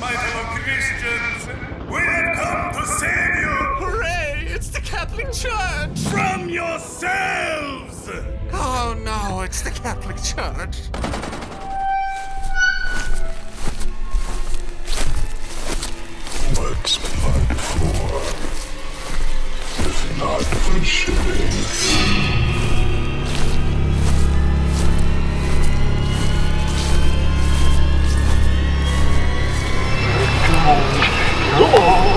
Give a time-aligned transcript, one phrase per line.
[0.00, 1.46] my fellow Christians.
[1.90, 4.46] We have come to save you Hooray!
[4.48, 5.98] It's the Catholic Church!
[6.08, 8.08] from yourselves.
[8.52, 10.88] Oh no, it's the Catholic Church.
[16.56, 18.20] What's blood for?
[19.82, 20.84] If not for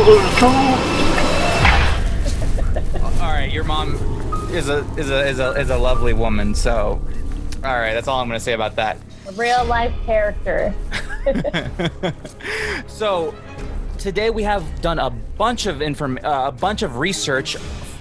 [0.03, 0.09] All
[3.21, 3.95] right, your mom
[4.51, 6.53] is a is a is a is a lovely woman.
[6.53, 7.01] So,
[7.63, 8.97] all right, that's all I'm gonna say about that.
[9.29, 10.75] A real life character.
[12.87, 13.33] So,
[13.97, 17.55] today we have done a bunch of inform uh, a bunch of research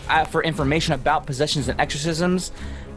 [0.08, 2.50] uh, for information about possessions and exorcisms.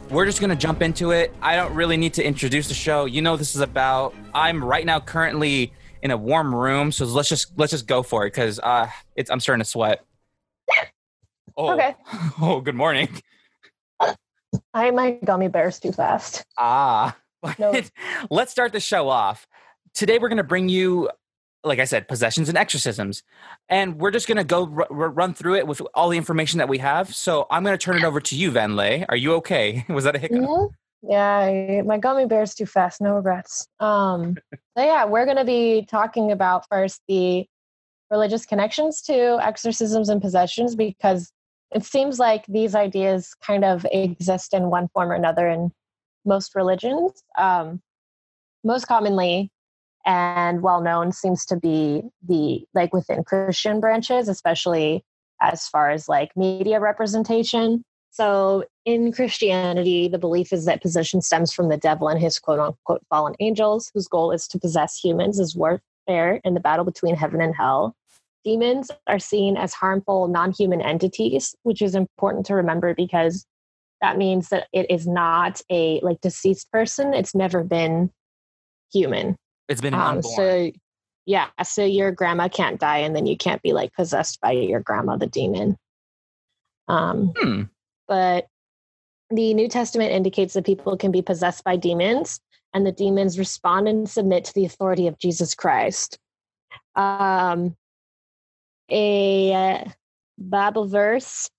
[0.10, 1.32] We're just gonna jump into it.
[1.44, 3.06] I don't really need to introduce the show.
[3.06, 4.16] You know this is about.
[4.34, 5.74] I'm right now currently
[6.06, 9.32] in a warm room, so let's just let's just go for it because uh, it's
[9.32, 10.06] I'm starting to sweat.
[11.58, 11.96] Oh, Okay.
[12.40, 13.10] Oh, good morning.
[14.00, 16.46] I ate my gummy bears too fast.
[16.60, 17.18] Ah,
[17.60, 17.74] No.
[18.30, 19.48] let's start the show off.
[19.96, 21.10] Today, we're going to bring you,
[21.64, 23.24] like I said, possessions and exorcisms.
[23.68, 26.60] And we're just going to go r- r- run through it with all the information
[26.60, 27.16] that we have.
[27.16, 29.06] So I'm going to turn it over to you, Van Lay.
[29.10, 29.86] Are you okay?
[29.90, 30.40] Was that a hiccup?
[30.42, 30.70] Mhm.
[31.08, 33.02] Yeah, I my gummy bears too fast.
[33.02, 33.68] No regrets.
[33.80, 34.38] Um,
[34.78, 37.46] so yeah, we're going to be talking about first the
[38.12, 41.32] religious connections to exorcisms and possessions because
[41.72, 45.72] it seems like these ideas kind of exist in one form or another in
[46.24, 47.12] most religions.
[47.38, 47.82] Um,
[48.64, 49.52] most commonly
[50.06, 55.04] and well known seems to be the like within Christian branches, especially
[55.42, 57.84] as far as like media representation.
[58.12, 62.60] So in Christianity, the belief is that possession stems from the devil and his quote
[62.60, 67.16] unquote fallen angels, whose goal is to possess humans as warfare in the battle between
[67.16, 67.96] heaven and hell.
[68.44, 73.46] Demons are seen as harmful non human entities, which is important to remember because
[74.02, 77.14] that means that it is not a like deceased person.
[77.16, 78.12] It's never been
[78.94, 79.36] human.
[79.68, 80.36] It's been Um, unborn.
[80.36, 80.72] so
[81.26, 84.80] yeah, so your grandma can't die and then you can't be like possessed by your
[84.80, 85.76] grandma, the demon.
[86.88, 87.62] Um, Hmm.
[88.08, 88.46] but
[89.30, 92.40] the New Testament indicates that people can be possessed by demons,
[92.74, 96.18] and the demons respond and submit to the authority of Jesus Christ.
[96.96, 97.76] Um,
[98.90, 99.90] a uh,
[100.38, 101.50] Bible verse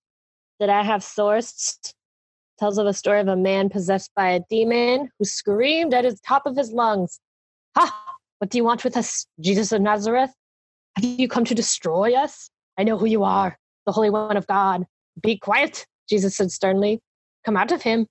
[0.59, 1.93] that I have sourced
[2.59, 6.17] tells of a story of a man possessed by a demon who screamed at the
[6.25, 7.19] top of his lungs,
[7.75, 8.05] Ha!
[8.39, 10.31] What do you want with us, Jesus of Nazareth?
[10.95, 12.49] Have you come to destroy us?
[12.77, 14.85] I know who you are, the Holy One of God.
[15.21, 17.01] Be quiet, Jesus said sternly.
[17.47, 18.07] Come out of him.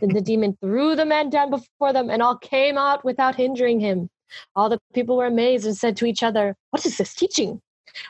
[0.00, 3.80] then the demon threw the man down before them, and all came out without hindering
[3.80, 4.08] him.
[4.56, 7.60] All the people were amazed and said to each other, What is this teaching?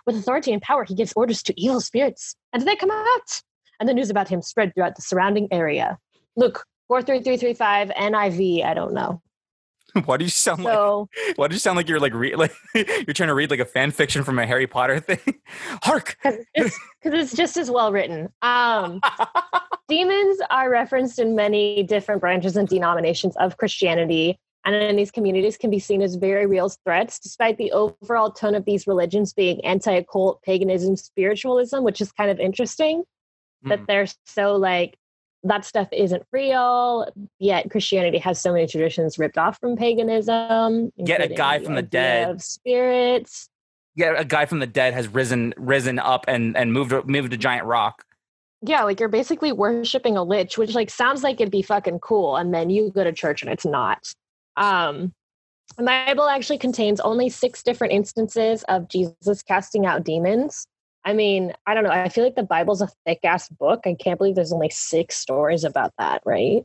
[0.06, 3.42] With authority and power, he gives orders to evil spirits, and they come out.
[3.80, 5.98] And the news about him spread throughout the surrounding area.
[6.36, 9.20] Luke 43335 NIV, I don't know.
[10.04, 11.36] why do you sound So, like?
[11.38, 13.64] Why do you sound like you're like re- like you're trying to read like a
[13.64, 15.40] fan fiction from a Harry Potter thing?
[15.82, 16.16] Hark!
[16.22, 18.28] because it's, it's just as well written.
[18.42, 19.00] Um,
[19.88, 25.56] demons are referenced in many different branches and denominations of Christianity, and in these communities
[25.56, 29.64] can be seen as very real threats, despite the overall tone of these religions being
[29.64, 33.04] anti-occult, paganism, spiritualism, which is kind of interesting
[33.64, 33.86] that Mm.
[33.86, 34.96] they're so like
[35.44, 37.06] that stuff isn't real.
[37.38, 40.92] Yet Christianity has so many traditions ripped off from paganism.
[41.04, 42.30] Get a guy from the idea dead.
[42.30, 43.48] of spirits.
[43.94, 47.36] Yeah, a guy from the dead has risen risen up and and moved moved a
[47.36, 48.04] giant rock.
[48.62, 52.36] Yeah, like you're basically worshiping a lich, which like sounds like it'd be fucking cool,
[52.36, 54.12] and then you go to church and it's not.
[54.56, 55.12] Um,
[55.76, 60.66] the Bible actually contains only six different instances of Jesus casting out demons.
[61.04, 61.90] I mean, I don't know.
[61.90, 63.80] I feel like the Bible's a thick ass book.
[63.86, 66.62] I can't believe there's only six stories about that, right?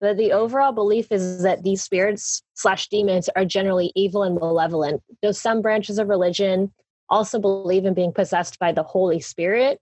[0.00, 5.02] But the overall belief is that these spirits slash demons are generally evil and malevolent.
[5.22, 6.72] Though some branches of religion
[7.10, 9.78] also believe in being possessed by the Holy Spirit.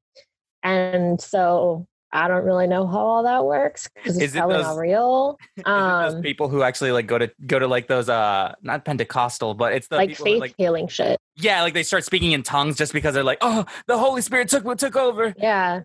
[0.63, 4.57] And so I don't really know how all that works because Is it's it probably
[4.57, 5.39] those- not real.
[5.57, 8.55] Is it Um, those people who actually like go to go to like those uh
[8.63, 11.19] not Pentecostal, but it's the like faith like healing shit.
[11.37, 14.49] yeah, like they start speaking in tongues just because they're like, oh, the Holy Spirit
[14.49, 15.35] took what took over.
[15.39, 15.83] Yeah.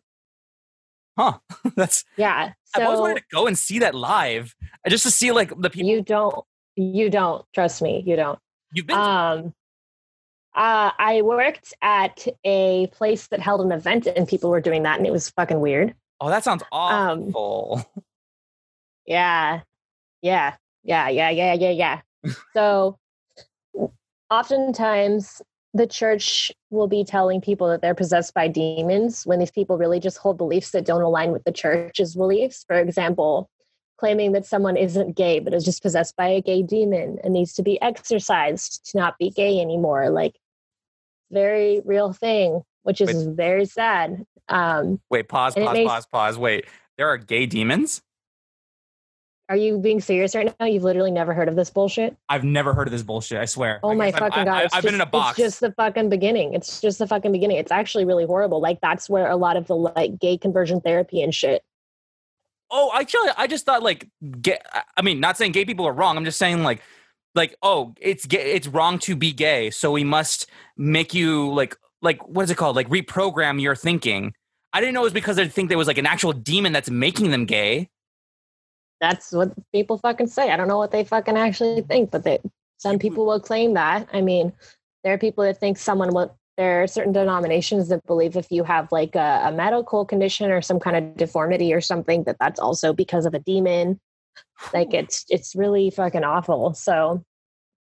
[1.18, 1.40] Huh?
[1.76, 2.52] That's Yeah.
[2.76, 4.54] I've always wanted to go and see that live,
[4.86, 6.46] uh, just to see like the people you don't,
[6.76, 8.04] you don't trust me.
[8.06, 8.40] You don't.
[8.74, 8.98] you've been.
[8.98, 9.54] Um,
[10.54, 14.98] uh, I worked at a place that held an event and people were doing that
[14.98, 15.96] and it was fucking weird.
[16.20, 17.86] Oh, that sounds um, awful.
[19.08, 19.62] Yeah.
[20.22, 20.56] Yeah.
[20.84, 21.08] Yeah.
[21.08, 21.30] Yeah.
[21.30, 21.54] Yeah.
[21.54, 21.70] Yeah.
[22.24, 22.34] Yeah.
[22.54, 23.00] so
[24.30, 25.42] oftentimes
[25.74, 30.00] the church will be telling people that they're possessed by demons when these people really
[30.00, 32.66] just hold beliefs that don't align with the church's beliefs.
[32.68, 33.50] For example,
[33.98, 37.54] claiming that someone isn't gay but is just possessed by a gay demon and needs
[37.54, 40.10] to be exorcised to not be gay anymore.
[40.10, 40.36] Like,
[41.32, 43.36] very real thing, which is Wait.
[43.36, 44.26] very sad.
[44.48, 46.38] Um, Wait, pause, pause, makes- pause, pause.
[46.38, 46.66] Wait,
[46.98, 48.02] there are gay demons?
[49.50, 50.66] are you being serious right now?
[50.66, 52.18] You've literally never heard of this bullshit?
[52.28, 53.38] I've never heard of this bullshit.
[53.38, 53.80] I swear.
[53.82, 54.54] Oh I my fucking I, god!
[54.58, 55.40] I, it's have been in a just- box.
[55.40, 56.54] It's just the fucking beginning.
[56.54, 57.58] It's just the fucking beginning.
[57.58, 58.60] It's actually really horrible.
[58.60, 61.64] Like that's where a lot of the like gay conversion therapy and shit.
[62.70, 64.10] Oh, actually, I just thought like,
[64.42, 64.60] gay,
[64.98, 66.18] I mean, not saying gay people are wrong.
[66.18, 66.82] I'm just saying like,
[67.34, 71.78] like, oh, it's gay, it's wrong to be gay, so we must make you like,
[72.02, 72.76] like, what is it called?
[72.76, 74.34] Like, reprogram your thinking.
[74.74, 76.90] I didn't know it was because they think there was like an actual demon that's
[76.90, 77.90] making them gay.
[79.00, 80.52] That's what people fucking say.
[80.52, 82.40] I don't know what they fucking actually think, but they
[82.78, 84.08] some people will claim that.
[84.14, 84.54] I mean,
[85.04, 86.38] there are people that think someone will.
[86.58, 90.62] There are certain denominations that believe if you have like a, a medical condition or
[90.62, 94.00] some kind of deformity or something, that that's also because of a demon.
[94.74, 96.74] Like it's it's really fucking awful.
[96.74, 97.24] So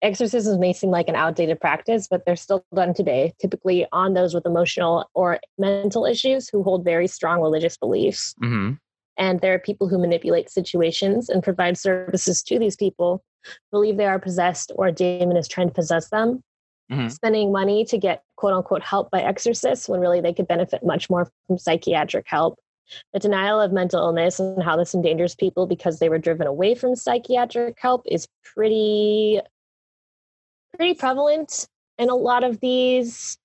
[0.01, 4.33] exorcisms may seem like an outdated practice, but they're still done today, typically on those
[4.33, 8.33] with emotional or mental issues who hold very strong religious beliefs.
[8.43, 8.73] Mm-hmm.
[9.17, 13.23] And there are people who manipulate situations and provide services to these people,
[13.71, 16.43] believe they are possessed or a demon is trying to possess them,
[16.91, 17.11] Mhm.
[17.11, 21.09] spending money to get quote unquote help by exorcists when really they could benefit much
[21.09, 22.59] more from psychiatric help.
[23.11, 26.75] The denial of mental illness and how this endangers people because they were driven away
[26.75, 29.41] from psychiatric help is pretty
[30.77, 33.37] pretty prevalent in a lot of these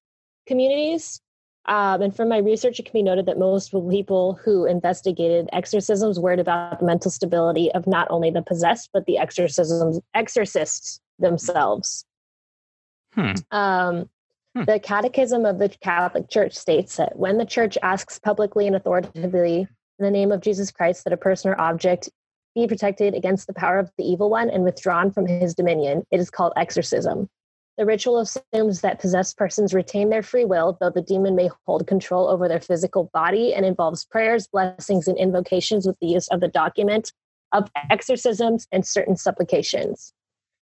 [0.46, 1.20] communities.
[1.66, 6.18] Um, and from my research, it can be noted that most people who investigated exorcisms
[6.18, 12.04] worried about the mental stability of not only the possessed, but the exorcisms exorcists themselves.
[13.14, 13.34] Hmm.
[13.50, 14.10] Um,
[14.54, 14.64] Hmm.
[14.64, 19.60] The Catechism of the Catholic Church states that when the Church asks publicly and authoritatively
[19.60, 22.10] in the name of Jesus Christ that a person or object
[22.54, 26.20] be protected against the power of the evil one and withdrawn from his dominion, it
[26.20, 27.28] is called exorcism.
[27.78, 31.86] The ritual assumes that possessed persons retain their free will, though the demon may hold
[31.86, 36.40] control over their physical body, and involves prayers, blessings, and invocations with the use of
[36.40, 37.12] the document
[37.52, 40.12] of exorcisms and certain supplications.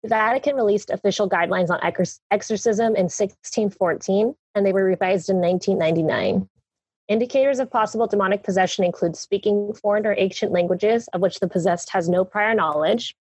[0.04, 1.80] The Vatican released official guidelines on
[2.30, 6.48] exorcism in 1614, and they were revised in 1999.
[7.08, 11.90] Indicators of possible demonic possession include speaking foreign or ancient languages of which the possessed
[11.90, 13.14] has no prior knowledge,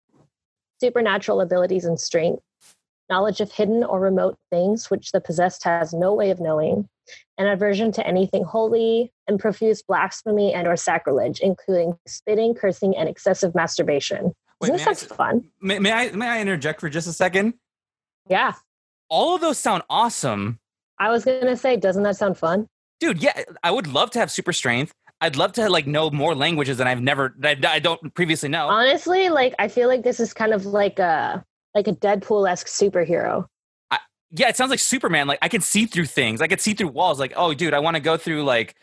[0.80, 2.42] supernatural abilities and strength,
[3.08, 6.88] knowledge of hidden or remote things which the possessed has no way of knowing,
[7.38, 13.08] and aversion to anything holy, and profuse blasphemy and or sacrilege, including spitting, cursing, and
[13.08, 14.32] excessive masturbation.
[14.60, 15.44] Wait, Doesn't this sound fun?
[15.60, 17.54] may, may I may I interject for just a second?
[18.28, 18.52] Yeah.
[19.08, 20.60] All of those sound awesome.
[20.98, 22.68] I was gonna say, doesn't that sound fun?
[23.00, 24.92] Dude yeah i would love to have super strength.
[25.22, 28.68] I'd love to like know more languages than i've never that i don't previously know.
[28.68, 31.44] Honestly, like I feel like this is kind of like a
[31.74, 33.46] like a Deadpool-esque superhero.
[34.30, 35.26] yeah it sounds like superman.
[35.26, 36.40] Like i can see through things.
[36.40, 37.18] I can see through walls.
[37.18, 38.76] Like oh dude i want to go through like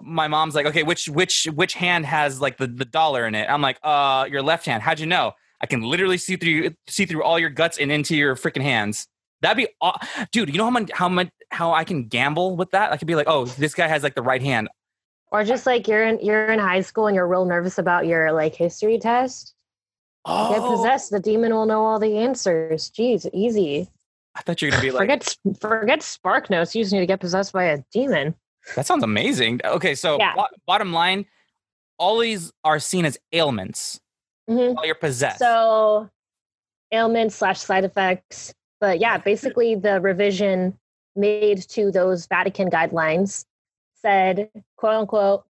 [0.00, 3.48] my mom's like okay which which which hand has like the, the dollar in it?
[3.50, 4.82] I'm like uh your left hand.
[4.82, 5.32] How'd you know?
[5.60, 9.08] I can literally see through see through all your guts and into your freaking hands
[9.42, 9.98] that'd be aw-
[10.32, 13.06] dude you know how much how much how i can gamble with that i could
[13.08, 14.68] be like oh this guy has like the right hand
[15.30, 18.32] Or just like you're in you're in high school and you're real nervous about your
[18.32, 19.54] like history test.
[20.24, 22.90] oh Get possessed, the demon will know all the answers.
[22.90, 23.88] Jeez, easy.
[24.36, 26.74] i thought you were gonna be like forget forget spark notes.
[26.74, 28.34] You just need to get possessed by a demon.
[28.76, 29.60] That sounds amazing.
[29.64, 30.34] Okay, so Yeah.
[30.36, 31.26] bo- bottom line,
[31.98, 34.00] all these are seen as ailments
[34.48, 34.74] Mhm.
[34.74, 35.38] while you're possessed.
[35.40, 36.08] So
[36.92, 38.54] ailments slash side effects.
[38.82, 40.76] But yeah, basically the revision
[41.14, 43.44] made to those Vatican guidelines
[43.94, 45.44] said, quote unquote,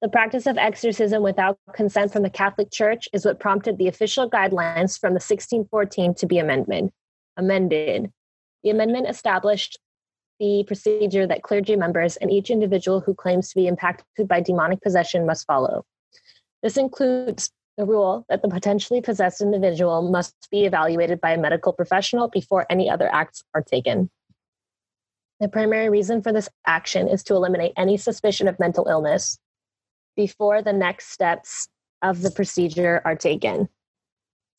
[0.00, 4.28] the practice of exorcism without consent from the Catholic Church is what prompted the official
[4.28, 6.90] guidelines from the 1614 to be amended.
[7.36, 8.10] Amended.
[8.64, 9.78] The amendment established
[10.40, 14.80] the procedure that clergy members and each individual who claims to be impacted by demonic
[14.80, 15.84] possession must follow.
[16.64, 21.72] This includes the rule that the potentially possessed individual must be evaluated by a medical
[21.72, 24.10] professional before any other acts are taken.
[25.40, 29.38] The primary reason for this action is to eliminate any suspicion of mental illness
[30.14, 31.68] before the next steps
[32.02, 33.68] of the procedure are taken.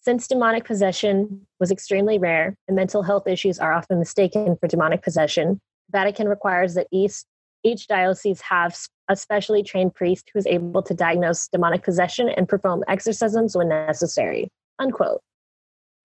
[0.02, 5.02] Since demonic possession was extremely rare and mental health issues are often mistaken for demonic
[5.02, 7.24] possession, Vatican requires that each,
[7.64, 8.76] each diocese have
[9.10, 13.70] a specially trained priest who is able to diagnose demonic possession and perform exorcisms when
[13.70, 14.50] necessary.
[14.80, 15.22] Unquote.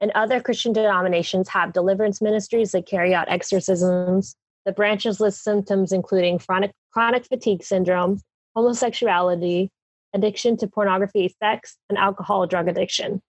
[0.00, 4.34] And other Christian denominations have deliverance ministries that carry out exorcisms.
[4.64, 8.20] The branches list symptoms including chronic, chronic fatigue syndrome,
[8.56, 9.70] homosexuality,
[10.14, 13.20] addiction to pornography, sex, and alcohol drug addiction.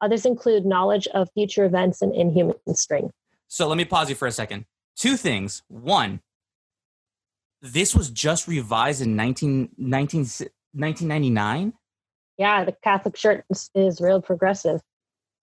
[0.00, 3.14] Others include knowledge of future events and inhuman strength.
[3.48, 4.64] So let me pause you for a second.
[4.96, 5.62] Two things.
[5.68, 6.20] One,
[7.62, 10.20] this was just revised in 19, 19
[10.72, 11.72] 1999.
[12.38, 14.80] Yeah, the Catholic Church is, is real progressive.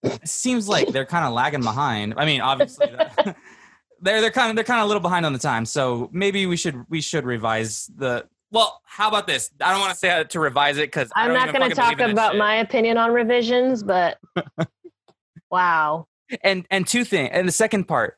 [0.03, 2.15] It seems like they're kind of lagging behind.
[2.17, 2.87] I mean, obviously,
[4.01, 5.65] they're they're kind of they're kind of a little behind on the time.
[5.65, 8.27] So maybe we should we should revise the.
[8.49, 9.51] Well, how about this?
[9.59, 12.37] I don't want to say to revise it because I'm not going to talk about
[12.37, 14.17] my opinion on revisions, but
[15.51, 16.07] wow.
[16.41, 18.17] and and two things and the second part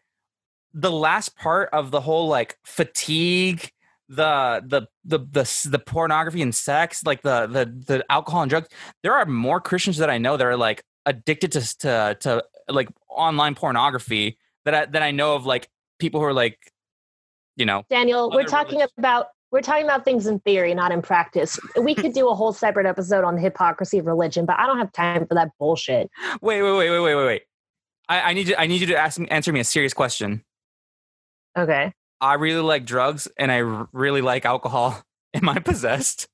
[0.73, 3.71] the last part of the whole like fatigue
[4.09, 8.67] the the the the, the pornography and sex like the the the alcohol and drugs
[9.03, 12.89] there are more christians that i know that are like addicted to to, to like
[13.09, 16.57] online pornography that I, that i know of like people who are like
[17.55, 18.93] you know Daniel, we're talking religions.
[18.97, 21.59] about we're talking about things in theory, not in practice.
[21.81, 24.77] We could do a whole separate episode on the hypocrisy of religion, but I don't
[24.77, 26.09] have time for that bullshit.
[26.41, 27.41] wait wait wait wait wait wait wait
[28.07, 30.43] i, I need you i need you to ask me answer me a serious question
[31.57, 31.93] Okay.
[32.21, 35.01] I really like drugs and I really like alcohol
[35.33, 36.27] am i possessed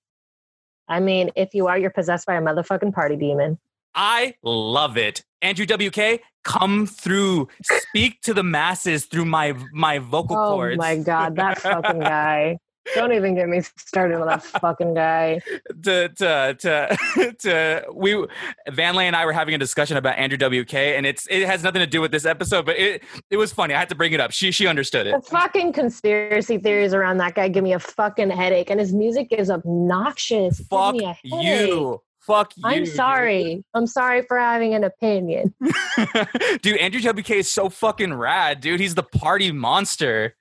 [0.88, 3.58] I mean, if you are, you're possessed by a motherfucking party demon.
[3.96, 5.24] I love it.
[5.42, 7.48] Andrew WK, come through.
[7.64, 10.76] Speak to the masses through my my vocal Oh cords.
[10.76, 12.58] Oh my god, that fucking guy.
[12.94, 15.42] Don't even get me started on that fucking guy.
[15.84, 18.26] to to to to we
[18.70, 21.64] Van Lay and I were having a discussion about Andrew WK, and it's it has
[21.64, 23.74] nothing to do with this episode, but it it was funny.
[23.74, 24.32] I had to bring it up.
[24.32, 25.16] She she understood it.
[25.24, 29.28] The fucking conspiracy theories around that guy give me a fucking headache, and his music
[29.32, 30.60] is obnoxious.
[30.70, 32.02] Fuck you.
[32.26, 32.64] Fuck you.
[32.66, 32.96] I'm dude.
[32.96, 33.64] sorry.
[33.74, 35.54] I'm sorry for having an opinion.
[36.62, 38.80] dude, Andrew WK is so fucking rad, dude.
[38.80, 40.36] He's the party monster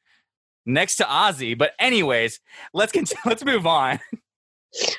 [0.66, 1.56] next to Ozzy.
[1.56, 2.40] But anyways,
[2.72, 3.20] let's continue.
[3.26, 4.00] Let's move on.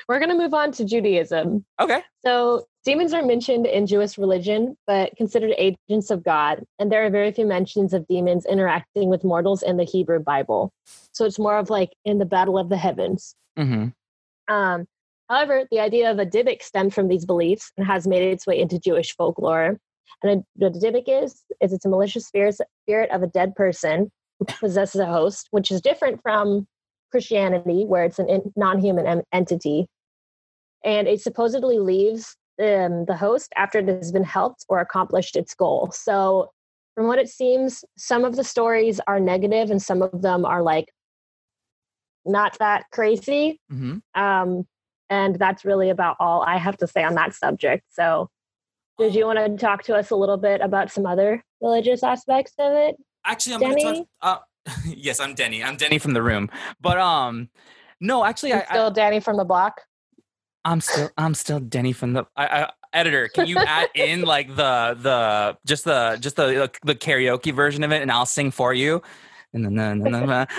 [0.08, 1.64] We're going to move on to Judaism.
[1.80, 2.02] Okay.
[2.24, 6.64] So, demons are mentioned in Jewish religion, but considered agents of God.
[6.78, 10.72] And there are very few mentions of demons interacting with mortals in the Hebrew Bible.
[11.12, 13.34] So, it's more of like in the battle of the heavens.
[13.58, 14.52] Mm-hmm.
[14.52, 14.86] Um,
[15.28, 18.58] however, the idea of a Dybbuk stemmed from these beliefs and has made its way
[18.58, 19.78] into Jewish folklore.
[20.22, 23.54] And a, what a Dybbuk is, is it's a malicious spirit, spirit of a dead
[23.54, 24.10] person
[24.60, 26.66] possesses a host, which is different from
[27.10, 29.86] Christianity, where it's an in, non-human en- entity.
[30.84, 35.54] And it supposedly leaves um, the host after it has been helped or accomplished its
[35.54, 35.90] goal.
[35.92, 36.50] So,
[36.94, 40.62] from what it seems, some of the stories are negative and some of them are
[40.62, 40.86] like
[42.24, 43.60] not that crazy.
[43.70, 44.20] Mm-hmm.
[44.20, 44.66] Um,
[45.10, 47.84] and that's really about all I have to say on that subject.
[47.90, 48.28] So,
[48.98, 52.54] did you want to talk to us a little bit about some other religious aspects
[52.58, 52.96] of it?
[53.26, 54.08] Actually, I'm going to Denny?
[54.22, 54.46] talk.
[54.66, 55.62] Uh, yes, I'm Denny.
[55.62, 56.48] I'm Denny from the room.
[56.80, 57.48] But um,
[58.00, 59.82] no, actually, I, I'm still Danny from the block.
[60.64, 63.28] I I'm still I'm still Denny from the I, I, editor.
[63.28, 67.92] Can you add in like the the just the just the the karaoke version of
[67.92, 69.02] it, and I'll sing for you.
[69.52, 70.14] And then,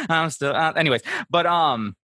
[0.09, 0.55] I'm still.
[0.55, 1.95] Uh, anyways, but um,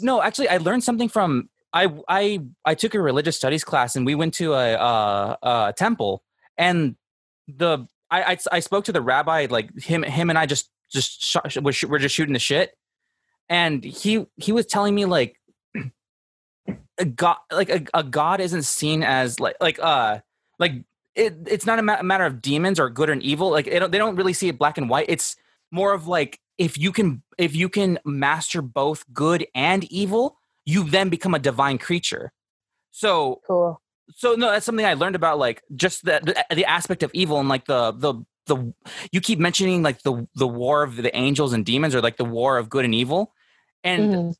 [0.00, 4.04] no, actually, I learned something from I I I took a religious studies class, and
[4.04, 6.22] we went to a uh, a temple,
[6.58, 6.96] and
[7.48, 11.22] the I, I I spoke to the rabbi, like him him and I just just
[11.24, 12.76] sh- we're, sh- we're just shooting the shit,
[13.48, 15.40] and he he was telling me like
[16.98, 20.20] a god like a, a god isn't seen as like like uh
[20.58, 20.72] like
[21.14, 23.50] it, it's not a ma- matter of demons or good and evil.
[23.50, 25.06] Like it, don't- they don't really see it black and white.
[25.08, 25.36] It's
[25.70, 30.84] more of like if you can if you can master both good and evil you
[30.84, 32.32] then become a divine creature.
[32.90, 33.80] So Cool.
[34.10, 37.48] So no that's something i learned about like just the the, aspect of evil and
[37.48, 38.14] like the the
[38.46, 38.74] the
[39.12, 42.24] you keep mentioning like the the war of the angels and demons or like the
[42.24, 43.32] war of good and evil
[43.82, 44.34] and Mhm.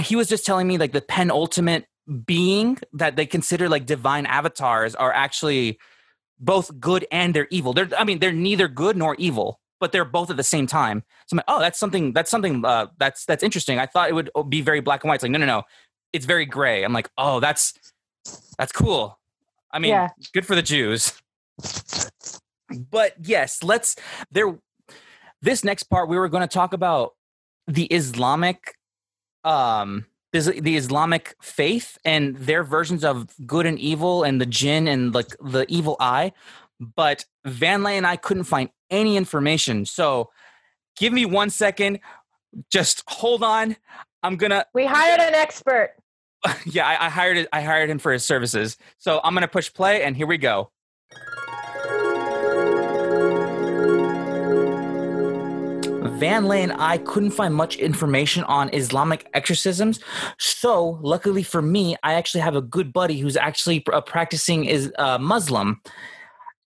[0.00, 1.86] he was just telling me like the penultimate
[2.26, 5.78] being that they consider like divine avatars are actually
[6.38, 7.72] both good and they're evil.
[7.72, 11.04] They're I mean they're neither good nor evil, but they're both at the same time.
[11.26, 13.78] So I'm like, oh, that's something that's something uh, that's that's interesting.
[13.78, 15.16] I thought it would be very black and white.
[15.16, 15.62] It's like no, no, no,
[16.12, 16.82] it's very gray.
[16.84, 17.74] I'm like, oh, that's
[18.58, 19.18] that's cool.
[19.72, 20.08] I mean, Yeah.
[20.32, 21.12] good for the Jews.
[22.90, 23.96] But yes, let's
[24.30, 24.58] there.
[25.42, 27.14] This next part, we were going to talk about
[27.66, 28.76] the Islamic
[29.44, 35.14] um the Islamic faith and their versions of good and evil and the jinn and
[35.14, 36.32] like the evil eye.
[36.80, 39.84] But Van Lay and I couldn't find any information.
[39.84, 40.30] So
[40.96, 42.00] give me one second.
[42.70, 43.76] Just hold on.
[44.22, 45.96] I'm gonna We hired an expert.
[46.64, 48.76] yeah, I, I hired I hired him for his services.
[48.98, 50.70] So I'm gonna push play, and here we go.
[56.22, 59.98] Van Lay and I couldn't find much information on Islamic exorcisms.
[60.38, 64.64] So, luckily for me, I actually have a good buddy who's actually a uh, practicing
[64.64, 65.80] is a Muslim,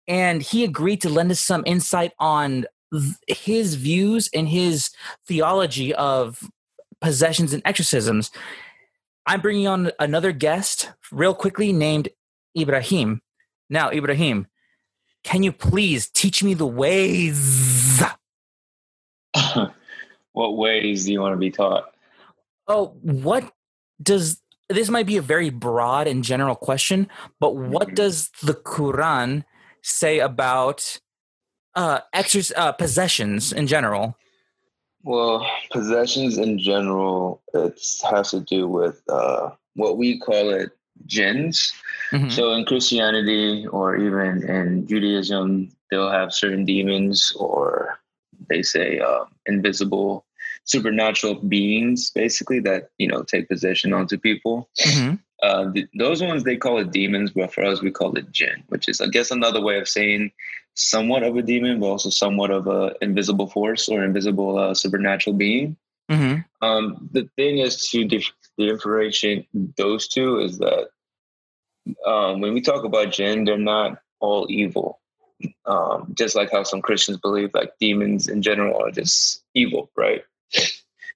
[0.08, 2.66] and he agreed to lend us some insight on
[3.28, 4.90] his views and his
[5.28, 6.50] theology of
[7.02, 8.32] possessions and exorcisms.
[9.28, 12.10] I'm bringing on another guest real quickly named
[12.58, 13.22] Ibrahim.
[13.70, 14.48] Now, Ibrahim,
[15.24, 18.04] can you please teach me the ways?
[20.34, 21.92] what ways do you want to be taught?
[22.68, 23.52] Oh, what
[24.02, 27.08] does this might be a very broad and general question,
[27.40, 27.96] but what Mhm.
[27.96, 29.44] does the Quran
[29.82, 31.00] say about
[31.76, 34.18] uh, exorc- uh possessions in general?
[35.06, 37.80] Well, possessions in general, it
[38.12, 40.72] has to do with uh, what we call it
[41.06, 41.72] jinns.
[42.12, 42.32] Mhm.
[42.32, 48.00] So in Christianity or even in Judaism, they'll have certain demons or
[48.50, 50.26] they say um, invisible
[50.66, 55.20] supernatural beings basically that you know take possession onto people Mhm.
[55.44, 58.64] uh, th- those ones they call it demons but for us we call it jinn
[58.70, 60.32] which is i guess another way of saying
[60.76, 65.36] somewhat of a demon but also somewhat of a invisible force or invisible uh, supernatural
[65.36, 65.76] being
[66.12, 66.46] Mhm.
[66.62, 70.90] um, the thing is to dif- differentiate those two is that
[72.06, 75.00] um, when we talk about jinn, they're not all evil.
[75.66, 80.24] Um, just like how some Christians believe, like demons in general are just evil, right?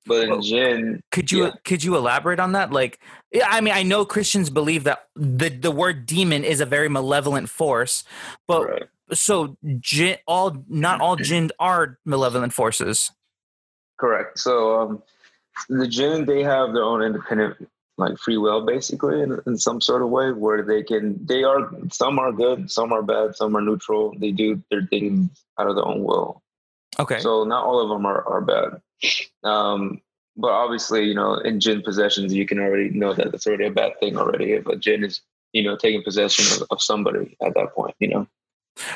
[0.05, 1.51] But in Well, jinn, Could you Yeah.
[1.63, 2.71] could you elaborate on that?
[2.71, 2.99] Like,
[3.31, 6.89] yeah, I mean, I know Christians believe that the the word demon is a very
[6.89, 8.03] malevolent force,
[8.47, 8.83] but right?
[9.13, 9.57] So
[10.27, 13.11] all not all jinn are malevolent forces.
[13.97, 14.39] Correct.
[14.39, 15.03] So um,
[15.67, 20.01] the jinn, they have their own independent, like free will, basically, in, in some sort
[20.01, 21.25] of way, where they can.
[21.25, 24.15] They are some are good, some are bad, some are neutral.
[24.17, 26.41] They do their things out of their own will.
[26.97, 27.19] Okay.
[27.19, 28.81] So not all of them are, are bad.
[29.43, 30.01] Um,
[30.35, 33.71] but obviously, you know, in jinn possessions, you can already know that it's already a
[33.71, 34.53] bad thing already.
[34.53, 38.07] If a jinn is, you know, taking possession of, of somebody at that point, you
[38.07, 38.27] know.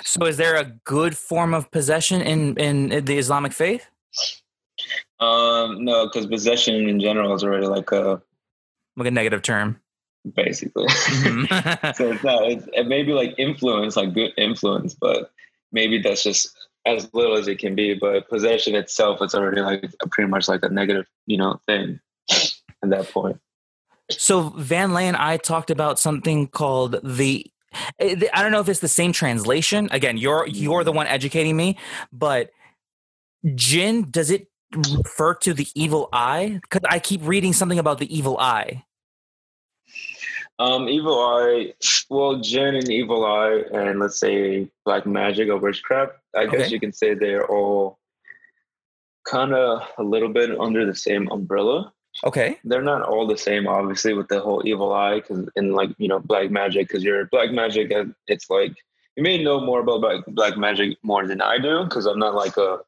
[0.03, 3.87] So is there a good form of possession in in the Islamic faith?
[5.19, 8.21] Um, no, because possession in general is already like a
[8.97, 9.79] Like a negative term.
[10.35, 10.87] basically.
[10.87, 11.95] Mhm.
[11.95, 12.43] so it's not.
[12.51, 15.31] It's, it may be like influence, like good influence, but
[15.71, 17.93] maybe that's just as little as it can be.
[17.93, 21.99] But possession itself, it's already like a, pretty much like a negative, you know, thing
[22.29, 23.39] at that point.
[24.11, 27.45] so Van Lay and I talked about something called the.
[27.99, 29.89] I don't know if it's the same translation.
[29.91, 31.77] Again, you're you're the one educating me,
[32.11, 32.51] but
[33.55, 36.59] jinn does it refer to the evil eye?
[36.61, 38.83] Because I keep reading something about the evil eye.
[40.59, 41.73] Um, evil eye,
[42.09, 46.13] well, Jinn and evil eye, and let's say black magic or witchcraft.
[46.35, 46.69] I guess Okay.
[46.69, 47.97] you can say they're all
[49.25, 51.91] kind of a little bit under the same umbrella.
[52.23, 52.57] Okay.
[52.63, 56.07] They're not all the same, obviously, with the whole evil eye, because in like you
[56.07, 58.73] know black magic, because you're black magic, uh, it's like
[59.15, 62.35] you may know more about black, black magic more than I do, because I'm not
[62.35, 62.79] like a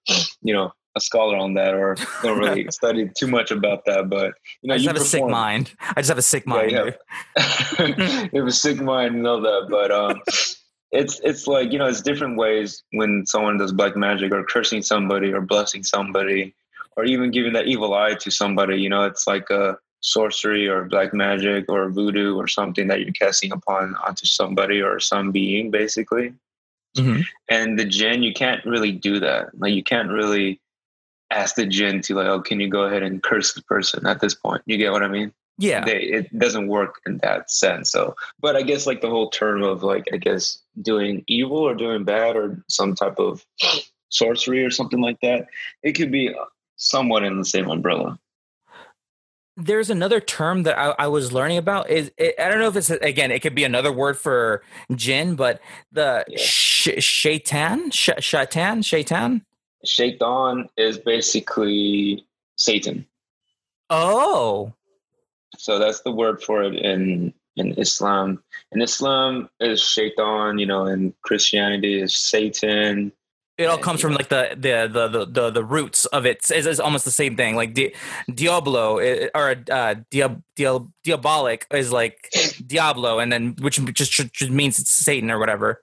[0.42, 4.10] you know a scholar on that or don't really study too much about that.
[4.10, 5.74] But you know, I just you have a sick mind.
[5.82, 6.72] I just have a sick Yeah, mind.
[6.72, 6.84] yeah.
[7.78, 8.30] dude.
[8.34, 10.22] it was sick mind, know that, but um,
[10.92, 14.82] it's it's like you know, it's different ways when someone does black magic or cursing
[14.82, 16.56] somebody or blessing somebody
[16.96, 18.80] or even giving that evil eye to somebody.
[18.80, 23.14] You know, it's like a sorcery or black magic or voodoo or something that you're
[23.14, 26.34] casting upon onto somebody or some being, basically.
[26.96, 27.26] Mhm.
[27.50, 29.50] And the jinn, you can't really do that.
[29.60, 30.62] Like you can't really
[31.32, 34.22] ask the jinn to like, oh, can you go ahead and curse the person at
[34.22, 34.62] this point?
[34.66, 35.34] You get what I mean?
[35.58, 35.86] Yeah.
[35.86, 37.92] they, it doesn't work in that sense.
[37.92, 41.74] So, but I guess like the whole term of like, I guess doing evil or
[41.74, 43.46] doing bad or some type of
[44.10, 45.48] sorcery or something like that,
[45.82, 46.34] it could be
[46.78, 48.18] somewhat in the same umbrella.
[49.58, 52.76] there's another term that I, I was learning about is it, I don't know if
[52.76, 54.62] it's again it could be another word for
[54.94, 55.62] jinn, but
[55.94, 56.38] the Yeah.
[56.38, 59.46] sh- shaitan, sh- shaitan, shaitan.
[59.86, 62.26] Shaitan is basically
[62.58, 63.06] Satan.
[63.90, 64.74] Oh,
[65.58, 68.44] So that's the word for it in in Islam.
[68.74, 73.14] In Islam is Shaitan, you know, in Christianity is Satan.
[73.58, 76.38] It all comes from like the the the the the, the roots of it.
[76.50, 77.56] It's, it's almost the same thing.
[77.56, 77.94] Like di-
[78.34, 78.98] Diablo
[79.34, 82.30] or uh, diab- diab- diabolic is like
[82.66, 85.82] Diablo, and then which just, just means it's Satan or whatever.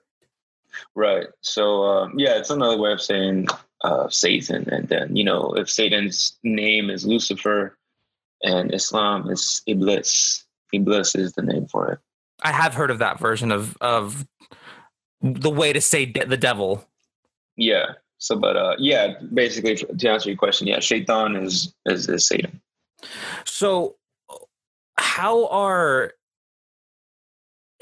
[0.95, 1.27] Right.
[1.41, 3.47] So um, yeah, it's another way of saying
[3.83, 4.69] uh, Satan.
[4.69, 7.77] And then you know, if Satan's name is Lucifer,
[8.43, 11.99] and Islam is Iblis, Iblis is the name for it.
[12.43, 14.27] I have heard of that version of of
[15.21, 16.87] the way to say de- the devil.
[17.55, 17.93] Yeah.
[18.17, 22.61] So, but uh, yeah, basically to answer your question, yeah, Shaitan is is, is Satan.
[23.43, 23.95] So,
[24.97, 26.13] how are,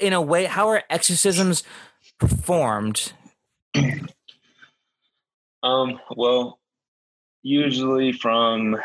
[0.00, 1.62] in a way, how are exorcisms
[2.18, 3.12] performed?
[5.62, 6.58] Um, well,
[7.42, 8.76] usually from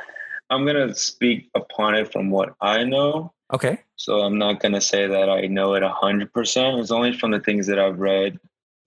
[0.49, 3.33] I'm gonna speak upon it from what I know.
[3.53, 3.79] Okay.
[3.95, 6.79] So I'm not gonna say that I know it a hundred percent.
[6.79, 8.39] It's only from the things that I've read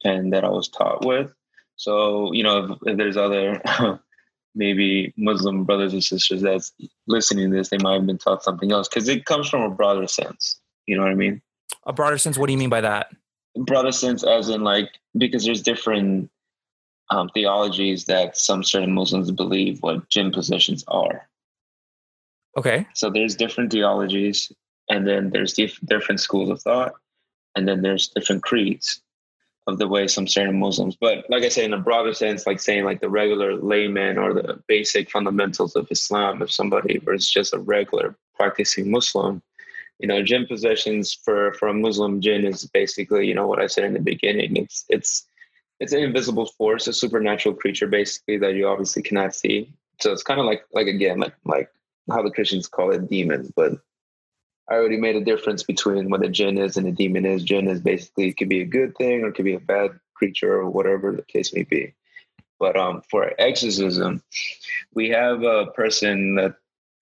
[0.05, 1.33] and that I was taught with.
[1.81, 3.59] So you know, if, if there's other
[4.55, 6.73] maybe Muslim brothers and sisters that's
[7.07, 9.71] listening to this, they might have been taught something else because it comes from a
[9.71, 10.61] broader sense.
[10.87, 11.41] You know what I mean?
[11.87, 12.37] A broader sense.
[12.37, 13.11] What do you mean by that?
[13.57, 16.31] Broader sense, as in like because there's different
[17.09, 21.31] um, theologies that some certain Muslims believe what jinn possessions are.
[22.59, 22.87] Okay.
[22.93, 24.53] So there's different theologies,
[24.91, 26.93] and then there's dif- different schools of thought,
[27.57, 29.01] and then there's different creeds
[29.67, 30.97] of the way some certain Muslims.
[30.97, 34.33] But like I say, in a broader sense, like saying like the regular layman or
[34.33, 39.43] the basic fundamentals of Islam, if somebody was just a regular practicing Muslim,
[39.99, 43.67] you know, jinn possessions for for a Muslim jinn is basically, you know, what I
[43.67, 44.57] said in the beginning.
[44.57, 45.27] It's it's
[45.79, 49.73] it's an invisible force, a supernatural creature, basically that you obviously cannot see.
[50.01, 51.71] So it's kind of like like again like like
[52.11, 53.73] how the Christians call it demons, but
[54.71, 57.43] I already made a difference between what a jinn is and a demon is.
[57.43, 59.99] Jinn is basically it could be a good thing or it could be a bad
[60.15, 61.93] creature or whatever the case may be.
[62.61, 64.23] But um, for exorcism,
[64.95, 66.55] we have a person that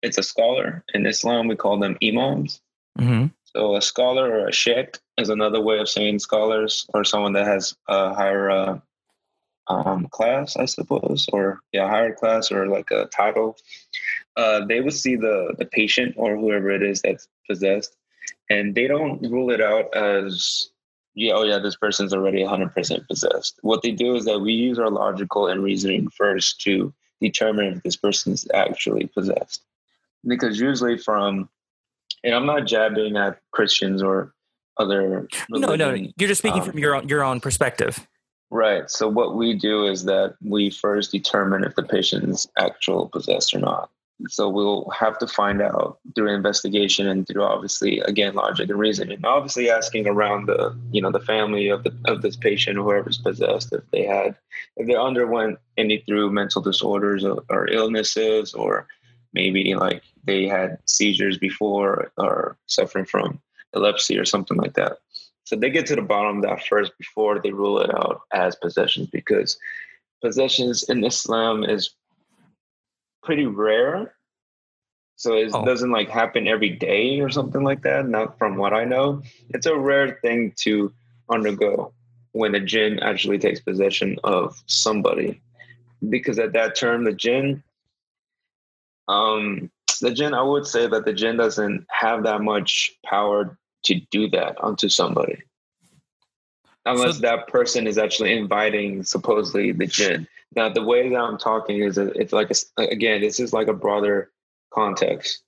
[0.03, 1.49] it's a scholar in Islam.
[1.49, 2.61] We call them imams.
[2.99, 3.27] Mm-hmm.
[3.45, 7.47] So a scholar or a sheikh is another way of saying scholars or someone that
[7.47, 8.79] has a higher uh,
[9.67, 13.57] um, class, I suppose, or yeah, higher class or like a title.
[14.37, 17.97] Uh, they would see the the patient or whoever it is that's possessed,
[18.51, 20.71] and they don't rule it out as
[21.15, 23.59] yeah, oh yeah, this person's already 100% possessed.
[23.63, 27.83] What they do is that we use our logical and reasoning first to determine if
[27.83, 29.63] this person's actually possessed,
[30.25, 31.49] because usually from
[32.25, 34.33] and I'm not jabbing at Christians or
[34.77, 35.29] other.
[35.49, 38.07] No, no, religion, you're just speaking um, from your own your own perspective.
[38.51, 38.91] Right.
[38.91, 43.59] So what we do is that we first determine if the patient's actual possessed or
[43.59, 43.91] not.
[44.27, 49.21] So we'll have to find out through investigation and through obviously again logic and reasoning.
[49.25, 53.73] Obviously asking around the you know the family of the of this patient, whoever's possessed,
[53.73, 54.35] if they had
[54.77, 58.89] if they underwent any through mental disorders or, or illnesses or
[59.33, 63.41] maybe like they had seizures before or suffering from
[63.73, 64.99] epilepsy or something like that.
[65.45, 68.57] So they get to the bottom of that first before they rule it out as
[68.57, 69.59] possessions because
[70.21, 71.95] possessions in Islam is
[73.29, 74.15] pretty rare.
[75.17, 75.63] So it Oh.
[75.63, 78.09] doesn't like happen every day or something like that.
[78.09, 79.23] Not from what I know.
[79.51, 80.91] It's a rare thing to
[81.29, 81.93] undergo
[82.33, 85.43] when a jinn actually takes possession of somebody.
[86.09, 87.63] Because at that term, the jinn,
[89.09, 93.95] um, the jinn, I would say that the jinn doesn't have that much power to
[94.11, 95.43] do that onto somebody.
[96.87, 100.27] Unless So- that person is actually inviting supposedly the jinn.
[100.57, 103.75] Now, the way that I'm talking is it's like, a, again, this is like a
[103.75, 104.31] broader
[104.73, 105.43] context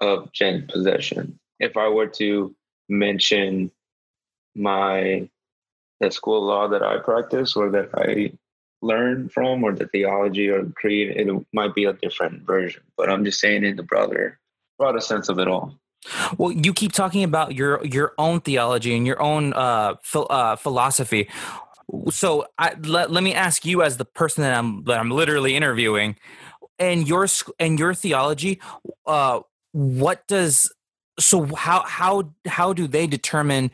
[0.00, 1.38] of jinn possession.
[1.58, 2.54] If I were to
[2.88, 3.70] mention
[4.54, 5.28] my
[6.00, 8.32] the school law that I practice or that I
[8.82, 12.82] learn from or the theology or creed, it might be a different version.
[12.96, 14.38] But I'm just saying in the broader
[14.78, 15.74] broader sense of it all.
[16.36, 20.56] Well, you keep talking about your your own theology and your own uh, phil- uh,
[20.56, 21.28] philosophy.
[22.10, 25.54] So I, let, let me ask you, as the person that I'm that I'm literally
[25.54, 26.16] interviewing,
[26.78, 27.26] and your
[27.58, 28.60] and your theology,
[29.06, 29.40] uh,
[29.72, 30.70] what does
[31.18, 33.70] so how how how do they determine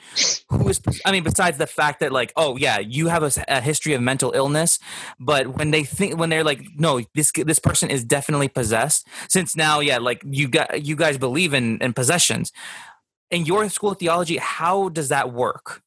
[0.49, 3.95] who is i mean besides the fact that like oh yeah you have a history
[3.95, 4.79] of mental illness
[5.19, 9.57] but when they think when they're like no this this person is definitely possessed since
[9.57, 12.53] now yeah like you got you guys believe in in possessions.
[13.31, 15.83] In your school of theology how does that work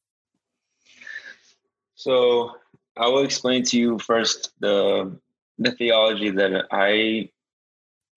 [1.96, 2.52] So
[2.96, 5.18] I will explain to you first the
[5.58, 7.30] the theology that I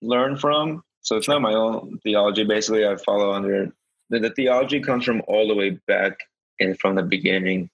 [0.02, 0.84] learned from.
[1.00, 2.44] So it's not my own theology.
[2.44, 3.72] Basically, I follow under
[4.10, 6.18] the, the theology comes from all the way back
[6.60, 7.70] and from the beginning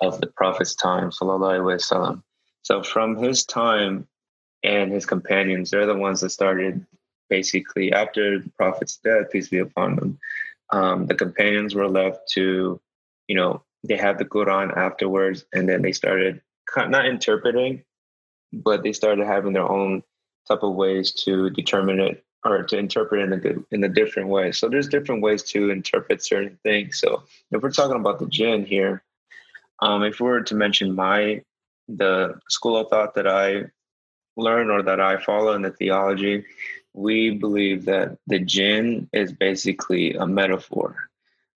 [0.00, 2.22] of the prophet's time, sallallahu alaihi wasallam.
[2.62, 4.06] So from his time
[4.62, 6.86] and his companions, they're the ones that started
[7.28, 10.18] basically after the prophet's death, peace be upon them.
[10.70, 12.80] Um, the companions were left to,
[13.26, 16.40] you know, they had the Quran afterwards, and then they started
[16.76, 17.82] not interpreting,
[18.52, 20.02] but they started having their own
[20.48, 23.88] type of ways to determine it or to interpret it in a good in a
[23.88, 24.52] different way.
[24.52, 26.98] So there's different ways to interpret certain things.
[26.98, 29.02] So if we're talking about the jinn here,
[29.80, 31.42] um, if we were to mention my
[31.88, 33.64] the school of thought that I
[34.36, 36.44] learn or that I follow in the theology,
[36.94, 41.10] we believe that the jinn is basically a metaphor.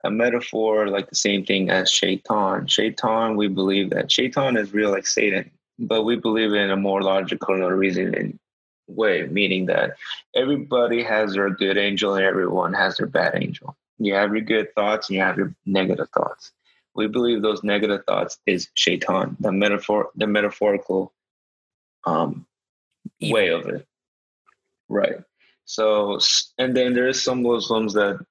[0.04, 2.66] A metaphor like the same thing as shaitan.
[2.66, 7.02] Shaitan, we believe that shaitan is real like Satan, but we believe in a more
[7.02, 8.38] logical or reasoning
[8.86, 9.96] way, meaning that
[10.34, 13.76] everybody has their good angel and everyone has their bad angel.
[13.98, 16.52] You have your good thoughts and you have your negative thoughts.
[16.94, 21.12] We believe those negative thoughts is shaitan, the metaphor, the metaphorical
[22.06, 22.46] um,
[23.20, 23.86] way of it.
[24.88, 25.16] Right.
[25.64, 26.20] So,
[26.58, 28.24] and then there's some Muslims that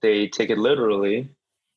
[0.00, 1.28] they take it literally,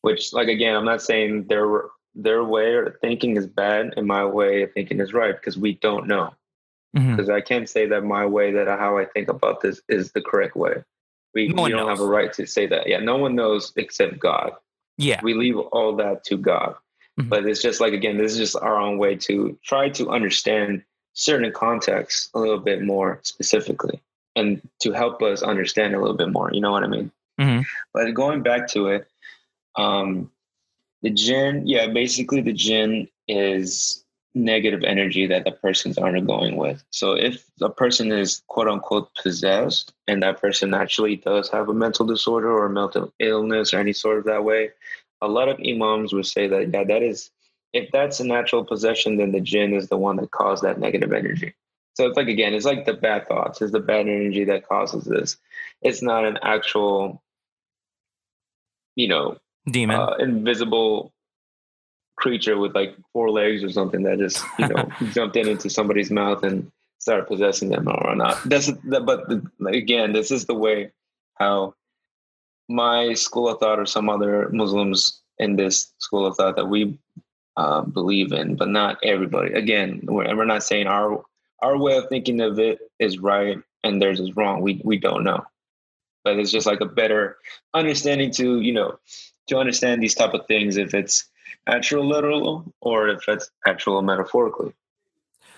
[0.02, 4.26] which, like, again, I'm not saying their their way of thinking is bad and my
[4.26, 6.34] way of thinking is right because we don't know.
[6.94, 7.34] Because Mhm.
[7.34, 10.56] I can't say that my way that how I think about this is the correct
[10.56, 10.84] way.
[11.36, 12.88] We, No we don't have a right to say that.
[12.88, 14.54] Yeah, no one knows except God.
[14.98, 15.20] Yeah.
[15.22, 16.76] We leave all that to God.
[17.20, 17.30] Mhm.
[17.30, 20.84] But it's just like again, this is just our own way to try to understand
[21.14, 24.02] certain contexts a little bit more specifically
[24.36, 26.50] and to help us understand a little bit more.
[26.52, 27.12] You know what I mean?
[27.40, 27.66] Mhm.
[27.94, 29.08] But going back to it,
[29.78, 30.32] um,
[31.02, 34.04] the jinn, yeah, basically the jinn is
[34.36, 36.84] negative energy that the person's undergoing with.
[36.92, 41.74] So if a person is quote unquote possessed and that person actually does have a
[41.74, 44.72] mental disorder or a mental illness or any sort of that way,
[45.22, 47.32] a lot of imams would say that yeah, that is
[47.74, 51.14] if that's a natural possession, then the jinn is the one that caused that negative
[51.14, 51.54] energy.
[51.94, 55.06] So it's like again, it's like the bad thoughts, it's the bad energy that causes
[55.06, 55.38] this.
[55.82, 57.22] It's not an actual,
[58.96, 59.38] you know,
[59.70, 60.00] Demon.
[60.00, 61.12] uh, invisible
[62.16, 66.12] creature with like four legs or something that just you know jumped in into somebody's
[66.12, 68.38] mouth and started possessing them or not.
[68.46, 70.92] That's but the, again, this is the way
[71.36, 71.74] how
[72.68, 76.98] my school of thought or some other Muslims in this school of thought that we
[77.58, 79.54] uh, believe in, but not everybody.
[79.54, 81.24] Again, we're, we're not saying our
[81.62, 84.62] our way of thinking of it is right and theirs is wrong.
[84.62, 85.44] We we don't know,
[86.24, 87.38] but it's just like a better
[87.74, 89.00] understanding to you know
[89.48, 91.26] to understand these type of things if it's
[91.68, 94.74] actual literal or if it's actual metaphorically.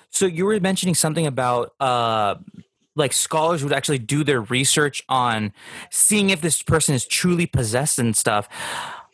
[0.10, 2.36] So you were mentioning something about uh
[2.95, 5.54] like scholars would actually do their research on
[5.89, 8.50] seeing if this person is truly possessed and stuff.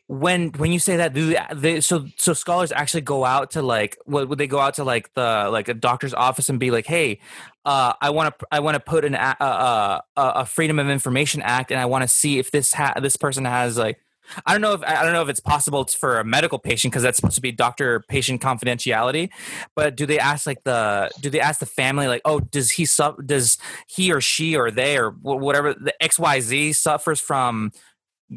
[0.08, 3.98] When when you say that, do they, so so scholars actually go out to like
[4.06, 6.86] what would they go out to like the like a doctor's office and be like,
[6.86, 7.20] hey,
[7.66, 11.42] uh, I want to I want to put an a, a, a, Freedom of Information
[11.42, 14.00] Act and I want to see if this ha- this person has like
[14.46, 17.04] I don't know if I don't know if it's possible for a medical patient because
[17.04, 19.30] that's supposed to be doctor patient confidentiality.
[19.76, 22.86] But do they ask like the do they ask the family like oh does he
[22.86, 27.72] suffer does he or she or they or whatever the X Y Z suffers from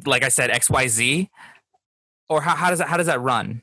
[0.06, 1.30] like I said X Y Z
[2.30, 3.60] or how, how does that how does that run?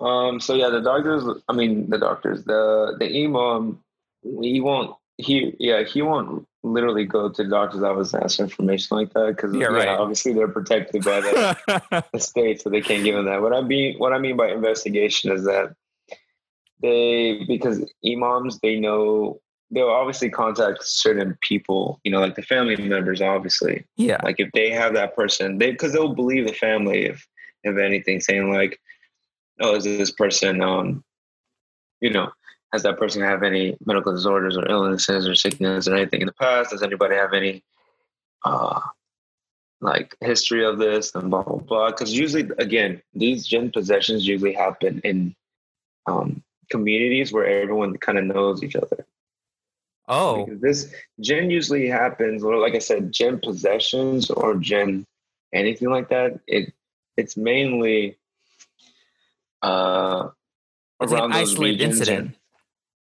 [0.00, 1.24] Um, so yeah, the doctors.
[1.48, 2.44] I mean, the doctors.
[2.44, 3.80] The the imam.
[4.22, 4.96] He won't.
[5.18, 5.82] He yeah.
[5.82, 9.54] He won't literally go to the doctor's office and ask for information like that because
[9.54, 9.88] Yeah, yeah, right.
[9.88, 13.40] obviously they're protected by the, the state, so they can't give him that.
[13.42, 15.74] What I mean, what I mean by investigation is that
[16.82, 22.76] they because imams they know they'll obviously contact certain people, you know, like the family
[22.76, 23.84] members, obviously.
[23.96, 24.18] yeah.
[24.22, 27.26] Like if they have that person, they because they'll believe the family if
[27.64, 28.80] if anything, saying like,
[29.60, 31.04] oh, is this person um,
[32.00, 32.30] you know,
[32.72, 36.32] has that person have any medical disorders or illnesses or sickness or anything in the
[36.32, 36.70] past?
[36.70, 37.62] Does anybody have any
[38.44, 38.80] uh
[39.82, 41.90] like history of this and blah blah blah?
[41.90, 45.34] Because usually again, these jinn possessions usually happen in
[46.06, 49.06] um communities where everyone kind of knows each other.
[50.08, 55.06] Oh Because this jinn usually happens, or like I said, jinn possessions or jinn
[55.52, 56.38] anything like that.
[56.46, 56.72] It
[57.16, 58.16] it's mainly
[59.62, 60.28] uh
[61.00, 62.26] it's around those isolated regions incident.
[62.26, 62.36] and-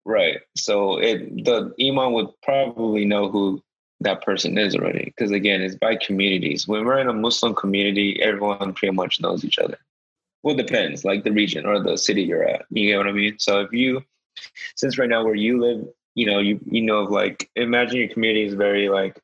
[0.05, 0.39] right.
[0.55, 3.61] So it the imam would probably know who
[4.01, 6.67] that person is already, because again, it's by communities.
[6.67, 9.77] When we're in a Muslim community, everyone pretty much knows each other.
[10.41, 12.65] Well, it depends, like the region or the city you're at.
[12.69, 13.39] You get what I mean?
[13.39, 14.03] So if you,
[14.75, 18.09] since right now where you live, you know, you you know, of like imagine your
[18.09, 19.17] community is very like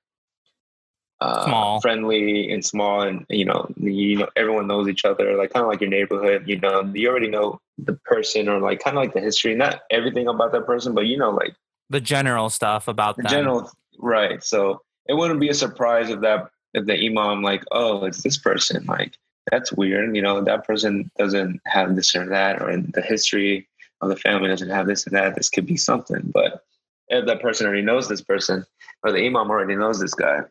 [1.21, 1.81] uh, Small.
[1.81, 5.69] friendly and small, and you know, you know, everyone knows each other, like kind of
[5.69, 6.43] like your neighborhood.
[6.47, 9.81] You know, you already know the person or like kind of like the history, not
[9.91, 11.55] everything about that person, but you know, like
[11.89, 13.31] The general stuff about the them.
[13.31, 14.41] general right.
[14.43, 18.37] So it wouldn't be a surprise if that if the imam like, oh, it's this
[18.37, 19.13] person, like
[19.51, 20.15] that's weird.
[20.15, 23.67] You know, that person doesn't have this or that, or the history
[24.01, 25.35] of the family doesn't have this and that.
[25.35, 26.21] This could be something.
[26.33, 26.63] But
[27.09, 28.65] if that person already knows this person,
[29.03, 30.41] or the imam already knows this guy,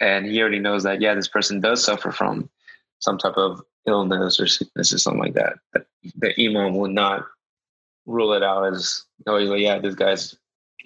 [0.00, 2.48] and he already knows that, yeah, this person does suffer from
[3.00, 5.54] some type of illness or sickness or something like that,
[6.16, 7.24] the imam will not
[8.06, 10.36] rule it out as oh yeah, this guy's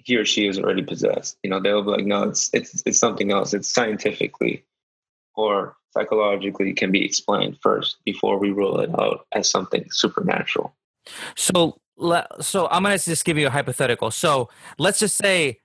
[0.03, 1.37] he or she is already possessed.
[1.43, 3.53] You know, they'll be like, no, it's it's it's something else.
[3.53, 4.65] It's scientifically
[5.35, 10.75] or psychologically can be explained first before we rule it out as something supernatural.
[11.35, 11.79] So,
[12.41, 14.11] so I'm gonna just give you a hypothetical.
[14.11, 15.59] So let's just say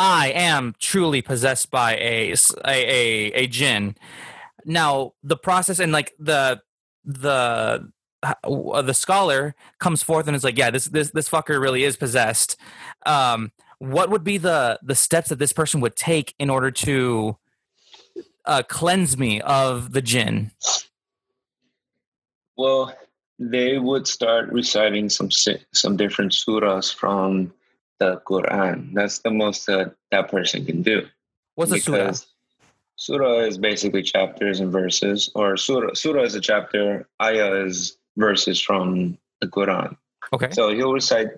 [0.00, 2.34] I am truly possessed by a
[2.66, 3.96] a a jinn.
[4.64, 6.62] Now the process and like the
[7.04, 11.98] the the scholar comes forth and is like, yeah, this this this fucker really is
[11.98, 12.56] possessed.
[13.04, 17.36] Um, what would be the the steps that this person would take in order to
[18.46, 20.52] uh, cleanse me of the jinn?
[22.56, 22.94] Well,
[23.38, 27.52] they would start reciting some some different surahs from
[28.00, 28.92] the Quran.
[28.94, 31.06] That's the most that that person can do.
[31.54, 32.12] What's a surah?
[32.96, 35.94] Surah is basically chapters and verses, or surah.
[35.94, 37.06] Surah is a chapter.
[37.22, 39.96] Ayah is verses from the Quran.
[40.32, 40.50] Okay.
[40.50, 41.28] So he'll recite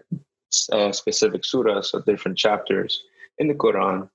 [0.73, 3.03] uh, specific surahs, so different chapters
[3.39, 4.09] in the Quran,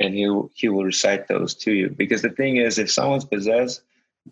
[0.00, 1.88] and he he will recite those to you.
[1.90, 3.82] Because the thing is, if someone's possessed,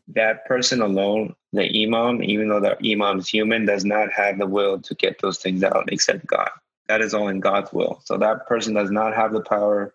[0.09, 4.46] that person alone, the imam, even though the imam is human, does not have the
[4.46, 6.51] will to get those things out except God.
[6.88, 8.01] That is all in God's will.
[8.05, 9.95] So that person does not have the power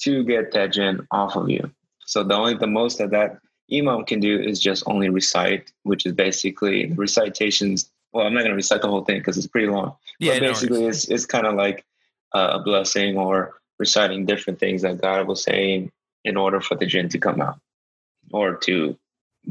[0.00, 1.70] to get that jinn off of you.
[2.06, 3.38] So the only the most that that
[3.72, 7.90] imam can do is just only recite, which is basically recitations.
[8.12, 9.94] Well, I'm not going to recite the whole thing because it's pretty long.
[10.18, 11.04] Yeah, but no basically, worries.
[11.04, 11.84] it's it's kind of like
[12.34, 15.92] uh, a blessing or reciting different things that God was saying
[16.24, 17.60] in order for the jinn to come out
[18.32, 18.96] or to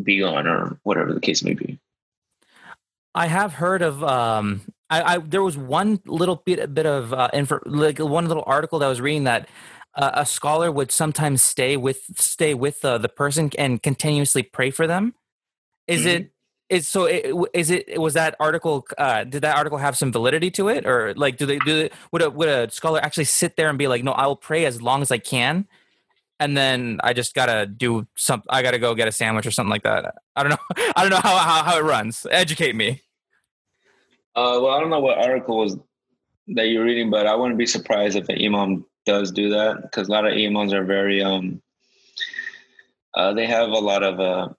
[0.04, 1.80] be gone or whatever the case may be.
[3.16, 4.04] I have heard of.
[4.04, 8.44] Um, I, I there was one little bit bit of uh, info, like one little
[8.46, 9.50] article that I was reading that
[9.96, 14.72] uh, a scholar would sometimes stay with stay with uh, the person and continuously pray
[14.72, 15.14] for them.
[15.88, 16.32] Is it
[16.70, 17.06] is so?
[17.06, 18.86] It, is it was that article?
[18.98, 21.84] Uh, did that article have some validity to it, or like do they do?
[21.84, 24.36] They, would a would a scholar actually sit there and be like, no, I will
[24.36, 25.68] pray as long as I can,
[26.40, 28.44] and then I just gotta do some.
[28.50, 30.16] I gotta go get a sandwich or something like that.
[30.36, 30.58] I don't know.
[30.96, 32.28] I don't know how how, how it runs.
[32.30, 33.02] Educate me.
[34.38, 35.78] Uh, well, I don't know what article was
[36.50, 40.08] that you're reading, but I wouldn't be surprised if an imam does do that because
[40.08, 41.60] a lot of imams are very um.
[43.16, 44.50] Uh, they have a lot of uh,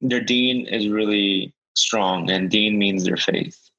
[0.00, 3.70] their deen is really strong, and deen means their faith.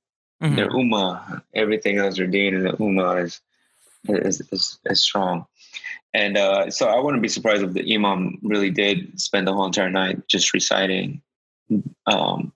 [0.43, 0.55] Mhm.
[0.55, 3.41] Their ummah, everything else, their deen and the ummah is
[4.07, 5.47] is is, is strong.
[6.13, 9.65] And uh, so I wouldn't be surprised if the imam really did spend the whole
[9.65, 11.23] entire night just reciting
[12.05, 12.53] um,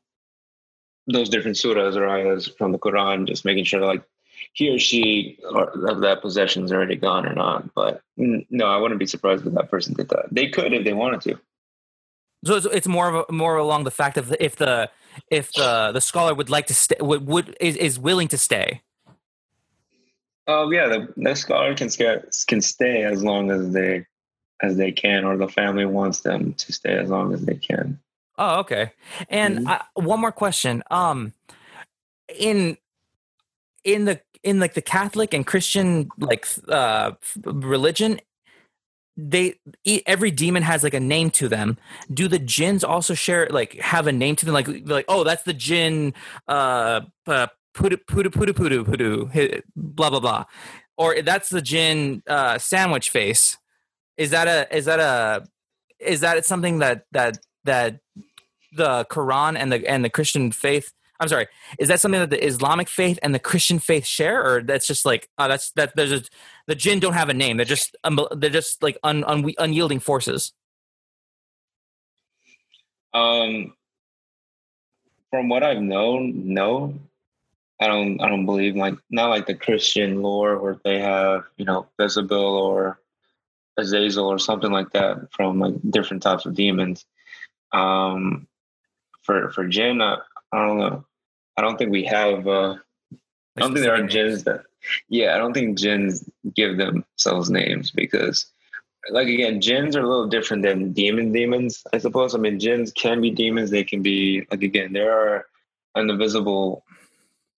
[1.08, 4.04] those different surahs or ayahs from the Quran, just making sure like
[4.54, 7.74] he or she or of that possession is already gone or not.
[7.74, 10.28] But no, I wouldn't be surprised if that person did that.
[10.32, 11.40] They could if they wanted to.
[12.46, 14.90] So it's, it's more of a, more along the fact of if the
[15.32, 18.82] if the the scholar would like to stay would, would is, is willing to stay.
[20.46, 24.06] Oh yeah, the, the scholar can stay, can stay as long as they
[24.62, 28.00] as they can, or the family wants them to stay as long as they can.
[28.38, 28.92] Oh, okay.
[29.30, 29.68] And Mhm.
[29.68, 30.84] I, one more question.
[30.90, 31.34] Um,
[32.28, 32.78] in
[33.84, 37.12] in the in like the Catholic and Christian like uh
[37.46, 38.20] religion,
[39.16, 39.60] they
[40.08, 41.78] every demon has like a name to them.
[42.12, 44.54] Do the jinns also share like have a name to them?
[44.54, 46.14] Like like oh, that's the jinn.
[46.48, 50.46] Uh, uh pudu pudu pudu pudu pudu blah blah blah,
[50.98, 53.58] or that's the jinn uh sandwich face.
[54.18, 55.46] Is that a is that a
[56.00, 58.00] is that something that that that
[58.76, 60.92] the Quran and the and the Christian faith.
[61.20, 61.48] I'm sorry.
[61.80, 65.06] Is that something that the Islamic faith and the Christian faith share, or that's just
[65.06, 66.24] like uh, that's that there's a,
[66.68, 67.58] the jinn don't have a name.
[67.58, 70.54] They're just um, they're just like un, un, unyielding forces.
[73.14, 73.74] Um,
[75.30, 76.96] from what I've known, no,
[77.80, 78.20] I don't.
[78.22, 82.38] I don't believe like not like the Christian lore where they have you know Jezebel
[82.38, 83.00] or
[83.78, 87.06] Azazel or something like that from like different types of demons.
[87.74, 88.48] Um,
[89.24, 90.18] for for jinn, I,
[90.52, 91.06] I don't know.
[91.58, 92.48] I don't think we have.
[92.48, 92.76] Uh,
[93.58, 94.64] I don't think there are jinns that.
[95.10, 98.46] Yeah, I don't think jinns give themselves names because,
[99.10, 101.84] like again, jinns are a little different than demon demons.
[101.94, 102.36] I suppose.
[102.36, 103.70] I mean, jinns can be demons.
[103.70, 105.46] They can be like again, there are
[105.96, 106.84] an invisible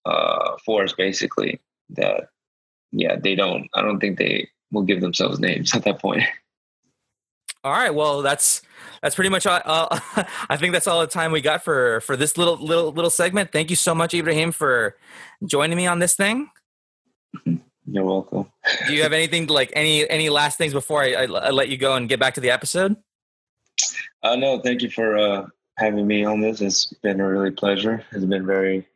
[0.04, 1.60] uh, force basically
[1.90, 2.28] that.
[2.92, 3.68] Yeah, they don't.
[3.74, 6.22] I don't think they will give themselves names at that point.
[7.64, 7.92] All right.
[7.92, 8.62] Well, that's
[9.02, 9.60] that's pretty much all.
[9.64, 9.98] Uh,
[10.48, 13.52] I think that's all the time we got for for this little little little segment.
[13.52, 14.96] Thank you so much, Ibrahim, for
[15.44, 16.50] joining me on this thing.
[17.88, 18.50] You're welcome.
[18.88, 21.76] Do you have anything like any any last things before I, I, I let you
[21.76, 22.96] go and get back to the episode?
[24.22, 26.60] Uh, no, thank you for uh, having me on this.
[26.60, 28.04] It's been a really pleasure.
[28.10, 28.86] It's been very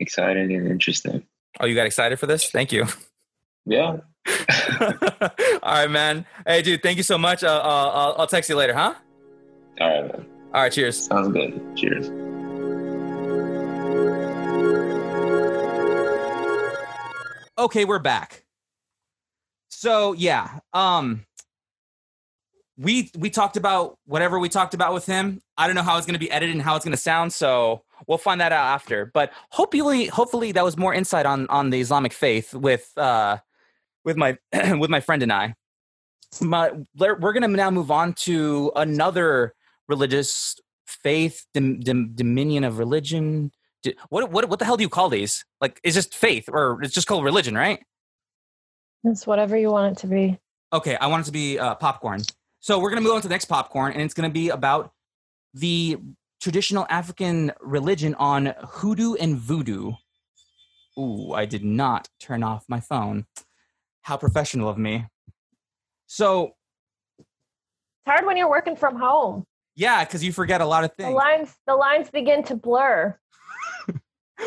[0.00, 1.24] exciting and interesting.
[1.58, 2.50] Oh, you got excited for this?
[2.50, 2.86] Thank you.
[3.64, 3.98] Yeah.
[4.80, 5.28] All
[5.62, 6.26] right, man.
[6.46, 7.42] Hey, dude, thank you so much.
[7.42, 8.94] Uh, uh, I'll, I'll text you later, huh?
[9.80, 10.26] All right, man.
[10.52, 11.06] All right, cheers.
[11.06, 11.58] Sounds good.
[11.74, 12.10] Cheers.
[17.56, 18.44] Okay, we're back.
[19.70, 21.24] So yeah, um,
[22.76, 25.40] we we talked about whatever we talked about with him.
[25.56, 27.32] I don't know how it's going to be edited and how it's going to sound,
[27.32, 29.06] so we'll find that out after.
[29.06, 33.38] But hopefully, hopefully that was more insight on on the Islamic faith with uh
[34.04, 34.36] with my
[34.78, 35.54] with my friend and I.
[36.40, 39.52] My, we're going to now move on to another
[39.90, 43.52] religious faith, dom, dom, dominion of religion.
[44.08, 45.44] What what what the hell do you call these?
[45.60, 47.80] Like, it's just faith, or it's just called religion, right?
[49.04, 50.38] It's whatever you want it to be.
[50.72, 52.22] Okay, I want it to be uh, popcorn.
[52.60, 54.92] So we're gonna move on to the next popcorn, and it's gonna be about
[55.54, 55.98] the
[56.40, 59.92] traditional African religion on hoodoo and voodoo.
[60.98, 63.26] Ooh, I did not turn off my phone.
[64.02, 65.06] How professional of me.
[66.06, 66.52] So
[67.18, 69.44] It's hard when you're working from home.
[69.80, 71.14] Yeah, because you forget a lot of The things.
[71.16, 73.16] lines the lines begin to blur.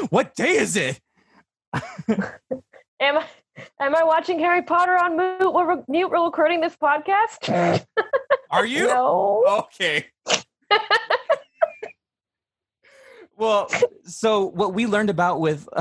[0.10, 1.00] What day is it?
[1.74, 3.26] Am I
[3.80, 7.84] am I watching Harry Potter on mute while re- mute while recording this podcast?
[8.52, 8.88] Are you?
[8.88, 9.44] No.
[9.74, 10.06] Okay.
[13.36, 13.68] well,
[14.04, 15.68] so what we learned about with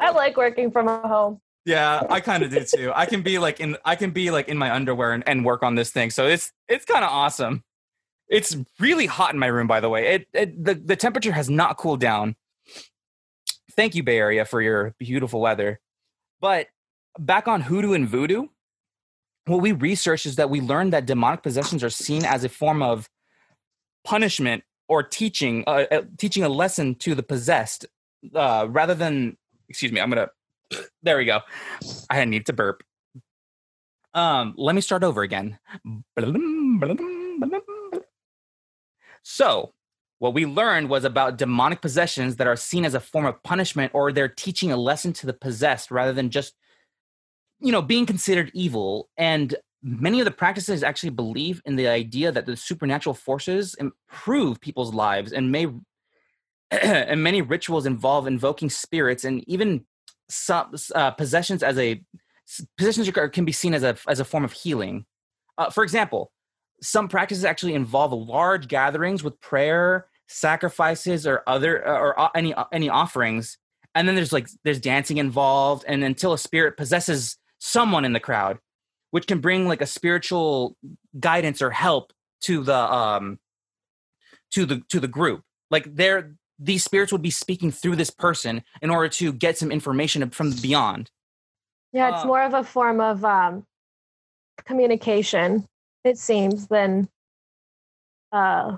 [0.00, 1.40] I like working from home.
[1.68, 2.92] Yeah, I kind of do too.
[2.94, 5.62] I can be like in I can be like in my underwear and, and work
[5.62, 6.08] on this thing.
[6.08, 7.62] So it's it's kind of awesome.
[8.26, 10.14] It's really hot in my room, by the way.
[10.14, 12.36] It, it the the temperature has not cooled down.
[13.72, 15.78] Thank you, Bay Area, for your beautiful weather.
[16.40, 16.68] But
[17.18, 18.46] back on hoodoo and voodoo,
[19.44, 22.82] what we researched is that we learned that demonic possessions are seen as a form
[22.82, 23.10] of
[24.04, 27.84] punishment or teaching, uh, uh, teaching a lesson to the possessed,
[28.34, 29.36] uh, rather than.
[29.70, 30.30] Excuse me, I'm gonna
[31.02, 31.40] there we go.
[32.10, 32.82] I need to burp.
[34.14, 35.58] Um, let me start over again.
[39.22, 39.72] So,
[40.18, 43.92] what we learned was about demonic possessions that are seen as a form of punishment
[43.94, 46.54] or they're teaching a lesson to the possessed rather than just
[47.60, 52.32] you know being considered evil and many of the practices actually believe in the idea
[52.32, 55.66] that the supernatural forces improve people's lives and may
[56.70, 59.84] and many rituals involve invoking spirits and even
[60.28, 62.00] some uh, possessions as a
[62.76, 65.04] possessions can be seen as a as a form of healing.
[65.56, 66.32] Uh, for example,
[66.80, 72.88] some practices actually involve large gatherings with prayer, sacrifices, or other or uh, any any
[72.88, 73.58] offerings,
[73.94, 78.20] and then there's like there's dancing involved, and until a spirit possesses someone in the
[78.20, 78.58] crowd,
[79.10, 80.76] which can bring like a spiritual
[81.18, 82.12] guidance or help
[82.42, 83.38] to the um
[84.50, 85.42] to the to the group.
[85.70, 89.70] Like they're these spirits would be speaking through this person in order to get some
[89.70, 91.10] information from beyond.
[91.92, 93.64] Yeah, it's Uh, more of a form of um,
[94.64, 95.66] communication,
[96.04, 97.08] it seems, than
[98.32, 98.76] uh,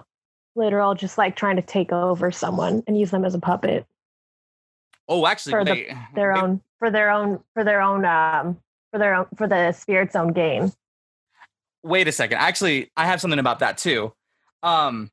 [0.54, 3.86] literal just like trying to take over someone and use them as a puppet
[5.08, 8.60] Oh, actually, For the- their they- own for their own for their own um
[8.92, 10.72] for their own for the spirit's own gain.
[11.82, 12.38] wait a second.
[12.38, 14.12] Actually, I have something about that too.
[14.62, 15.10] Um,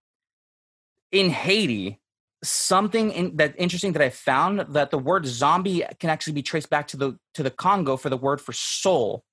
[1.12, 2.00] in Haiti,
[2.44, 6.70] something in, that interesting that I found that the word zombie can actually be traced
[6.70, 9.24] back to the to the Congo for the word for soul,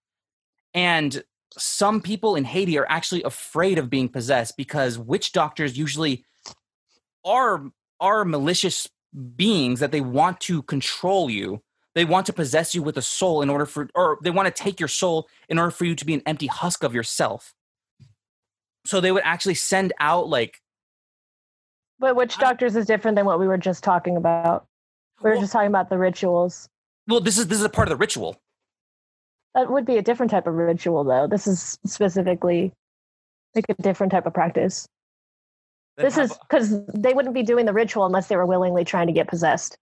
[0.72, 1.22] and
[1.56, 6.24] some people in Haiti are actually afraid of being possessed because witch doctors usually
[7.24, 8.88] are are malicious
[9.36, 11.62] beings that they want to control you.
[11.94, 14.62] They want to possess you with a soul in order for, or they want to
[14.62, 17.54] take your soul in order for you to be an empty husk of yourself.
[18.84, 20.60] So they would actually send out like,
[22.04, 24.66] But witch doctors is different than what we were just talking about.
[25.22, 26.68] We were Well- just talking about the rituals.
[27.08, 28.36] well, this is this is a part of the ritual.
[29.54, 31.26] That would be a different type of ritual, though.
[31.26, 32.74] This is specifically
[33.54, 34.86] like a different type of practice.
[35.96, 39.06] Then This is because they wouldn't be doing the ritual unless they were willingly trying
[39.06, 39.78] to get possessed.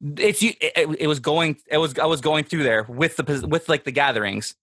[0.00, 0.54] it's you.
[0.62, 1.58] It, it- it was going.
[1.66, 1.98] It was.
[1.98, 4.54] I was going through there with the with like the gatherings.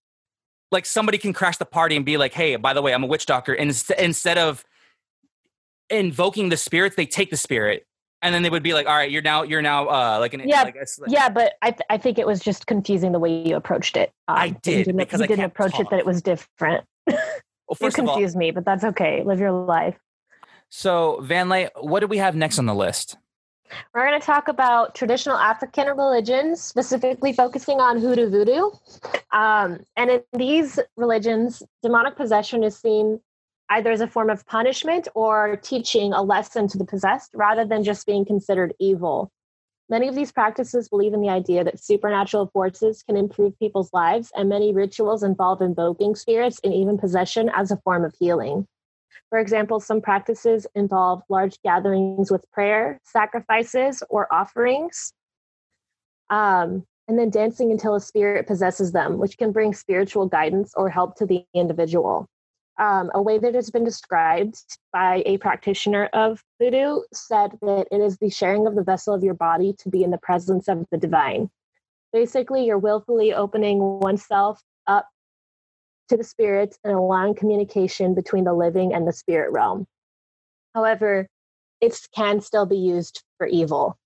[0.71, 3.07] Like somebody can crash the party and be like, "Hey, by the way, I'm a
[3.07, 3.69] witch doctor." And
[3.99, 4.65] instead of
[5.89, 7.85] invoking the spirits, they take the spirit,
[8.21, 10.41] and then they would be like, "All right, you're now you're now uh like an
[10.45, 13.43] Yeah, like s- Yeah, but I, th- I think it was just confusing the way
[13.47, 14.11] you approached it.
[14.27, 16.85] Um, I did, You didn't, because you I didn't approach it that it was different.
[17.65, 19.23] Well, you first of all, confused me, but that's okay.
[19.23, 19.95] Live your life.
[20.69, 23.15] so Van Lay, what do we have next on the list?
[23.93, 28.69] We're going to talk about traditional African religions, specifically focusing on hoodoo voodoo.
[29.31, 33.21] Um, and in these religions, demonic possession is seen
[33.69, 37.83] either as a form of punishment or teaching a lesson to the possessed rather than
[37.83, 39.31] just being considered evil.
[39.89, 44.31] Many of these practices believe in the idea that supernatural forces can improve people's lives,
[44.35, 48.65] and many rituals involve invoking spirits and even possession as a form of healing.
[49.29, 55.13] For example, some practices involve large gatherings with prayer, sacrifices, or offerings,
[56.29, 60.89] um, and then dancing until a spirit possesses them, which can bring spiritual guidance or
[60.89, 62.27] help to the individual
[62.79, 64.57] um, a way that has been described
[64.91, 69.23] by a practitioner of voodoo said that it is the sharing of the vessel of
[69.23, 71.49] your body to be in the presence of the divine.
[72.11, 75.07] Basically, you're willfully opening oneself up
[76.09, 79.87] to the spirits and allowing communication between the living and the spirit realm.
[80.75, 81.27] However,
[81.81, 83.97] it can still be used for evil.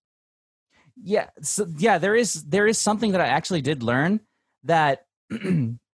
[1.02, 4.22] Yeah, so yeah, there is there is something that I actually did learn
[4.64, 5.06] that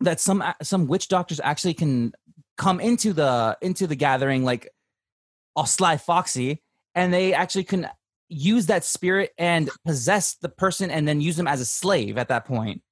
[0.00, 2.12] that some some witch doctors actually can
[2.56, 4.70] come into the into the gathering like
[5.56, 6.62] a sly foxy
[6.94, 7.88] and they actually can
[8.28, 12.28] use that spirit and possess the person and then use them as a slave at
[12.28, 12.82] that point.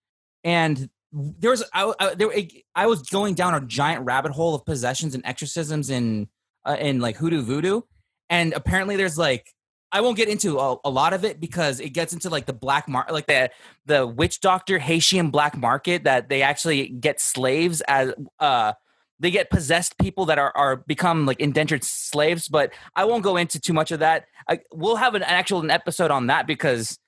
[0.45, 2.31] And there was I, I, there,
[2.75, 6.29] I was going down a giant rabbit hole of possessions and exorcisms in
[6.67, 7.81] uh, in like hoodoo voodoo
[8.29, 9.55] and apparently there's like
[9.91, 12.53] I won't get into a, a, lot of it because it gets into like the
[12.53, 13.51] black market, like the
[13.87, 18.75] the witch doctor Haitian black market that they actually get slaves as uh
[19.21, 22.49] they get possessed people that are are become like indentured slaves.
[22.49, 24.27] But I won't go into too much of that.
[24.49, 26.99] I, we'll have an actual an episode on that because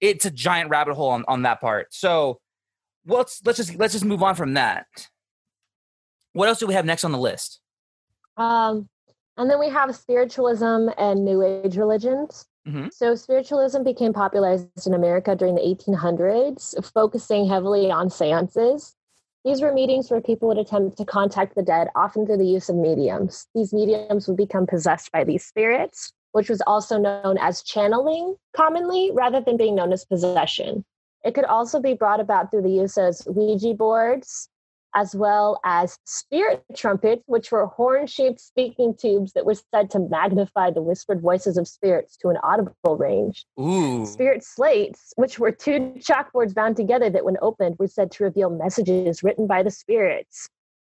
[0.00, 1.92] it's a giant rabbit hole on, on that part.
[1.92, 2.40] So
[3.06, 4.86] let's let's just let's just move on from that.
[6.34, 7.60] What else do we have next on the list?
[8.36, 8.88] Um,
[9.36, 12.46] and then we have spiritualism and New Age religions.
[12.66, 12.88] Mm-hmm.
[12.92, 18.94] So, spiritualism became popularized in America during the 1800s, focusing heavily on seances.
[19.44, 22.68] These were meetings where people would attempt to contact the dead, often through the use
[22.68, 23.48] of mediums.
[23.54, 29.10] These mediums would become possessed by these spirits, which was also known as channeling commonly,
[29.12, 30.84] rather than being known as possession.
[31.24, 34.48] It could also be brought about through the use of Ouija boards,
[34.94, 39.98] as well as spirit trumpets, which were horn shaped speaking tubes that were said to
[39.98, 43.46] magnify the whispered voices of spirits to an audible range.
[43.60, 44.04] Ooh.
[44.04, 48.50] Spirit slates, which were two chalkboards bound together that, when opened, were said to reveal
[48.50, 50.48] messages written by the spirits.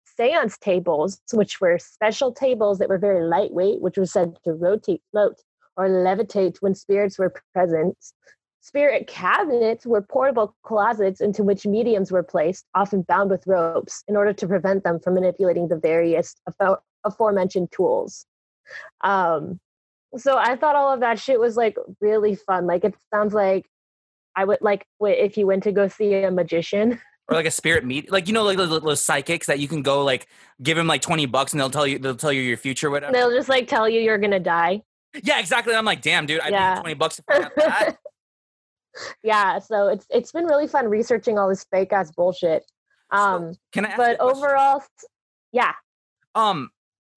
[0.05, 5.01] Seance tables, which were special tables that were very lightweight, which were said to rotate,
[5.11, 5.41] float,
[5.77, 7.97] or levitate when spirits were present.
[8.61, 14.17] Spirit cabinets were portable closets into which mediums were placed, often bound with ropes, in
[14.17, 16.35] order to prevent them from manipulating the various
[17.05, 18.25] aforementioned tools.
[19.01, 19.59] Um,
[20.17, 22.67] so I thought all of that shit was like really fun.
[22.67, 23.65] Like it sounds like
[24.35, 26.99] I would like if you went to go see a magician.
[27.27, 29.83] Or like a spirit meet, like you know, like those, those psychics that you can
[29.83, 30.27] go like
[30.63, 33.13] give them like twenty bucks and they'll tell you they'll tell you your future, whatever.
[33.13, 34.81] They'll just like tell you you're gonna die.
[35.23, 35.75] Yeah, exactly.
[35.75, 36.75] I'm like, damn, dude, I yeah.
[36.75, 37.97] paid twenty bucks to find out that.
[39.23, 42.65] yeah, so it's it's been really fun researching all this fake ass bullshit.
[43.11, 43.97] Um, so can I?
[43.97, 44.83] but overall,
[45.51, 45.73] yeah.
[46.35, 46.71] Um.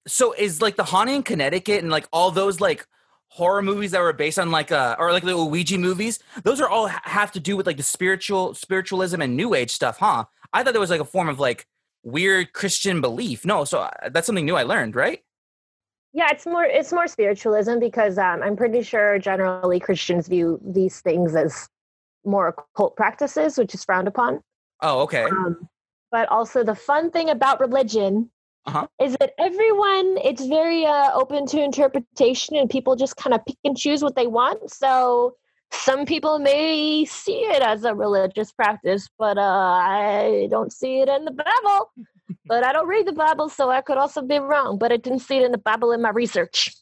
[0.07, 2.85] So is like the haunting in Connecticut and like all those like
[3.27, 6.69] horror movies that were based on like uh or like the Ouija movies, those are
[6.69, 10.25] all have to do with like the spiritual spiritualism and New Age stuff, huh?
[10.51, 11.65] I thought there was like a form of like
[12.03, 13.45] weird Christian belief.
[13.45, 15.21] No, so uh, that's something new I learned, right?
[16.13, 21.01] Yeah, it's more it's more spiritualism because um, I'm pretty sure generally Christians view these
[21.01, 21.67] things as
[22.25, 24.41] more occult practices, which is frowned upon.
[24.81, 25.23] Oh, okay.
[25.23, 25.67] Um,
[26.11, 28.29] but also the fun thing about religion
[28.65, 28.87] uh-huh.
[29.01, 33.57] is that everyone it's very uh, open to interpretation, and people just kind of pick
[33.63, 34.71] and choose what they want.
[34.71, 35.35] So
[35.71, 41.09] some people may see it as a religious practice, but uh, I don't see it
[41.09, 41.91] in the Bible
[42.45, 44.77] but I don't read the Bible, so I could also be wrong.
[44.77, 46.73] But I didn't see it in the Bible in my research.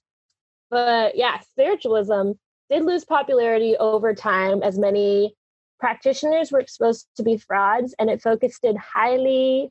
[0.70, 2.34] But yeah, spiritualism
[2.72, 5.36] did lose popularity over time as many
[5.80, 9.70] practitioners were exposed to be frauds, and it focused it highly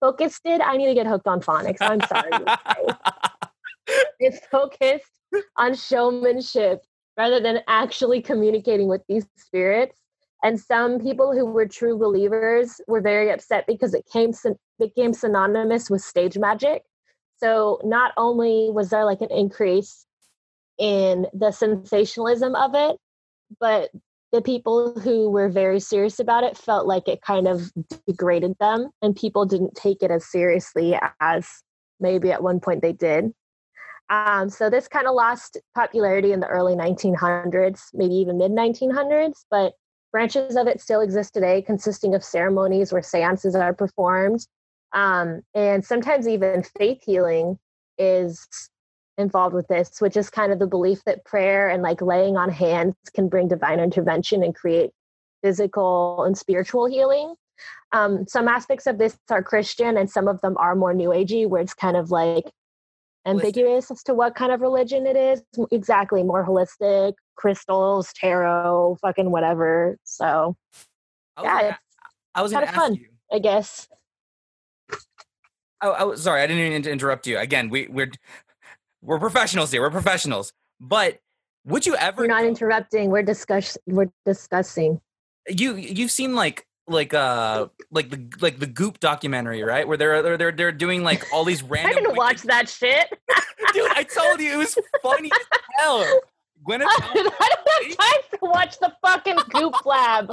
[0.00, 0.60] focused it.
[0.60, 1.78] I need to get hooked on phonics.
[1.80, 2.30] I'm sorry.
[4.20, 5.10] it's focused
[5.56, 6.82] on showmanship
[7.16, 9.98] rather than actually communicating with these spirits.
[10.44, 14.32] And some people who were true believers were very upset because it came
[14.78, 16.82] became synonymous with stage magic.
[17.38, 20.05] So not only was there like an increase
[20.78, 22.96] in the sensationalism of it,
[23.60, 23.90] but
[24.32, 27.70] the people who were very serious about it felt like it kind of
[28.06, 31.48] degraded them and people didn't take it as seriously as
[32.00, 33.32] maybe at one point they did.
[34.10, 39.44] Um, so this kind of lost popularity in the early 1900s, maybe even mid 1900s,
[39.50, 39.72] but
[40.12, 44.46] branches of it still exist today, consisting of ceremonies where seances are performed
[44.92, 47.58] Um, and sometimes even faith healing
[47.98, 48.46] is
[49.18, 52.50] involved with this, which is kind of the belief that prayer and like laying on
[52.50, 54.90] hands can bring divine intervention and create
[55.42, 57.34] physical and spiritual healing.
[57.92, 61.48] Um, some aspects of this are Christian, and some of them are more New Agey,
[61.48, 62.50] where it's kind of like
[63.26, 65.42] ambiguous as to what kind of religion it is.
[65.70, 69.96] Exactly, more holistic, crystals, tarot, fucking whatever.
[70.04, 70.56] So,
[71.36, 71.78] I was yeah, gonna,
[72.34, 72.94] I was kinda ask fun.
[72.94, 73.06] you.
[73.32, 73.88] I guess.
[75.82, 77.38] Oh, I was sorry, I didn't mean to interrupt you.
[77.38, 78.10] Again, we we're
[79.06, 79.80] we're professionals here.
[79.82, 80.52] We're professionals.
[80.80, 81.20] But
[81.64, 83.10] would you ever We're not interrupting.
[83.10, 83.78] We're discuss.
[83.86, 85.00] We're discussing.
[85.48, 89.86] you you've seen like like uh like the like the Goop documentary, right?
[89.88, 91.90] Where they're they're they're, they're doing like all these random.
[91.90, 93.06] I didn't wicked- watch that shit.
[93.72, 93.90] dude.
[93.92, 96.04] I told you it was funny as hell.
[96.68, 100.32] Gwyneth, I don't have time to watch the fucking Goop Lab.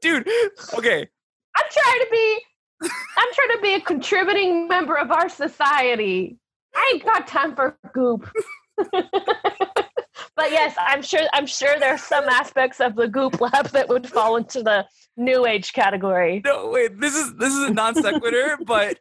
[0.00, 0.28] dude.
[0.74, 1.08] Okay,
[1.56, 2.38] I'm trying to be.
[2.82, 6.38] I'm trying to be a contributing member of our society.
[6.74, 8.30] I ain't got time for Goop.
[8.92, 11.20] but yes, I'm sure.
[11.32, 15.46] I'm sure there's some aspects of the Goop Lab that would fall into the New
[15.46, 16.42] Age category.
[16.44, 16.98] no wait.
[17.00, 18.98] This is this is a non sequitur, but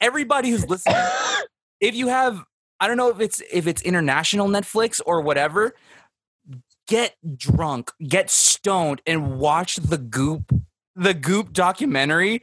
[0.00, 0.96] everybody who's listening,
[1.80, 2.44] if you have,
[2.80, 5.74] I don't know if it's if it's international Netflix or whatever,
[6.86, 10.52] get drunk, get stoned, and watch the Goop,
[10.94, 12.42] the Goop documentary.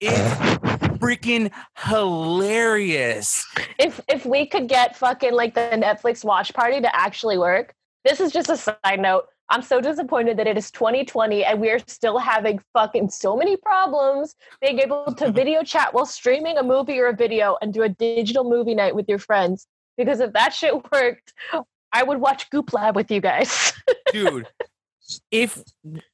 [0.00, 0.58] It's
[0.98, 3.46] freaking hilarious.
[3.78, 7.74] If if we could get fucking like the Netflix watch party to actually work,
[8.04, 9.26] this is just a side note.
[9.50, 14.34] I'm so disappointed that it is 2020 and we're still having fucking so many problems
[14.60, 17.88] being able to video chat while streaming a movie or a video and do a
[17.88, 19.66] digital movie night with your friends.
[19.96, 21.32] Because if that shit worked,
[21.92, 23.72] I would watch Goop Lab with you guys.
[24.12, 24.46] dude
[25.30, 25.62] if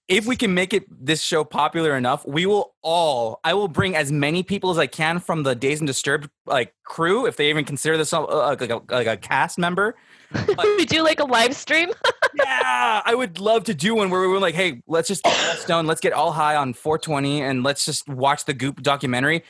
[0.09, 3.97] if we can make it this show popular enough we will all i will bring
[3.97, 7.51] as many people as i can from the days and disturbed like crew if they
[7.51, 9.97] even consider this uh, like, a, like a cast member
[10.79, 11.91] we do like a live stream.
[12.35, 15.49] yeah i would love to do one where we were like hey let's just get
[15.49, 19.43] all stoned let's get all high on 420 and let's just watch the goop documentary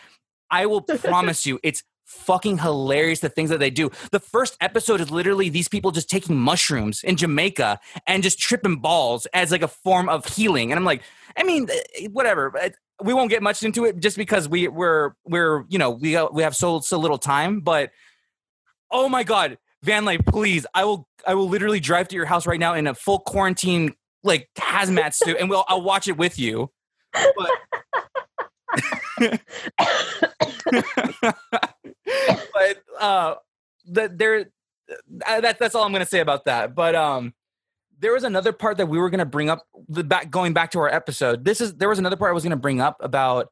[0.51, 1.83] i will promise you it's
[2.15, 3.91] fucking hilarious the things that they do.
[4.13, 8.77] The first episode is literally these people just taking mushrooms in jamaica and just tripping
[8.77, 10.73] balls as like a form of healing.
[10.73, 11.03] And i'm like
[11.37, 12.53] i mean eh, whatever
[13.03, 16.43] we won't get much into it just because we we're we're you know we we
[16.43, 17.91] have so so little time but
[18.91, 22.47] oh my god van Lay, please i will i will literally drive to your house
[22.47, 26.39] right now in a full quarantine like hazmat suit and we'll i'll watch it with
[26.39, 26.71] you
[27.37, 27.51] but
[32.53, 33.35] but uh
[33.87, 34.47] that there
[35.27, 37.35] uh, that, that's all i'm gonna say about that but um
[37.99, 40.79] there was another part that we were gonna bring up the back going back to
[40.81, 41.45] our episode.
[41.45, 43.49] This is there was another part i was gonna bring up about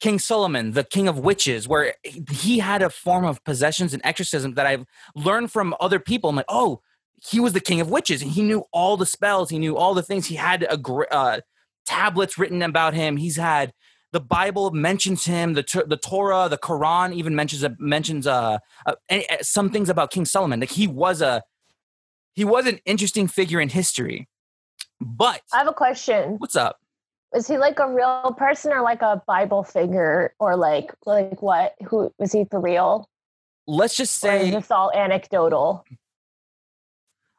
[0.00, 1.94] king solomon the king of witches where
[2.30, 4.84] he had a form of possessions and exorcism that i've
[5.16, 6.30] learned from other people.
[6.30, 6.80] I'm like oh
[7.26, 8.22] he was the king of witches.
[8.22, 9.50] And he knew all the spells.
[9.50, 10.26] He knew all the things.
[10.26, 10.78] He had a
[11.12, 11.40] uh,
[11.86, 13.16] tablets written about him.
[13.16, 13.72] He's had
[14.12, 15.54] the Bible mentions him.
[15.54, 20.24] The the Torah, the Quran even mentions mentions uh, uh uh, some things about King
[20.24, 20.60] Solomon.
[20.60, 21.42] Like he was a
[22.34, 24.28] he was an interesting figure in history.
[25.00, 26.36] But I have a question.
[26.38, 26.78] what's up?
[27.34, 31.74] Is he like a real person or like a Bible figure or like like what?
[31.88, 33.08] Who is he for real?
[33.66, 35.84] Let's just Or is say this all anecdotal?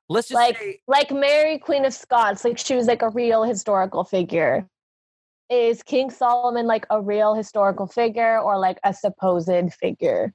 [0.09, 3.43] let's just like say like Mary Queen of Scots, like she was like a real
[3.43, 4.67] historical figure.
[5.49, 10.33] Is King Solomon like a real historical figure or like a supposed figure?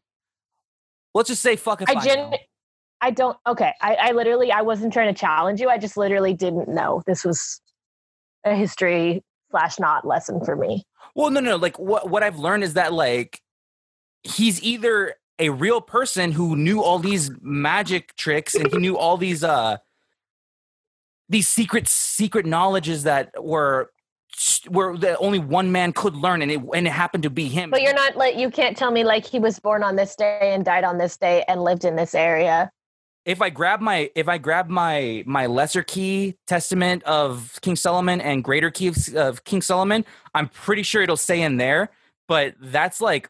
[1.14, 2.38] let's just say fuck if I, I gen- know.
[3.00, 3.72] I don't okay.
[3.80, 5.68] I, I literally I wasn't trying to challenge you.
[5.68, 7.02] I just literally didn't know.
[7.06, 7.60] This was
[8.44, 10.84] a history slash not lesson for me.
[11.14, 11.56] Well, no, no.
[11.56, 13.40] Like what what I've learned is that like
[14.22, 19.16] he's either a real person who knew all these magic tricks and he knew all
[19.16, 19.76] these uh
[21.28, 23.90] these secret secret knowledges that were
[24.70, 27.70] were that only one man could learn and it and it happened to be him.
[27.70, 30.52] But you're not like you can't tell me like he was born on this day
[30.54, 32.70] and died on this day and lived in this area.
[33.24, 38.20] if I grab my if I grab my my lesser key testament of King Solomon
[38.20, 40.04] and greater key of, of King Solomon,
[40.34, 41.90] I'm pretty sure it'll say in there.
[42.28, 43.28] But that's like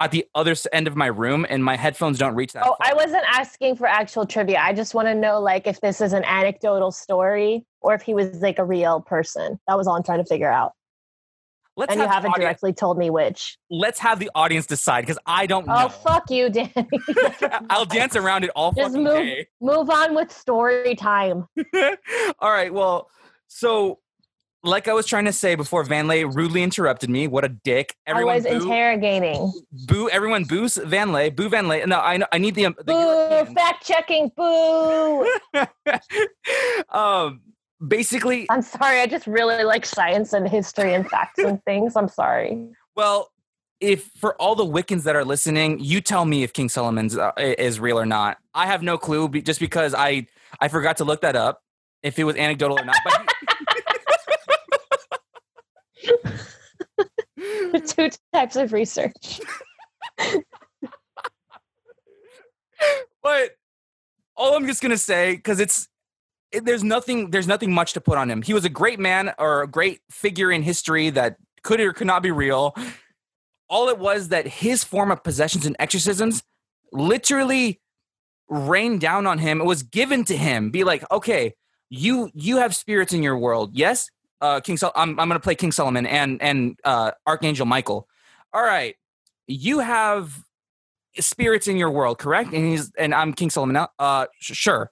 [0.00, 2.64] at the other end of my room, and my headphones don't reach that.
[2.66, 4.58] Oh, I wasn't asking for actual trivia.
[4.60, 8.14] I just want to know like if this is an anecdotal story or if he
[8.14, 9.58] was like a real person.
[9.66, 10.72] That was all I'm trying to figure out.
[11.76, 13.56] let's and you haven't audience, directly told me which.
[13.70, 15.84] let's have the audience decide because I don't oh, know.
[15.86, 16.72] Oh fuck you, Danny.
[17.70, 19.46] I'll dance around it all Just fucking move day.
[19.60, 21.46] move on with story time.
[22.38, 22.72] all right.
[22.72, 23.10] Well,
[23.48, 23.98] so
[24.62, 27.26] like I was trying to say before, Van Lay rudely interrupted me.
[27.28, 27.94] What a dick!
[28.06, 29.52] I was boo, interrogating.
[29.86, 30.08] boo.
[30.10, 31.30] Everyone boos Van Lay.
[31.30, 31.84] Boo Van Lay.
[31.84, 32.26] No, I know.
[32.32, 32.64] I need the.
[32.64, 32.92] the Boo!
[32.92, 34.30] European- Fact checking.
[34.36, 35.30] Boo!
[36.90, 37.40] um,
[37.86, 39.00] basically, I'm sorry.
[39.00, 41.96] I just really like science and history and facts and things.
[41.96, 42.68] I'm sorry.
[42.96, 43.30] well,
[43.80, 47.30] if for all the Wiccans that are listening, you tell me if King Solomon's uh,
[47.38, 48.38] is real or not.
[48.54, 50.26] I have no clue, just because I
[50.60, 51.62] I forgot to look that up
[52.02, 52.96] if it was anecdotal or not.
[53.04, 53.32] But
[57.86, 59.40] Two types of research.
[63.22, 63.50] but
[64.36, 65.88] all I'm just gonna say, because it's
[66.50, 68.42] it, there's nothing there's nothing much to put on him.
[68.42, 72.06] He was a great man or a great figure in history that could or could
[72.06, 72.74] not be real.
[73.68, 76.42] All it was that his form of possessions and exorcisms
[76.92, 77.80] literally
[78.48, 79.60] rained down on him.
[79.60, 80.70] It was given to him.
[80.70, 81.54] Be like, okay,
[81.90, 84.08] you you have spirits in your world, yes.
[84.40, 88.08] Uh, King Sol- I'm I'm gonna play King Solomon and and uh, Archangel Michael.
[88.52, 88.94] All right,
[89.46, 90.42] you have
[91.18, 92.52] spirits in your world, correct?
[92.52, 93.88] And he's and I'm King Solomon now.
[93.98, 94.90] Uh, sh- sure.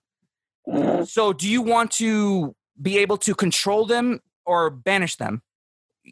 [1.05, 5.42] So, do you want to be able to control them or banish them?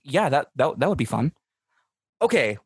[0.04, 1.32] Yeah, that that that would be fun.
[2.22, 2.58] Okay,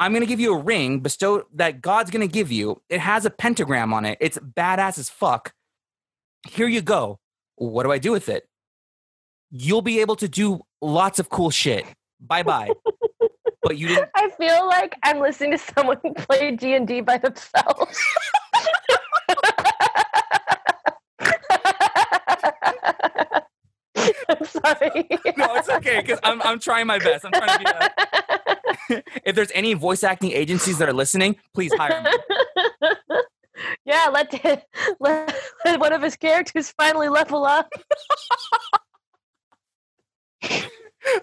[0.00, 2.82] I'm gonna give you a ring bestowed that God's gonna give you.
[2.88, 4.18] It has a pentagram on it.
[4.20, 5.54] It's badass as fuck.
[6.48, 7.20] Here you go.
[7.56, 8.48] What do I do with it?
[9.50, 11.86] You'll be able to do lots of cool shit.
[12.20, 12.70] Bye bye.
[13.62, 14.10] but you didn't.
[14.14, 17.98] I feel like I'm listening to someone play D and D by themselves.
[24.28, 25.06] I'm sorry.
[25.36, 27.24] No, it's okay because I'm I'm trying my best.
[27.24, 27.70] I'm trying to be.
[27.70, 32.10] A, if there's any voice acting agencies that are listening, please hire me.
[33.84, 34.32] yeah, let,
[35.00, 37.70] let let one of his characters finally level up.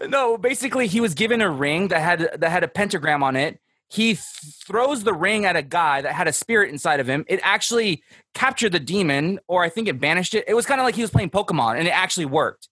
[0.07, 3.59] No, basically, he was given a ring that had that had a pentagram on it.
[3.87, 4.19] He th-
[4.65, 7.23] throws the ring at a guy that had a spirit inside of him.
[7.27, 8.03] It actually
[8.33, 10.43] captured the demon, or I think it banished it.
[10.47, 12.67] It was kind of like he was playing Pokemon, and it actually worked.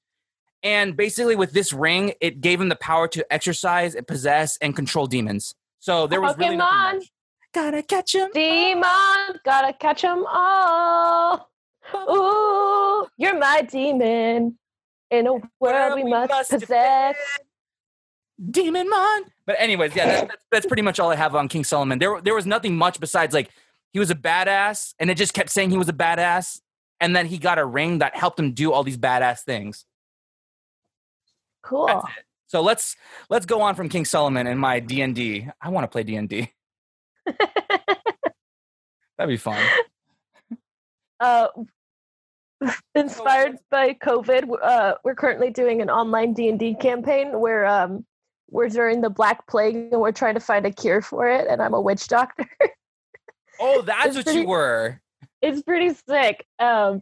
[0.63, 4.75] And basically, with this ring, it gave him the power to exorcise, and possess, and
[4.75, 5.53] control demons.
[5.79, 6.93] So there was really nothing Pokemon.
[6.95, 7.11] much.
[7.53, 8.29] Gotta catch him.
[8.33, 11.49] Demon, gotta catch them all.
[12.09, 14.57] Ooh, you're my demon.
[15.13, 17.15] In a world we, must, possess.
[18.49, 19.23] Demon Mon.
[19.45, 21.99] But anyways, yeah, that, that's, that's pretty much all I have on King Solomon.
[21.99, 23.51] There, there was nothing much besides like
[23.91, 26.61] he was a badass, and it just kept saying he was a badass,
[26.99, 29.85] and then he got a ring that helped him do all these badass things.
[31.61, 32.03] Cool.
[32.47, 32.95] So let's
[33.29, 35.47] let's go on from King Solomon and my D and D.
[35.61, 36.51] I want to play D and D.
[37.25, 39.63] That'd be fun.
[41.19, 41.49] uh,
[42.95, 48.05] inspired by COVID, uh, we're currently doing an online D and D campaign where um,
[48.49, 51.47] we're during the Black Plague and we're trying to find a cure for it.
[51.47, 52.47] And I'm a witch doctor.
[53.59, 54.99] Oh, that's what pretty- you were.
[55.41, 56.45] it's pretty sick.
[56.59, 57.01] Um,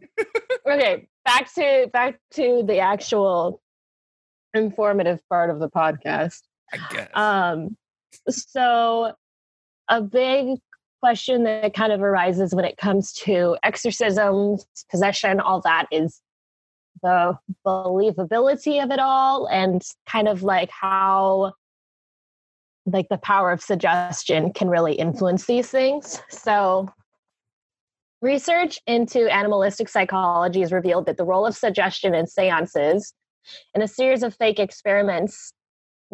[0.68, 3.60] okay, back to back to the actual
[4.54, 6.42] informative part of the podcast.
[6.72, 7.08] I guess.
[7.14, 7.76] Um,
[8.28, 9.14] so,
[9.88, 10.58] a big
[11.02, 16.20] question that kind of arises when it comes to exorcisms, possession, all that is
[17.02, 17.36] the
[17.66, 21.52] believability of it all and kind of like how
[22.86, 26.20] like the power of suggestion can really influence these things.
[26.30, 26.88] So,
[28.20, 33.12] research into anomalistic psychology has revealed that the role of suggestion in seances
[33.74, 35.52] in a series of fake experiments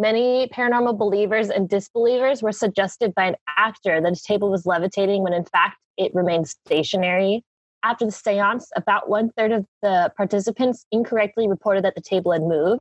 [0.01, 5.25] Many paranormal believers and disbelievers were suggested by an actor that a table was levitating
[5.25, 7.43] when in fact it remained stationary.
[7.83, 12.43] After the seance, about one third of the participants incorrectly reported that the table had
[12.43, 12.81] moved,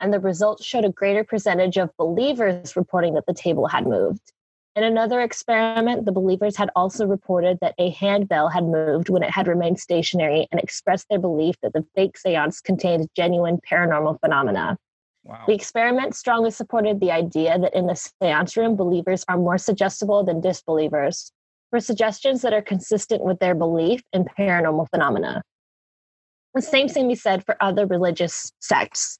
[0.00, 4.32] and the results showed a greater percentage of believers reporting that the table had moved.
[4.76, 9.30] In another experiment, the believers had also reported that a handbell had moved when it
[9.30, 14.78] had remained stationary and expressed their belief that the fake seance contained genuine paranormal phenomena.
[15.26, 15.44] Wow.
[15.46, 20.24] The experiment strongly supported the idea that in the seance room, believers are more suggestible
[20.24, 21.32] than disbelievers
[21.70, 25.42] for suggestions that are consistent with their belief in paranormal phenomena.
[26.54, 29.18] The same can be said for other religious sects,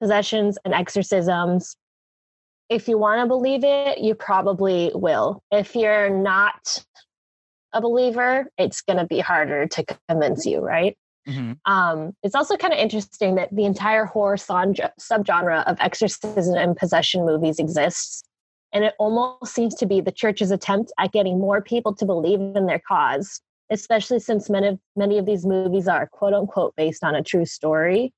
[0.00, 1.76] possessions, and exorcisms.
[2.68, 5.42] If you want to believe it, you probably will.
[5.50, 6.84] If you're not
[7.72, 10.96] a believer, it's going to be harder to convince you, right?
[11.28, 11.58] Mhm.
[11.64, 17.26] Um, it's also kind of interesting that the entire horror subgenre of exorcism and possession
[17.26, 18.22] movies exists.
[18.72, 22.40] And it almost seems to be the church's attempt at getting more people to believe
[22.40, 27.02] in their cause, especially since many of, many of these movies are quote unquote based
[27.02, 28.12] on a true story.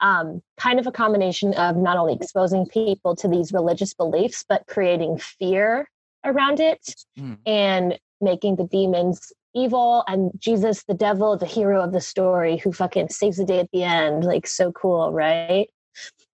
[0.00, 4.66] um, kind of a combination of not only exposing people to these religious beliefs, but
[4.66, 5.88] creating fear
[6.22, 7.38] around it Mm.
[7.46, 12.72] and making the demons evil and Jesus, the devil, the hero of the story who
[12.72, 14.24] fucking saves the day at the end.
[14.24, 15.68] Like, so cool, right?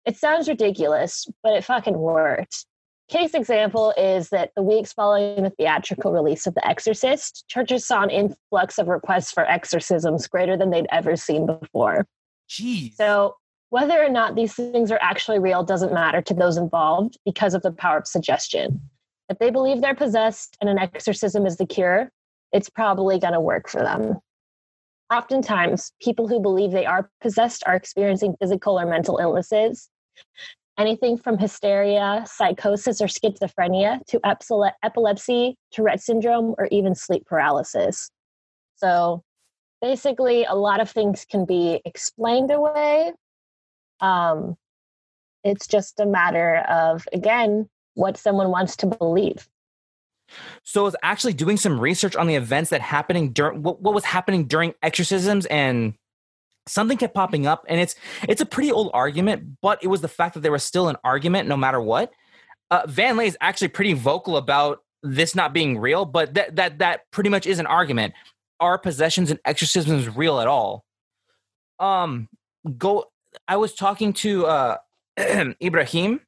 [0.05, 2.65] It sounds ridiculous, but it fucking worked.
[3.09, 8.03] Case example is that the weeks following the theatrical release of The Exorcist, churches saw
[8.03, 12.07] an influx of requests for exorcisms greater than they'd ever seen before.
[12.49, 12.95] Jeez.
[12.95, 13.35] So,
[13.69, 17.61] whether or not these things are actually real doesn't matter to those involved because of
[17.61, 18.81] the power of suggestion.
[19.29, 22.11] If they believe they're possessed and an exorcism is the cure,
[22.51, 24.17] it's probably going to work for them.
[25.11, 29.89] Oftentimes, people who believe they are possessed are experiencing physical or mental illnesses.
[30.77, 34.19] Anything from hysteria, psychosis, or schizophrenia to
[34.83, 38.09] epilepsy, Tourette syndrome, or even sleep paralysis.
[38.75, 39.21] So,
[39.81, 43.11] basically, a lot of things can be explained away.
[43.99, 44.55] Um,
[45.43, 49.47] it's just a matter of, again, what someone wants to believe.
[50.63, 53.93] So I was actually doing some research on the events that happening during what, what
[53.93, 55.93] was happening during exorcisms and
[56.67, 57.95] something kept popping up and it's
[58.29, 60.95] it's a pretty old argument but it was the fact that there was still an
[61.03, 62.11] argument no matter what.
[62.69, 66.79] Uh, van lay is actually pretty vocal about this not being real but that that
[66.79, 68.13] that pretty much is an argument.
[68.59, 70.85] Are possessions and exorcisms real at all?
[71.79, 72.29] Um
[72.77, 73.05] go
[73.47, 74.77] i was talking to uh
[75.61, 76.19] ibrahim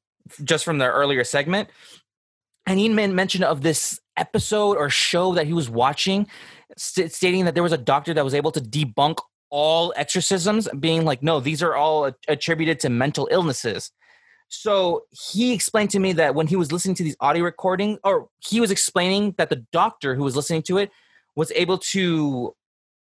[0.43, 1.70] just from the earlier segment
[2.66, 6.28] and he men- mentioned of this episode or show that he was watching
[6.78, 9.18] st- stating that there was a doctor that was able to debunk
[9.49, 13.91] all exorcisms being like no these are all attributed to mental illnesses.
[14.49, 18.28] So he explained to me that when he was listening to these audio recordings or
[18.39, 20.91] he was explaining that the doctor who was listening to it
[21.36, 22.53] was able to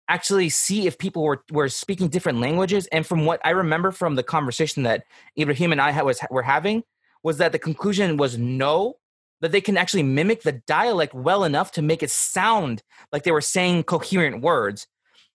[0.07, 2.87] actually see if people were, were speaking different languages.
[2.87, 5.03] And from what i remember from the conversation that
[5.37, 6.83] ibrahim and i was were having
[7.23, 8.95] was that the conclusion was no
[9.41, 13.31] that they can actually mimic the dialect well enough to make it sound like they
[13.31, 14.87] were saying coherent words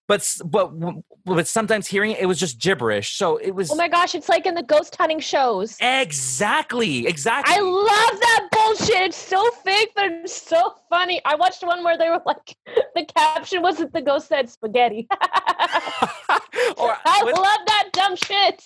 [0.06, 0.70] but but
[1.24, 4.28] but sometimes hearing it, it was just gibberish so it was Oh my gosh, it's
[4.28, 5.76] like in the ghost hunting shows.
[5.80, 9.02] exactly exactly I love that bullshit.
[9.02, 11.22] It's so fake, but it's so funny.
[11.24, 12.54] I watched one where they were like,
[12.94, 15.08] the caption wasn't the ghost said spaghetti.
[16.76, 18.62] or I love that dumb shit.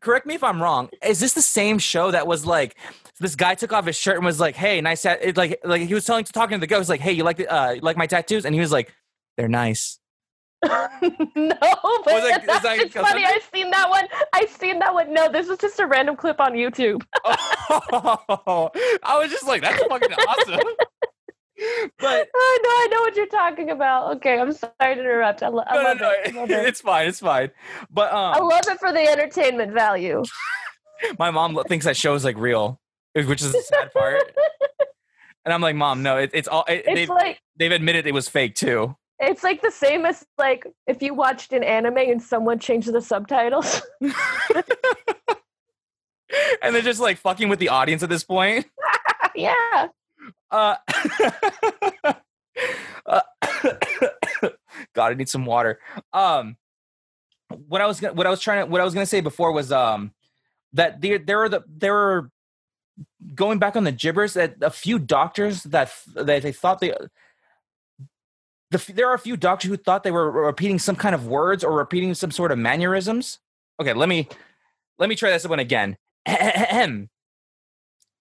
[0.00, 2.76] correct me if i'm wrong is this the same show that was like
[3.20, 5.82] this guy took off his shirt and was like hey nice tat-" it, like like
[5.82, 6.76] he was telling to talking to the guy.
[6.76, 8.94] ghost like hey you like the, uh you like my tattoos and he was like
[9.36, 9.98] they're nice
[10.62, 13.22] no, but Was it- is that's that it's funny.
[13.22, 13.26] Hunter?
[13.36, 14.08] I've seen that one.
[14.32, 15.12] I've seen that one.
[15.12, 17.04] No, this was just a random clip on YouTube.
[17.24, 18.70] oh,
[19.02, 20.58] i was just like that's fucking awesome
[21.98, 24.16] but I know, I know what you're talking about.
[24.16, 25.42] Okay, I'm sorry to interrupt.
[25.42, 26.34] I, lo- I no, no, love no, it.
[26.34, 26.66] I love it.
[26.68, 27.50] it's fine it's fine
[27.90, 30.22] but um I love it for the entertainment value.
[31.18, 32.80] my mom thinks that show is like real
[33.24, 34.22] which is the sad part
[35.44, 38.12] and i'm like mom no it, it's all it, It's they've, like they've admitted it
[38.12, 42.22] was fake too it's like the same as like if you watched an anime and
[42.22, 43.80] someone changed the subtitles.
[46.62, 48.66] and they're just like fucking with the audience at this point
[49.34, 49.88] yeah.
[50.50, 50.76] uh,
[53.06, 53.20] uh
[54.94, 55.78] god i need some water
[56.12, 56.56] um
[57.68, 59.52] what i was gonna what i was trying to what i was gonna say before
[59.52, 60.12] was um
[60.72, 62.30] that there there are the there were
[63.34, 66.94] going back on the gibbers that a few doctors that that they thought they
[68.70, 71.62] the, there are a few doctors who thought they were repeating some kind of words
[71.62, 73.38] or repeating some sort of mannerisms.
[73.80, 74.28] Okay let me
[74.98, 75.96] let me try this one again.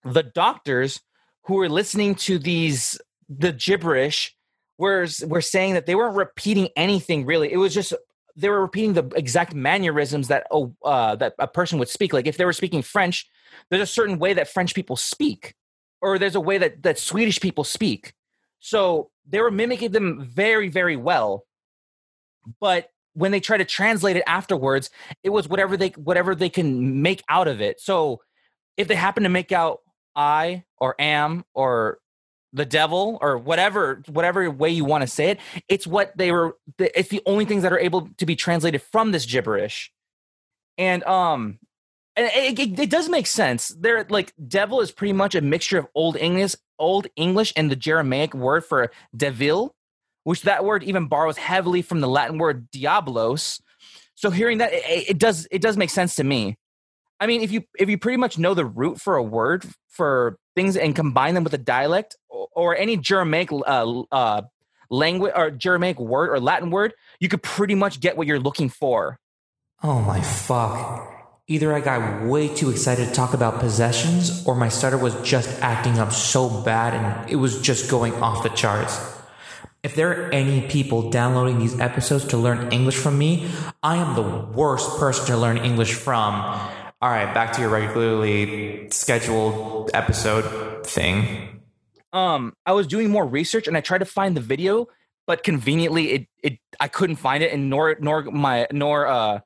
[0.03, 1.01] The doctors
[1.45, 4.35] who were listening to these the gibberish
[4.77, 7.51] were were saying that they weren't repeating anything really.
[7.51, 7.93] It was just
[8.35, 12.13] they were repeating the exact mannerisms that oh uh, that a person would speak.
[12.13, 13.27] Like if they were speaking french
[13.69, 15.55] there's a certain way that french people speak
[16.01, 18.13] or there's a way that that swedish people speak.
[18.59, 21.45] So they were mimicking them very very well.
[22.59, 24.89] But when they try to translate it afterwards
[25.23, 27.79] it was whatever they whatever they can make out of it.
[27.79, 28.21] So
[28.77, 29.79] if they happen to make out
[30.15, 31.99] i or am or
[32.53, 36.55] the devil or whatever whatever way you want to say it it's what they were
[36.79, 39.91] it's the only things that are able to be translated from this gibberish.
[40.77, 41.59] And um
[42.15, 45.77] and it, it, it does make sense there like devil is pretty much a mixture
[45.77, 49.73] of old english old english and the Germanic word for devil
[50.23, 53.61] which that word even borrows heavily from the latin word diablos
[54.15, 56.57] so hearing that it, it does it does make sense to me
[57.19, 60.37] i mean if you if you pretty much know the root for a word for
[60.55, 64.41] things and combine them with a dialect or, or any Germanic uh, uh,
[64.89, 68.69] language or Germanic word or Latin word, you could pretty much get what you're looking
[68.69, 69.19] for.
[69.83, 71.14] Oh my fuck.
[71.47, 75.47] Either I got way too excited to talk about possessions, or my stutter was just
[75.61, 78.99] acting up so bad and it was just going off the charts.
[79.83, 83.47] If there are any people downloading these episodes to learn English from me,
[83.83, 86.33] I am the worst person to learn English from.
[86.99, 91.61] All right, back to your regularly scheduled episode thing.
[92.11, 94.87] um I was doing more research and I tried to find the video,
[95.27, 99.41] but conveniently it it I couldn't find it and nor nor my nor uh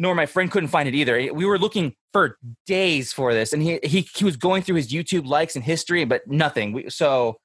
[0.00, 1.32] nor my friend couldn't find it either.
[1.32, 4.90] We were looking for days for this and he he he was going through his
[4.90, 6.72] YouTube likes and history but nothing.
[6.72, 7.38] We, so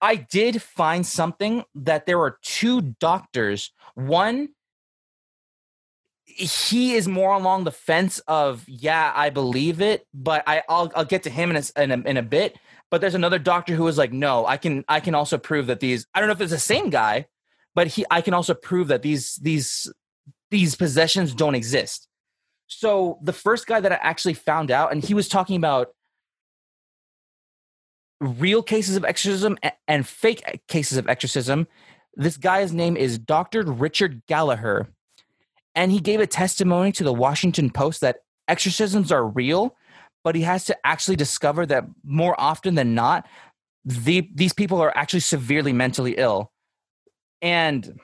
[0.00, 3.72] I did find something that there were two doctors.
[3.94, 4.50] One
[6.24, 11.04] he is more along the fence of yeah, I believe it, but I I'll I'll
[11.04, 12.56] get to him in a, in a in a bit.
[12.90, 15.80] But there's another doctor who was like, no, I can I can also prove that
[15.80, 17.26] these I don't know if it's the same guy,
[17.74, 19.92] but he I can also prove that these these
[20.50, 22.08] these possessions don't exist.
[22.66, 25.88] So the first guy that I actually found out, and he was talking about
[28.20, 31.66] real cases of exorcism and fake cases of exorcism.
[32.14, 33.62] This guy's name is Dr.
[33.62, 34.88] Richard Gallagher.
[35.74, 38.18] And he gave a testimony to the Washington Post that
[38.48, 39.76] exorcisms are real,
[40.24, 43.26] but he has to actually discover that more often than not,
[43.84, 46.50] the, these people are actually severely mentally ill.
[47.40, 48.00] And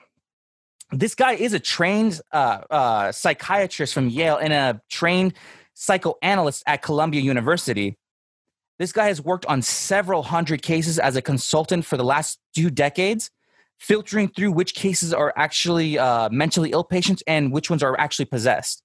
[0.91, 5.33] this guy is a trained uh, uh, psychiatrist from Yale and a trained
[5.73, 7.97] psychoanalyst at Columbia University.
[8.77, 12.69] This guy has worked on several hundred cases as a consultant for the last two
[12.69, 13.31] decades,
[13.79, 18.25] filtering through which cases are actually uh, mentally ill patients and which ones are actually
[18.25, 18.83] possessed.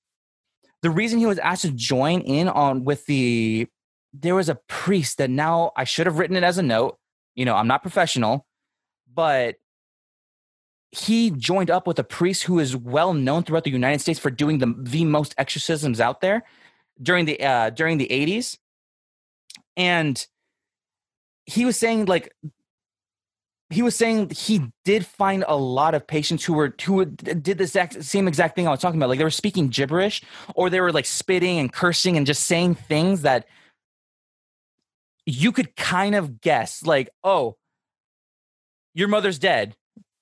[0.83, 3.67] The reason he was asked to join in on with the
[4.13, 6.99] there was a priest that now I should have written it as a note.
[7.35, 8.47] You know, I'm not professional,
[9.13, 9.57] but
[10.93, 14.31] he joined up with a priest who is well known throughout the United States for
[14.31, 16.45] doing the the most exorcisms out there
[17.01, 18.59] during the uh, during the 80s,
[19.77, 20.27] and
[21.47, 22.35] he was saying like
[23.71, 27.53] he was saying he did find a lot of patients who were who did the
[27.63, 29.09] exact same exact thing I was talking about.
[29.09, 30.23] Like they were speaking gibberish,
[30.57, 33.47] or they were like spitting and cursing and just saying things that
[35.25, 36.83] you could kind of guess.
[36.83, 37.57] Like, oh,
[38.93, 39.77] your mother's dead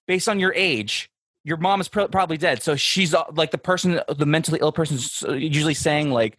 [0.09, 1.09] based on your age.
[1.44, 4.72] Your mom is pro- probably dead, so she's uh, like the person, the mentally ill
[4.72, 4.98] person,
[5.40, 6.36] usually saying like,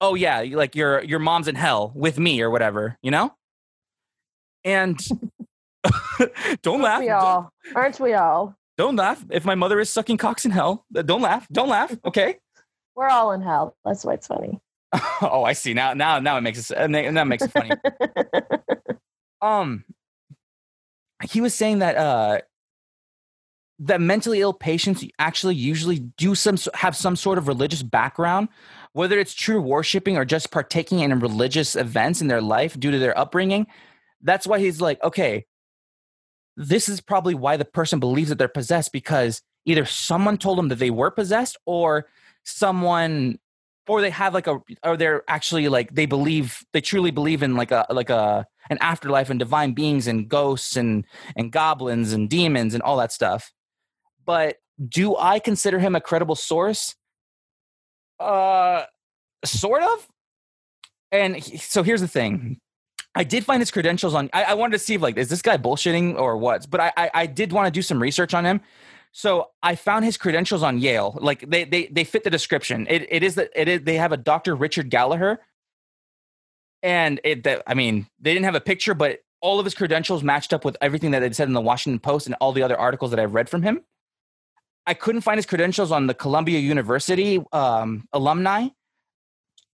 [0.00, 3.32] "Oh yeah, like your your mom's in hell with me or whatever," you know.
[4.64, 4.98] And
[6.62, 7.00] don't laugh.
[7.00, 9.24] we all aren't we all Don't laugh.
[9.30, 11.46] If my mother is sucking cocks in hell, uh, don't laugh.
[11.52, 11.96] Don't laugh.
[12.04, 12.36] Okay.
[12.96, 14.60] we're all in hell that's why it's funny
[15.22, 15.72] oh, I see.
[15.72, 16.76] Now, now, now it makes it.
[16.76, 17.70] uh, na- That makes it funny.
[19.40, 19.84] um,
[21.22, 22.40] he was saying that uh,
[23.80, 28.48] that mentally ill patients actually usually do some have some sort of religious background,
[28.92, 32.98] whether it's true worshiping or just partaking in religious events in their life due to
[32.98, 33.66] their upbringing.
[34.20, 35.46] That's why he's like, okay,
[36.58, 40.68] this is probably why the person believes that they're possessed because either someone told them
[40.68, 42.06] that they were possessed or
[42.44, 43.38] someone
[43.88, 47.56] or they have like a or they're actually like they believe they truly believe in
[47.56, 52.28] like a like a an afterlife and divine beings and ghosts and and goblins and
[52.28, 53.52] demons and all that stuff
[54.30, 54.56] but
[54.88, 56.94] do i consider him a credible source
[58.20, 58.84] uh
[59.44, 60.06] sort of
[61.10, 62.58] and he- so here's the thing
[63.16, 65.42] i did find his credentials on i, I wanted to see if like is this
[65.42, 68.44] guy bullshitting or what but i i, I did want to do some research on
[68.46, 68.60] him
[69.12, 71.18] so I found his credentials on Yale.
[71.20, 72.86] Like they they they fit the description.
[72.88, 74.54] It it is that it is they have a Dr.
[74.54, 75.40] Richard Gallagher.
[76.82, 80.22] And it that I mean, they didn't have a picture, but all of his credentials
[80.22, 82.78] matched up with everything that they said in the Washington Post and all the other
[82.78, 83.80] articles that I've read from him.
[84.90, 88.68] I couldn't find his credentials on the Columbia University um, alumni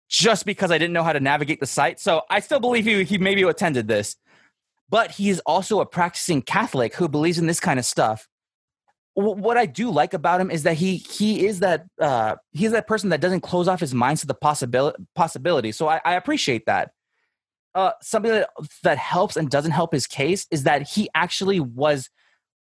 [0.08, 1.98] just because I didn't know how to navigate the site.
[1.98, 4.16] So I still believe he, he maybe attended this.
[4.88, 8.28] But he is also a practicing Catholic who believes in this kind of stuff
[9.16, 12.70] wh- what I do like about him is that he he is that uh, he's
[12.72, 15.72] that person that doesn't close off his mind to the possibility possibility.
[15.72, 16.92] So I, I appreciate that.
[17.74, 18.48] Uh, something that
[18.84, 22.08] that helps and doesn't help his case is that he actually was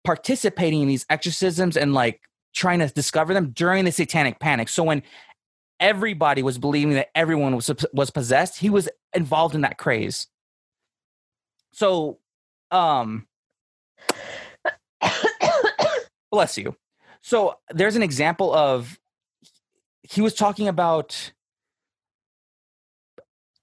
[0.05, 2.21] participating in these exorcisms and like
[2.57, 4.69] trying to discover them during the Satanic Panic.
[4.69, 5.03] So when
[5.79, 10.27] everybody was believing that everyone was was possessed, he was involved in that craze.
[11.73, 12.19] So,
[12.71, 13.27] um,
[16.33, 16.75] bless you.
[17.21, 18.99] So there's an example of
[20.03, 21.33] he was talking about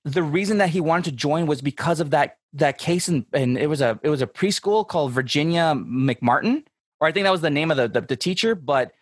[0.06, 3.58] the reason that he wanted to join was because of that that case and and
[3.58, 6.64] it was a it was a preschool called Virginia McMartin
[7.04, 8.94] or I think that was the name of the the, the teacher but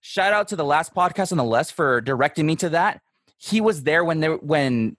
[0.00, 3.00] shout out to the Last Podcast on the Left for directing me to that.
[3.38, 4.96] He was there when there when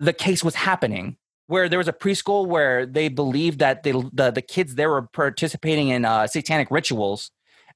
[0.00, 1.16] the case was happening,
[1.46, 5.02] where there was a preschool where they believed that they, the the kids there were
[5.02, 7.30] participating in uh, satanic rituals,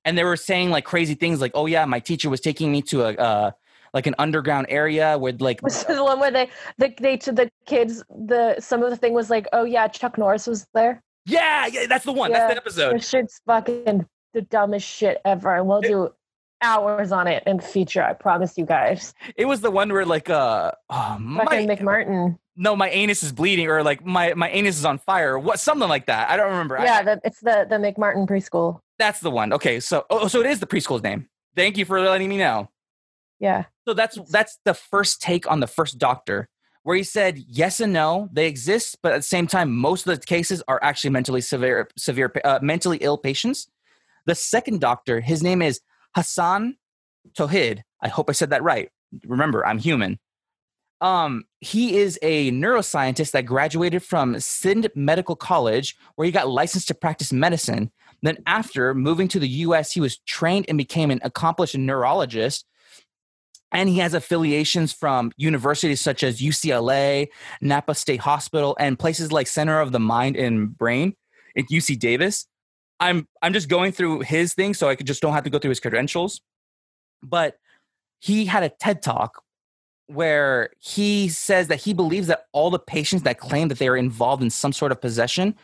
[0.04, 2.82] and they were saying like crazy things like, "Oh yeah, my teacher was taking me
[2.82, 3.50] to a." Uh,
[3.94, 6.48] like an underground area with like Was the one where they
[6.78, 10.16] the they to the kids the some of the thing was like, oh yeah, Chuck
[10.16, 11.02] Norris was there.
[11.26, 12.38] Yeah, yeah that's the one Yeah.
[12.38, 16.10] that's the episode This shit's fucking the dumbest shit ever, and we'll do
[16.62, 18.02] hours on it in future.
[18.02, 19.12] I promise you guys.
[19.36, 22.38] it was the one where like uh oh, my, Fucking McMartin.
[22.56, 25.88] no my anus is bleeding or like my my anus is on fire what something
[25.88, 28.80] like that i don't remember I- Yeah, the, it's the the McMartin preschool.
[28.98, 32.00] that's the one okay so oh so it is the preschool's name thank you for
[32.00, 32.68] letting me know
[33.40, 33.64] Yeah.
[33.88, 36.48] so that's that's the first take on the first doctor
[36.82, 40.18] where he said yes and no they exist but at the same time most of
[40.18, 43.68] the cases are actually mentally severe severe uh, mentally ill patients.
[44.26, 45.80] The second doctor his name is
[46.14, 46.76] hassan
[47.36, 48.90] tohid i hope i said that right.
[49.26, 50.18] Remember i'm human.
[51.00, 56.88] Um he is a neuroscientist that graduated from Sindh Medical College where he got licensed
[56.88, 57.90] to practice medicine.
[58.22, 62.66] Then after moving to the US he was trained and became an accomplished neurologist
[63.72, 67.28] and he has affiliations from universities such as UCLA,
[67.60, 71.16] Napa State Hospital, and places like Center of the Mind and Brain
[71.56, 72.46] at UC Davis.
[73.00, 75.58] I'm I'm just going through his thing so I could just don't have to go
[75.58, 76.40] through his credentials.
[77.22, 77.56] But
[78.20, 79.42] he had a TED talk
[80.06, 83.96] where he says that he believes that all the patients that claim that they are
[83.96, 85.54] involved in some sort of possession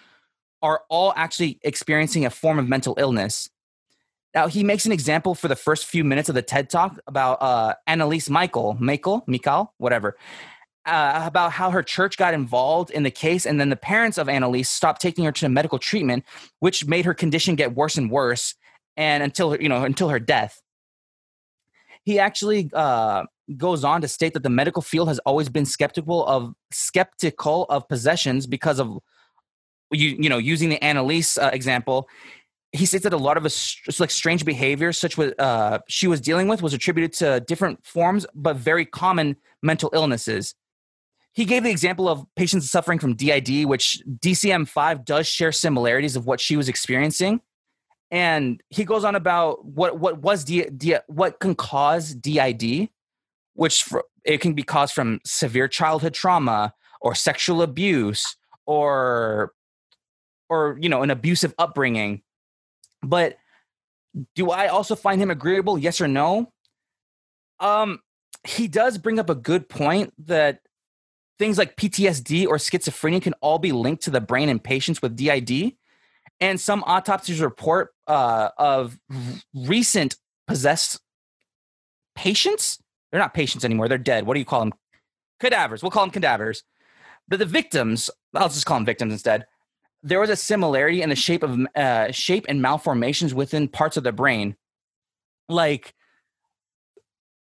[0.62, 3.48] are all actually experiencing a form of mental illness.
[4.34, 7.38] Now he makes an example for the first few minutes of the TED talk about
[7.40, 10.16] uh, Anneliese Michael, Michael, Mikal, whatever,
[10.86, 14.26] uh, about how her church got involved in the case, and then the parents of
[14.26, 16.24] Anneliese stopped taking her to medical treatment,
[16.60, 18.54] which made her condition get worse and worse,
[18.96, 20.62] and until you know until her death.
[22.04, 23.24] He actually uh,
[23.56, 27.88] goes on to state that the medical field has always been skeptical of skeptical of
[27.88, 28.98] possessions because of
[29.90, 32.08] you you know using the Anneliese uh, example
[32.72, 36.20] he states that a lot of his like strange behavior such what uh, she was
[36.20, 40.54] dealing with was attributed to different forms but very common mental illnesses.
[41.32, 46.26] He gave the example of patients suffering from did which DSM-5 does share similarities of
[46.26, 47.40] what she was experiencing.
[48.10, 52.88] And he goes on about what what was D, D, what can cause did
[53.54, 59.52] which for, it can be caused from severe childhood trauma or sexual abuse or
[60.48, 62.22] or you know an abusive upbringing
[63.02, 63.38] but
[64.34, 65.78] do I also find him agreeable?
[65.78, 66.52] Yes or no?
[67.60, 68.00] Um,
[68.44, 70.60] he does bring up a good point that
[71.38, 75.16] things like PTSD or schizophrenia can all be linked to the brain in patients with
[75.16, 75.74] DID.
[76.40, 78.98] And some autopsies report uh, of
[79.54, 81.00] recent possessed
[82.14, 82.78] patients.
[83.10, 83.88] They're not patients anymore.
[83.88, 84.26] They're dead.
[84.26, 84.74] What do you call them?
[85.40, 85.82] Cadavers.
[85.82, 86.62] We'll call them cadavers.
[87.28, 89.46] But the victims, I'll just call them victims instead
[90.02, 94.04] there was a similarity in the shape of uh, shape and malformations within parts of
[94.04, 94.56] the brain.
[95.48, 95.94] Like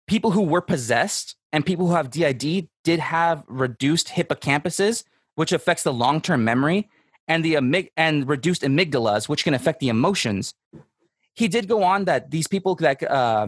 [0.08, 5.04] people who were possessed and people who have did did have reduced hippocampuses
[5.36, 6.90] which affects the long-term memory
[7.28, 10.54] and the amyg- and reduced amygdalas which can affect the emotions.
[11.36, 13.48] He did go on that these people that uh,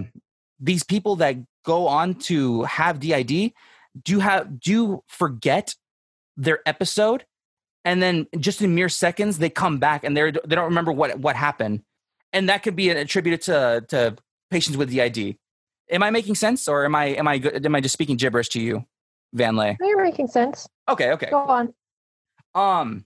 [0.59, 3.53] these people that go on to have did
[4.03, 5.75] do have do forget
[6.37, 7.25] their episode
[7.85, 11.17] and then just in mere seconds they come back and they're they don't remember what
[11.19, 11.81] what happened.
[12.33, 14.15] And that could be attributed to to
[14.49, 15.37] patients with did
[15.89, 18.49] am i making sense or am i am i good am i just speaking gibberish
[18.49, 18.85] to you
[19.33, 19.77] van lay?
[19.79, 20.67] No, You're making sense.
[20.89, 21.29] okay okay.
[21.29, 21.73] Go on.
[22.53, 23.05] um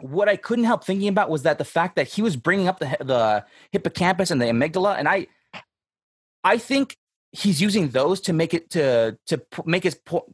[0.00, 2.78] what i couldn't help thinking about was that the fact that he was bringing up
[2.78, 5.26] the the hippocampus and the amygdala and i
[6.44, 6.96] i think
[7.32, 10.26] he's using those to make it to to make his po-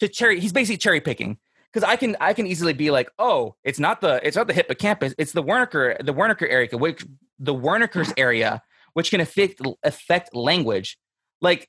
[0.00, 1.38] to cherry he's basically cherry picking
[1.72, 4.54] because I can I can easily be like, oh, it's not the it's not the
[4.54, 7.04] hippocampus, it's the Wernicke the Wernicke area, which
[7.38, 8.62] the Wernicke's area,
[8.94, 10.98] which can affect affect language.
[11.40, 11.68] Like,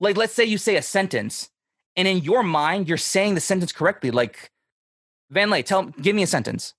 [0.00, 1.50] like let's say you say a sentence,
[1.96, 4.10] and in your mind you're saying the sentence correctly.
[4.10, 4.50] Like,
[5.30, 6.74] Van Lay, tell give me a sentence.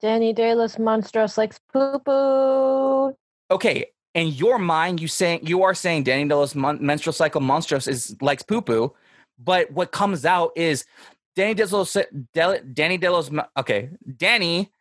[0.00, 3.16] Danny De Los Monstros likes poo poo.
[3.50, 3.86] Okay,
[4.16, 8.16] in your mind, you saying you are saying Danny Delos mon- menstrual cycle monstrous is
[8.22, 8.94] likes poo poo,
[9.38, 10.86] but what comes out is
[11.36, 11.94] Danny Delos
[12.32, 13.30] Del, Danny Delos.
[13.58, 14.72] Okay, Danny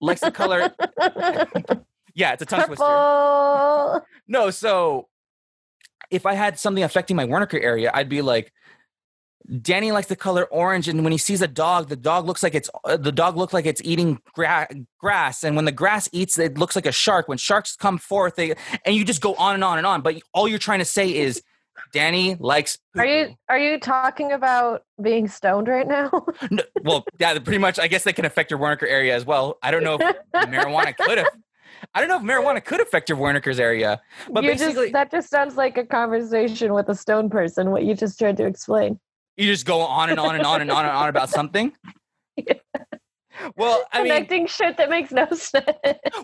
[0.00, 0.72] likes the color.
[2.14, 4.06] yeah, it's a tongue twister.
[4.28, 5.08] No, so
[6.12, 8.52] if I had something affecting my Wernicke area, I'd be like,
[9.60, 12.54] Danny likes the color orange, and when he sees a dog, the dog looks like
[12.54, 14.68] it's uh, the dog looks like it's eating gra-
[14.98, 17.28] grass, and when the grass eats, it looks like a shark.
[17.28, 18.54] When sharks come forth, they
[18.86, 20.00] and you just go on and on and on.
[20.00, 21.42] But all you're trying to say is,
[21.92, 22.78] Danny likes.
[22.96, 23.36] Are you poo-poo.
[23.50, 26.10] are you talking about being stoned right now?
[26.50, 27.78] No, well, yeah, pretty much.
[27.78, 29.58] I guess they can affect your Wernicke area as well.
[29.62, 31.28] I don't know if marijuana could have.
[31.94, 34.00] I don't know if marijuana could affect your Wernicke's area,
[34.30, 37.70] but you basically, just, that just sounds like a conversation with a stone person.
[37.70, 38.98] What you just tried to explain.
[39.36, 41.72] You just go on and on and on and on and on about something.
[43.56, 45.66] Well, I mean, Connecting shit that makes no sense.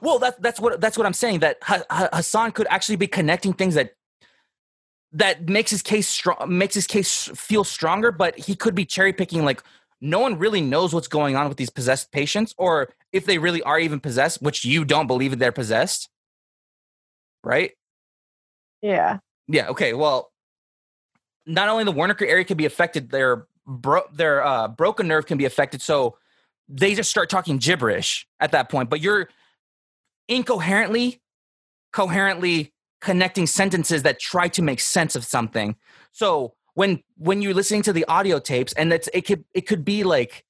[0.00, 1.40] well, that's that's what that's what I'm saying.
[1.40, 3.94] That Ha- Ha- Hassan could actually be connecting things that
[5.12, 8.12] that makes his case strong, makes his case feel stronger.
[8.12, 9.44] But he could be cherry picking.
[9.44, 9.62] Like
[10.00, 13.62] no one really knows what's going on with these possessed patients, or if they really
[13.64, 16.08] are even possessed, which you don't believe that they're possessed,
[17.42, 17.72] right?
[18.82, 19.18] yeah.
[19.48, 19.68] Yeah.
[19.70, 19.94] Okay.
[19.94, 20.29] Well,
[21.46, 25.38] not only the Wernicke area can be affected, their bro- their uh, broken nerve can
[25.38, 25.82] be affected.
[25.82, 26.16] So
[26.68, 28.90] they just start talking gibberish at that point.
[28.90, 29.28] But you're
[30.28, 31.20] incoherently,
[31.92, 35.76] coherently connecting sentences that try to make sense of something.
[36.12, 39.84] So when when you're listening to the audio tapes, and it's it could it could
[39.84, 40.44] be like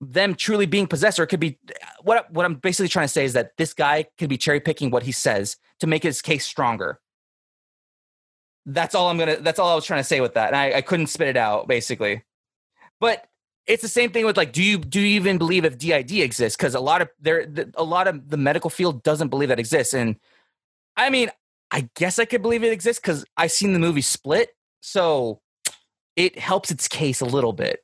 [0.00, 1.58] them truly being possessed, or it could be
[2.02, 4.90] what what I'm basically trying to say is that this guy could be cherry picking
[4.90, 7.00] what he says to make his case stronger
[8.66, 9.36] that's all I'm gonna.
[9.36, 11.36] That's all I was trying to say with that, and I, I couldn't spit it
[11.36, 12.22] out basically.
[13.00, 13.26] But
[13.66, 16.56] it's the same thing with like, do you do you even believe if DID exists?
[16.56, 19.58] Because a lot of there, the, a lot of the medical field doesn't believe that
[19.58, 20.16] exists, and
[20.96, 21.30] I mean,
[21.70, 24.50] I guess I could believe it exists because I seen the movie Split,
[24.80, 25.40] so
[26.16, 27.80] it helps its case a little bit.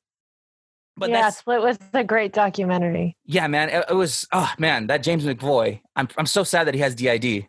[0.97, 3.17] But yeah, Split was a great documentary.
[3.25, 3.69] yeah, man.
[3.69, 5.81] It, it was oh man, that James McAvoy.
[5.97, 7.47] I'm I'm so sad that he has DID.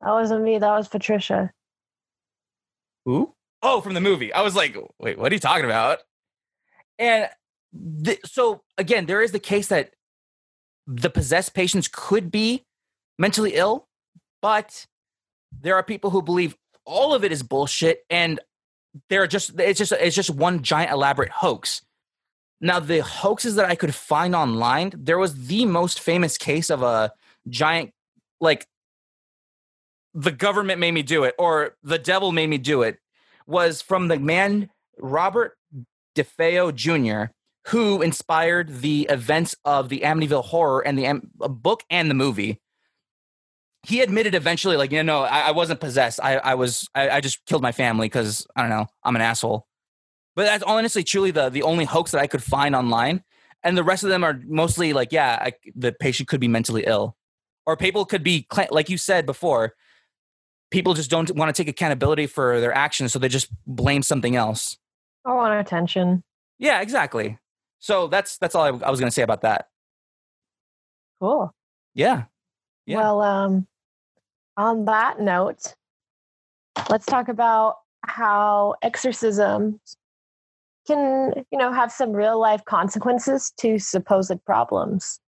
[0.00, 0.58] That wasn't me.
[0.58, 1.52] That was Patricia.
[3.04, 3.34] Who?
[3.62, 4.32] Oh, from the movie.
[4.32, 6.00] I was like, wait, what are you talking about?
[6.98, 7.28] And
[8.04, 9.94] th- so again, there is the case that
[10.86, 12.64] the possessed patients could be
[13.18, 13.88] mentally ill,
[14.40, 14.86] but
[15.60, 18.40] there are people who believe all of it is bullshit and
[19.08, 21.82] they're just it's just it's just one giant elaborate hoax.
[22.60, 26.82] Now, the hoaxes that I could find online, there was the most famous case of
[26.82, 27.12] a
[27.48, 27.92] giant
[28.40, 28.66] like
[30.14, 32.98] the government made me do it or the devil made me do it
[33.46, 35.56] was from the man Robert
[36.14, 37.32] DeFeo Jr.,
[37.68, 42.60] who inspired the events of the Amityville Horror and the uh, book and the movie.
[43.84, 46.20] He admitted eventually, like, you know, I, I wasn't possessed.
[46.22, 49.22] I, I was, I, I just killed my family because I don't know, I'm an
[49.22, 49.66] asshole.
[50.34, 53.22] But that's honestly, truly the the only hoax that I could find online,
[53.62, 56.84] and the rest of them are mostly like, yeah, I, the patient could be mentally
[56.86, 57.16] ill,
[57.66, 59.74] or people could be, like you said before,
[60.72, 64.34] people just don't want to take accountability for their actions, so they just blame something
[64.34, 64.78] else.
[65.24, 66.24] I want attention.
[66.58, 67.38] Yeah, exactly.
[67.78, 69.68] So that's that's all I, I was going to say about that.
[71.20, 71.54] Cool.
[71.94, 72.24] Yeah,
[72.86, 72.96] Yeah.
[72.96, 73.66] Well, um,
[74.56, 75.74] on that note,
[76.90, 79.80] let's talk about how exorcism
[80.86, 85.20] can, you know, have some real life consequences to supposed problems.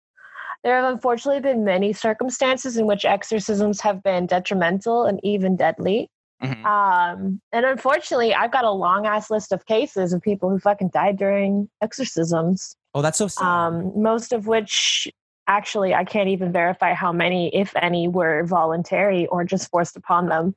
[0.65, 6.09] There have unfortunately been many circumstances in which exorcisms have been detrimental and even deadly.
[6.43, 6.65] Mhm.
[6.65, 10.89] Um, and unfortunately, I've got a long ass list of cases of people who fucking
[10.89, 13.45] died during exorcisms Oh, that's so sad.
[13.47, 15.07] um, most of which
[15.47, 20.29] actually I can't even verify how many, if any, were voluntary or just forced upon
[20.29, 20.55] them.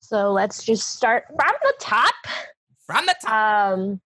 [0.00, 2.14] So let's just start from the top.
[2.86, 3.72] From the top.
[3.78, 4.00] Um,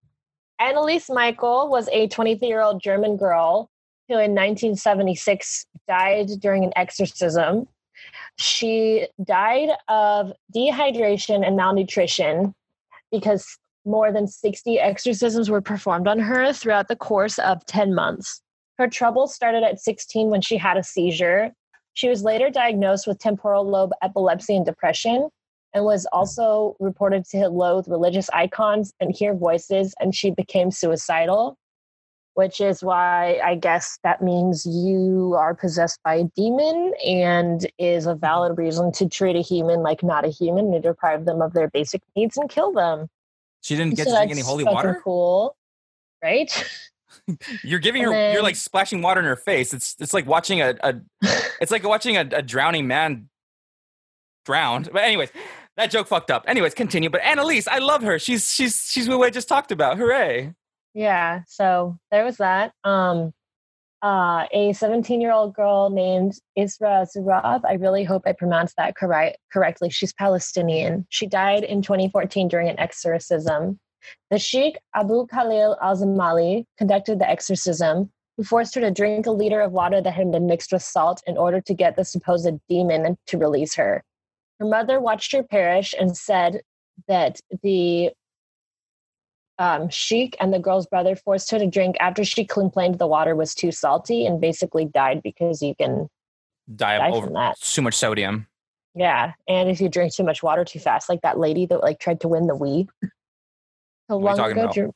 [0.60, 3.70] Anneliese Michael was a 23 year old German girl
[4.08, 7.68] who in 1976 died during an exorcism.
[8.36, 12.54] She died of dehydration and malnutrition
[13.10, 18.42] because more than 60 exorcisms were performed on her throughout the course of 10 months.
[18.78, 21.52] Her troubles started at 16 when she had a seizure.
[21.94, 25.28] She was later diagnosed with temporal lobe epilepsy and depression
[25.74, 31.58] and was also reported to loathe religious icons and hear voices, and she became suicidal,
[32.38, 38.06] which is why I guess that means you are possessed by a demon and is
[38.06, 38.20] a mm-hmm.
[38.20, 41.68] valid reason to treat a human like not a human and deprive them of their
[41.68, 43.08] basic needs and kill them.
[43.60, 45.00] she didn't get So to drink any holy water.
[45.02, 45.56] Cool,
[46.22, 46.48] right?
[47.64, 48.32] You're giving And her.
[48.34, 49.74] you're like splashing water in her face.
[49.74, 50.76] It's it's like watching a.
[50.82, 50.94] a
[51.60, 53.28] it's like watching a, a drowning man
[54.44, 54.90] drowned.
[54.92, 55.30] But anyways,
[55.76, 56.44] that joke fucked up.
[56.46, 57.10] Anyways, continue.
[57.10, 58.18] But Anneliese, I love her.
[58.18, 59.98] She's she's she's who I just talked about.
[59.98, 60.54] Hooray!
[60.94, 62.72] Yeah, so there was that.
[62.84, 63.32] Um,
[64.02, 67.62] uh, a 17 year old girl named Isra Zurab.
[67.64, 69.90] I really hope I pronounced that correct correctly.
[69.90, 71.06] She's Palestinian.
[71.08, 73.78] She died in 2014 during an exorcism.
[74.30, 79.32] The Sheikh Abu Khalil al Zamali conducted the exorcism, who forced her to drink a
[79.32, 82.54] liter of water that had been mixed with salt in order to get the supposed
[82.68, 84.04] demon to release her.
[84.60, 86.60] Her mother watched her perish and said
[87.08, 88.10] that the
[89.58, 93.34] um, Sheik and the girl's brother forced her to drink after she complained the water
[93.34, 96.08] was too salty and basically died because you can
[96.74, 97.58] Die die over from that.
[97.60, 98.46] too much sodium.
[98.94, 101.98] Yeah, and if you drink too much water too fast, like that lady that like
[102.00, 102.88] tried to win the Wii.
[104.08, 104.82] How What are you long ago?
[104.82, 104.94] about?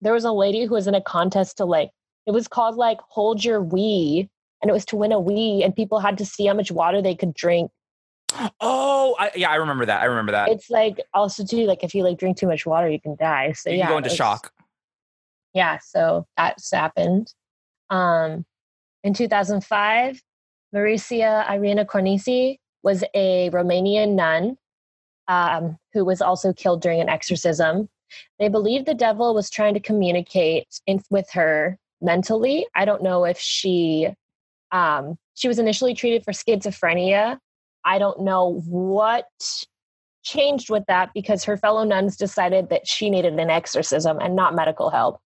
[0.00, 1.90] There was a lady who was in a contest to like
[2.26, 4.28] it was called like hold your wee,
[4.60, 7.00] and it was to win a Wii, and people had to see how much water
[7.02, 7.70] they could drink.
[8.60, 10.02] Oh, I, yeah, I remember that.
[10.02, 10.48] I remember that.
[10.48, 13.52] It's like also too like if you like drink too much water, you can die.
[13.52, 14.52] So you yeah, go into shock.
[15.54, 17.32] yeah so that's happened
[17.90, 18.44] um
[19.04, 20.22] in 2005
[20.72, 24.56] maricia irina cornisi was a romanian nun
[25.28, 27.88] um, who was also killed during an exorcism
[28.38, 33.24] they believe the devil was trying to communicate in, with her mentally i don't know
[33.24, 34.08] if she
[34.72, 37.38] um, she was initially treated for schizophrenia
[37.84, 39.26] i don't know what
[40.22, 44.54] changed with that because her fellow nuns decided that she needed an exorcism and not
[44.54, 45.20] medical help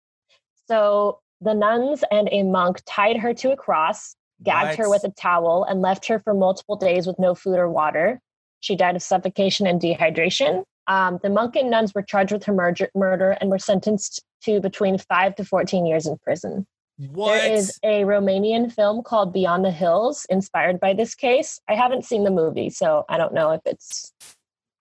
[0.67, 5.11] so the nuns and a monk tied her to a cross, gagged her with a
[5.11, 8.19] towel, and left her for multiple days with no food or water.
[8.61, 10.63] She died of suffocation and dehydration.
[10.87, 14.59] Um, the monk and nuns were charged with her murder, murder and were sentenced to
[14.59, 16.65] between five to 14 years in prison.
[16.97, 17.41] What?
[17.41, 21.59] There is a Romanian film called Beyond the Hills, inspired by this case.
[21.67, 24.13] I haven't seen the movie, so I don't know if it's.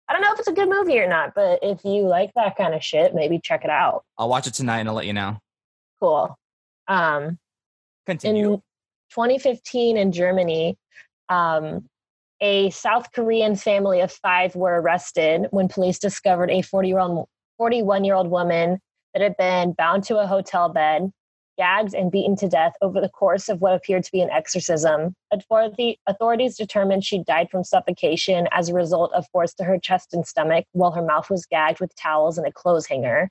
[0.09, 2.57] I don't know if it's a good movie or not, but if you like that
[2.57, 4.05] kind of shit, maybe check it out.
[4.19, 5.39] I'll watch it tonight and I'll let you know.
[5.99, 6.36] Cool.
[6.89, 7.39] Um,
[8.05, 8.53] Continue.
[8.53, 8.62] in
[9.11, 10.77] 2015 in Germany,
[11.31, 11.89] um,
[12.43, 17.27] a South Korean family of five were arrested when police discovered a 40 year old,
[17.57, 18.81] 41 year old woman
[19.15, 21.11] that had been bound to a hotel bed,
[21.56, 25.14] gagged, and beaten to death over the course of what appeared to be an exorcism.
[25.32, 30.14] Authority, authorities determined she died from suffocation as a result of force to her chest
[30.14, 33.28] and stomach while her mouth was gagged with towels and a clothes hanger.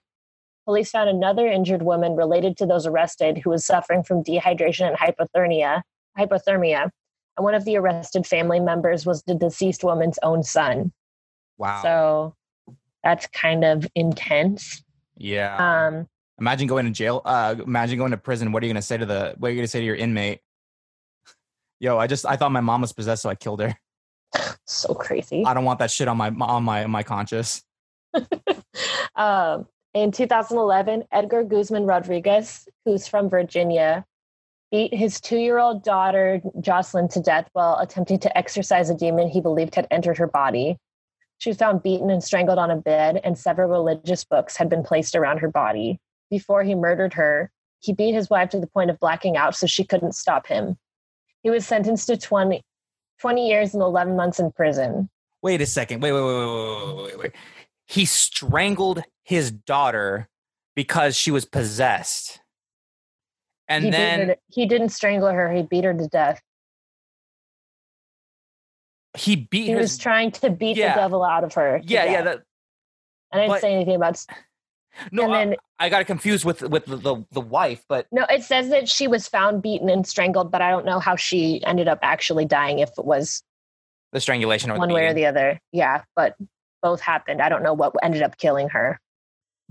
[0.66, 4.98] Police found another injured woman related to those arrested who was suffering from dehydration and
[4.98, 5.82] hypothermia.
[6.18, 6.90] Hypothermia,
[7.38, 10.92] and one of the arrested family members was the deceased woman's own son.
[11.58, 11.82] wow.
[11.82, 12.36] So
[13.04, 14.84] that's kind of intense.
[15.18, 15.58] yeah.
[15.58, 16.08] Um,
[16.44, 17.22] imagine going to jail.
[17.24, 18.52] Uh, imagine going to prison.
[18.52, 19.34] What are you gonna say to the?
[19.38, 20.42] What are you gonna say to your inmate?
[21.80, 23.76] Yo, I just I thought my mom was possessed, so I killed her.
[24.68, 25.46] so crazy.
[25.46, 27.64] I don't want that shit on my on my on my conscience.
[29.16, 34.06] um, in 2011, Edgar Guzman Rodriguez, who's from Virginia,
[34.70, 39.30] beat his two year old daughter, Jocelyn, to death while attempting to exorcise a demon
[39.30, 40.78] he believed had entered her body.
[41.38, 44.84] She was found beaten and strangled on a bed, and several religious books had been
[44.84, 46.00] placed around her body.
[46.30, 49.68] Before he murdered her, he beat his wife to the point of blacking out so
[49.68, 50.78] she couldn't stop him.
[51.44, 52.62] He was sentenced to 20,
[53.20, 55.10] 20 years and 11 months in prison.
[55.42, 56.02] Wait a second.
[56.02, 57.32] Wait, wait, wait, wait, wait, wait, wait.
[57.86, 60.30] He strangled his daughter
[60.76, 62.40] because she was possessed.
[63.68, 66.42] And he, then to- he didn't strangle her, he beat her to death.
[69.16, 70.96] he beat He his was trying to beat Yeah.
[70.96, 71.82] the devil out of her.
[71.84, 72.44] Yeah, yeah, that
[73.32, 74.24] I didn't but- say anything about.
[75.12, 78.26] no, and I, then I got confused with with the, the the wife, but no,
[78.30, 81.64] it says that she was found beaten and strangled, but I don't know how she
[81.66, 82.80] ended up actually dying.
[82.80, 83.44] If it was
[84.12, 86.04] the strangulation or one way or the other, yeah.
[86.16, 86.36] But
[86.82, 87.42] both happened.
[87.42, 89.00] I don't know what ended up killing her.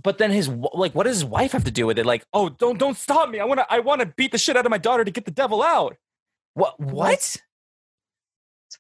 [0.03, 2.07] But then his like, what does his wife have to do with it?
[2.07, 3.39] Like, oh, don't don't stop me!
[3.39, 5.27] I want to I want to beat the shit out of my daughter to get
[5.27, 5.97] the devil out.
[6.55, 6.81] What?
[6.81, 7.13] What?
[7.13, 7.43] It's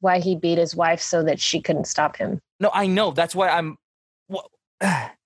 [0.01, 2.40] why he beat his wife so that she couldn't stop him.
[2.59, 3.10] No, I know.
[3.12, 3.77] That's why I'm.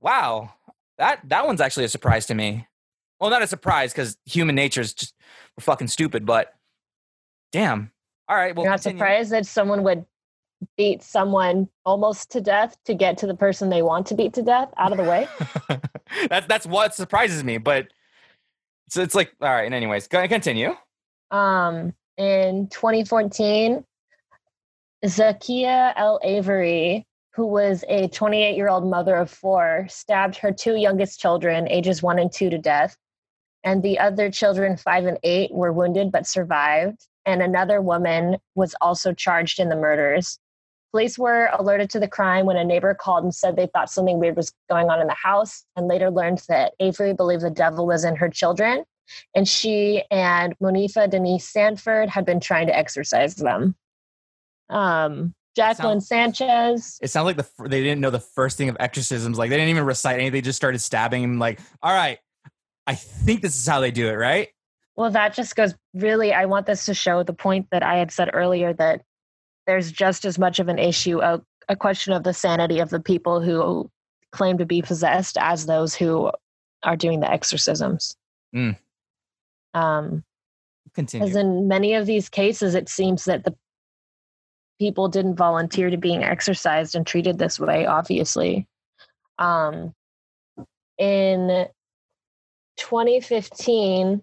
[0.00, 0.52] wow,
[0.98, 2.66] that that one's actually a surprise to me.
[3.20, 5.14] Well, not a surprise because human nature is just
[5.56, 6.24] we're fucking stupid.
[6.26, 6.54] But
[7.52, 7.90] damn.
[8.28, 8.54] All right.
[8.54, 8.98] Well, You're not continue.
[8.98, 10.06] surprised that someone would
[10.76, 14.42] beat someone almost to death to get to the person they want to beat to
[14.42, 15.26] death out of the way.
[16.28, 17.58] that's that's what surprises me.
[17.58, 17.88] But
[18.86, 19.64] it's it's like all right.
[19.64, 20.74] And anyways, go continue.
[21.30, 23.82] um, in 2014,
[25.06, 30.76] Zakia El Avery, who was a 28 year old mother of four, stabbed her two
[30.76, 32.96] youngest children, ages one and two, to death.
[33.62, 37.06] And the other children, five and eight, were wounded but survived.
[37.26, 40.38] And another woman was also charged in the murders.
[40.92, 44.18] Police were alerted to the crime when a neighbor called and said they thought something
[44.18, 47.86] weird was going on in the house, and later learned that Avery believed the devil
[47.86, 48.84] was in her children
[49.34, 53.74] and she and Monifa Denise Sanford had been trying to exorcise them.
[54.68, 56.98] Um, Jacqueline Sanchez.
[57.02, 59.38] It sounds like the they didn't know the first thing of exorcisms.
[59.38, 60.32] Like they didn't even recite anything.
[60.32, 61.38] They just started stabbing him.
[61.38, 62.18] Like, all right,
[62.86, 64.48] I think this is how they do it, right?
[64.96, 66.32] Well, that just goes really.
[66.32, 69.02] I want this to show the point that I had said earlier that
[69.66, 73.00] there's just as much of an issue, a, a question of the sanity of the
[73.00, 73.90] people who
[74.32, 76.30] claim to be possessed as those who
[76.82, 78.16] are doing the exorcisms.
[78.54, 78.76] Mm.
[79.74, 80.24] Um,
[80.94, 81.24] Continue.
[81.24, 83.54] Because in many of these cases, it seems that the
[84.80, 88.66] people didn't volunteer to being exorcised and treated this way, obviously.
[89.38, 89.92] Um,
[90.98, 91.66] in
[92.78, 94.22] 2015,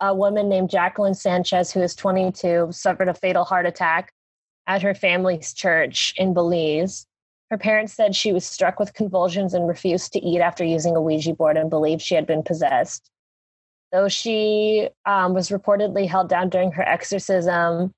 [0.00, 4.12] a woman named Jacqueline Sanchez, who is 22, suffered a fatal heart attack
[4.66, 7.06] at her family's church in Belize.
[7.50, 11.00] Her parents said she was struck with convulsions and refused to eat after using a
[11.00, 13.10] Ouija board and believed she had been possessed.
[13.90, 17.92] Though she um, was reportedly held down during her exorcism,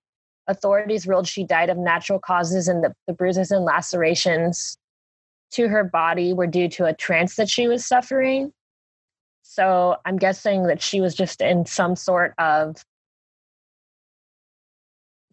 [0.48, 4.78] authorities ruled she died of natural causes and the, the bruises and lacerations
[5.52, 8.52] to her body were due to a trance that she was suffering.
[9.42, 12.76] So I'm guessing that she was just in some sort of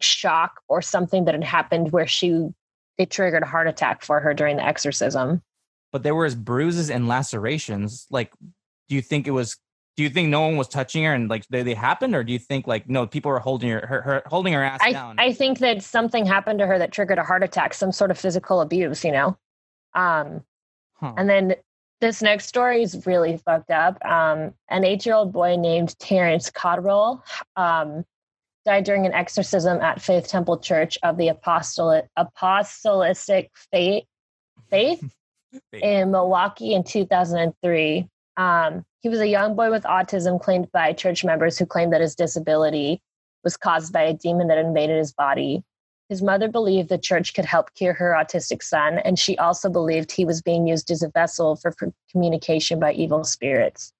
[0.00, 2.48] shock or something that had happened where she
[2.96, 5.42] it triggered a heart attack for her during the exorcism.
[5.92, 8.06] but there was bruises and lacerations.
[8.10, 8.32] Like,
[8.88, 9.56] do you think it was?
[9.96, 12.32] Do you think no one was touching her and like they, they happened, or do
[12.32, 15.16] you think like no people were holding her, her, her holding her ass I, down?
[15.18, 18.18] I think that something happened to her that triggered a heart attack, some sort of
[18.18, 19.36] physical abuse, you know.
[19.94, 20.42] Um,
[20.96, 21.14] Huh.
[21.16, 21.54] and then
[22.00, 24.04] this next story is really fucked up.
[24.04, 27.24] Um, an eight-year-old boy named Terrence Cottrell
[27.56, 28.04] um,
[28.64, 34.04] died during an exorcism at Faith Temple Church of the Apostolate Apostolic Faith
[34.70, 35.14] Faith
[35.72, 38.08] in Milwaukee in 2003.
[38.36, 42.00] Um, he was a young boy with autism claimed by church members who claimed that
[42.00, 43.00] his disability
[43.44, 45.62] was caused by a demon that invaded his body.
[46.08, 50.12] His mother believed the church could help cure her autistic son, and she also believed
[50.12, 51.74] he was being used as a vessel for
[52.10, 53.92] communication by evil spirits.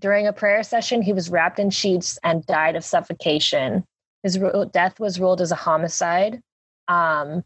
[0.00, 3.84] During a prayer session, he was wrapped in sheets and died of suffocation.
[4.22, 4.38] His
[4.72, 6.40] death was ruled as a homicide.
[6.88, 7.44] Um,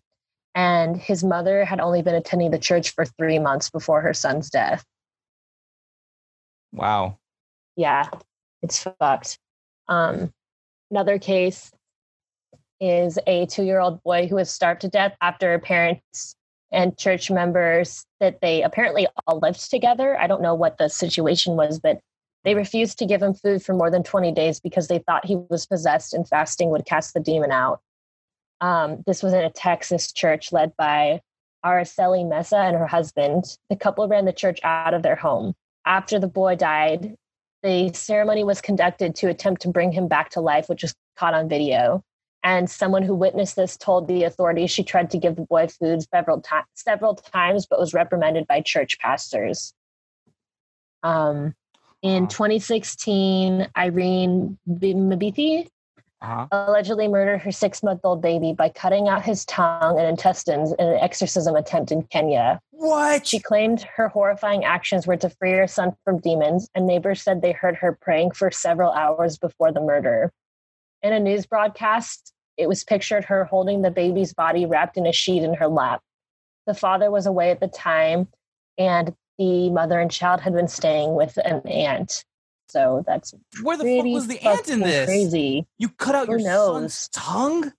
[0.54, 4.50] and his mother had only been attending the church for three months before her son's
[4.50, 4.84] death.
[6.72, 7.18] Wow.
[7.76, 8.08] Yeah,
[8.62, 9.38] it's fucked.
[9.88, 10.32] Um,
[10.90, 11.72] another case
[12.80, 16.34] is a two year old boy who was starved to death after parents
[16.72, 20.18] and church members that they apparently all lived together.
[20.18, 22.00] I don't know what the situation was, but
[22.44, 25.36] they refused to give him food for more than 20 days because they thought he
[25.48, 27.80] was possessed and fasting would cast the demon out.
[28.60, 31.20] Um, this was in a Texas church led by
[31.64, 33.44] Araceli Mesa and her husband.
[33.70, 35.54] The couple ran the church out of their home.
[35.84, 37.16] After the boy died,
[37.62, 41.34] the ceremony was conducted to attempt to bring him back to life, which was caught
[41.34, 42.02] on video.
[42.44, 46.02] And someone who witnessed this told the authorities she tried to give the boy food
[46.02, 49.72] several times, several times, but was reprimanded by church pastors.
[51.04, 51.54] Um,
[52.02, 55.68] in 2016, Irene Mabiti
[56.22, 56.46] Uh-huh.
[56.52, 61.56] allegedly murdered her six-month-old baby by cutting out his tongue and intestines in an exorcism
[61.56, 62.60] attempt in Kenya.
[62.70, 63.26] What?
[63.26, 67.42] She claimed her horrifying actions were to free her son from demons, and neighbors said
[67.42, 70.30] they heard her praying for several hours before the murder.
[71.02, 75.12] In a news broadcast, it was pictured her holding the baby's body wrapped in a
[75.12, 76.02] sheet in her lap.
[76.68, 78.28] The father was away at the time,
[78.78, 82.24] and the mother and child had been staying with an aunt.
[82.72, 85.06] So that's Where the fuck was the aunt in this?
[85.06, 85.66] crazy.
[85.78, 86.74] You cut out Who your knows?
[86.74, 87.70] son's tongue?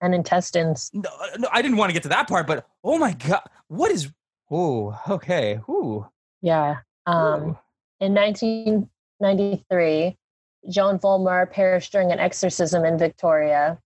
[0.00, 0.90] And intestines.
[0.92, 3.90] No, no, I didn't want to get to that part, but oh my god, what
[3.90, 4.12] is?
[4.50, 5.58] Oh, okay.
[5.68, 6.06] Ooh.
[6.42, 6.76] Yeah.
[7.06, 7.58] Um, Ooh.
[8.00, 10.16] In 1993,
[10.70, 13.78] Joan Vollmer perished during an exorcism in Victoria.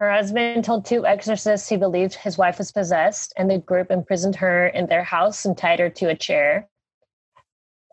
[0.00, 4.36] Her husband told two exorcists he believed his wife was possessed, and the group imprisoned
[4.36, 6.68] her in their house and tied her to a chair.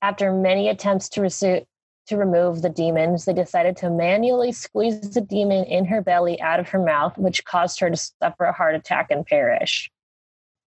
[0.01, 1.65] After many attempts to, resu-
[2.07, 6.59] to remove the demons, they decided to manually squeeze the demon in her belly out
[6.59, 9.89] of her mouth, which caused her to suffer a heart attack and perish.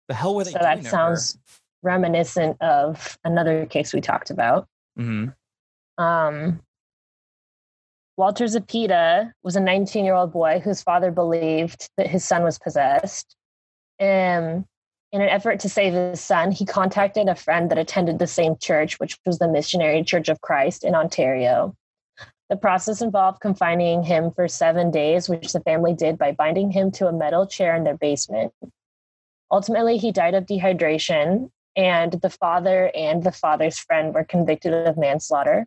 [0.08, 0.90] the hell were they So that to her?
[0.90, 1.38] sounds
[1.82, 4.68] reminiscent of another case we talked about.
[5.00, 5.34] Mhm.
[5.98, 6.62] Um,
[8.18, 12.60] Walter Zapita was a 19 year old boy whose father believed that his son was
[12.60, 13.36] possessed.
[14.00, 14.68] Um,
[15.16, 18.58] in an effort to save his son, he contacted a friend that attended the same
[18.58, 21.74] church, which was the Missionary Church of Christ in Ontario.
[22.50, 26.92] The process involved confining him for seven days, which the family did by binding him
[26.92, 28.52] to a metal chair in their basement.
[29.50, 34.98] Ultimately, he died of dehydration, and the father and the father's friend were convicted of
[34.98, 35.66] manslaughter.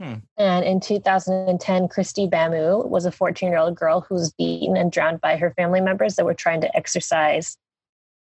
[0.00, 0.14] Hmm.
[0.38, 4.90] And in 2010, Kristy Bamu was a 14 year old girl who was beaten and
[4.90, 7.58] drowned by her family members that were trying to exorcise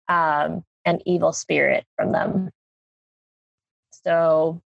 [0.08, 2.50] um, an evil spirit from them.
[4.04, 4.60] So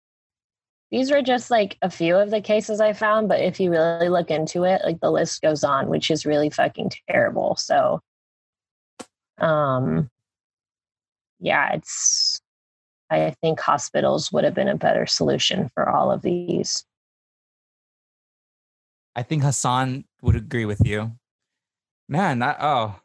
[0.89, 4.09] these were just like a few of the cases I found, but if you really
[4.09, 7.55] look into it, like the list goes on, which is really fucking terrible.
[7.57, 8.01] So,
[9.37, 10.09] um,
[11.39, 12.39] yeah, it's,
[13.09, 16.85] I think hospitals would have been a better solution for all of these.
[19.15, 21.11] I think Hassan would agree with you.
[22.07, 22.95] Man, that oh,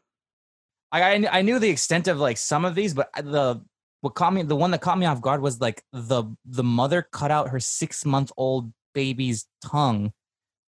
[1.01, 3.61] I I, knew the extent of like some of these, but the
[4.01, 7.07] what caught me the one that caught me off guard was like the the mother
[7.11, 10.13] cut out her six month old baby's tongue.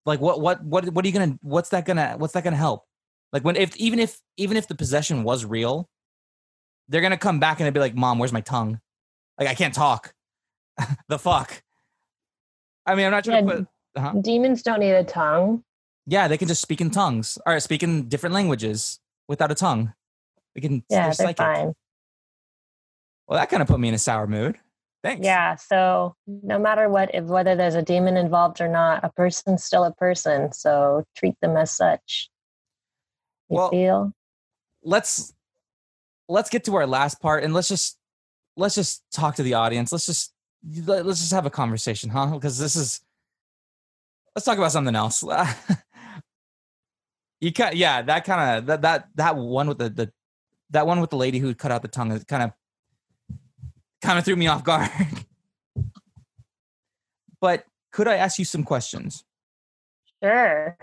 [0.06, 2.86] Like what what what what are you gonna what's that gonna what's that gonna help?
[3.32, 5.90] Like when if even if even if the possession was real,
[6.88, 8.80] they're gonna come back and they'd be like, "Mom, where's my tongue?
[9.38, 10.14] Like I can't talk.
[11.08, 11.62] the fuck."
[12.86, 13.68] I mean, I'm not trying Yeah, to put.
[13.98, 14.14] Uh-huh.
[14.22, 15.64] Demons don't need a tongue.
[16.06, 19.94] Yeah, they can just speak in tongues or speak in different languages without a tongue.
[20.56, 20.84] They can.
[20.90, 21.74] Yeah, they're fine.
[23.28, 24.58] Well, that kind of put me in a sour mood.
[25.04, 25.24] Thanks.
[25.24, 25.56] Yeah.
[25.56, 29.84] So no matter what, if whether there's a demon involved or not, a person's still
[29.84, 30.52] a person.
[30.52, 32.30] So treat them as such.
[33.50, 34.12] You Well- feel?
[34.84, 35.34] Let's
[36.28, 37.98] let's get to our last part and let's just
[38.56, 39.92] let's just talk to the audience.
[39.92, 40.34] Let's just
[40.86, 42.28] let- let's just have a conversation, huh?
[42.28, 43.02] Because this is
[44.36, 45.24] let's talk about something else.
[47.42, 50.12] you kind yeah, that kind of that that that one with the the
[50.72, 52.52] that one with the lady who cut out the tongue is kind of
[54.02, 54.90] kind of threw me off guard.
[57.42, 59.24] but could I ask you some questions?
[60.24, 60.78] Sure.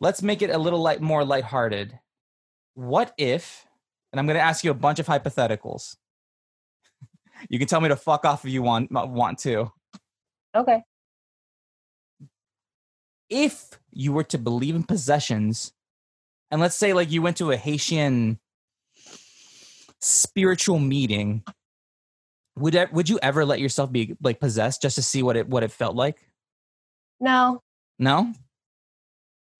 [0.00, 1.98] let's make it a little light more lighthearted.
[2.74, 3.66] What if,
[4.12, 5.96] and I'm going to ask you a bunch of hypotheticals.
[7.48, 9.70] You can tell me to fuck off if you want uh, want to.
[10.56, 10.82] Okay.
[13.30, 15.72] If you were to believe in possessions,
[16.50, 18.40] and let's say like you went to a Haitian
[20.00, 21.42] spiritual meeting,
[22.56, 25.62] would would you ever let yourself be like possessed just to see what it what
[25.62, 26.18] it felt like?
[27.20, 27.62] No,
[27.98, 28.32] No.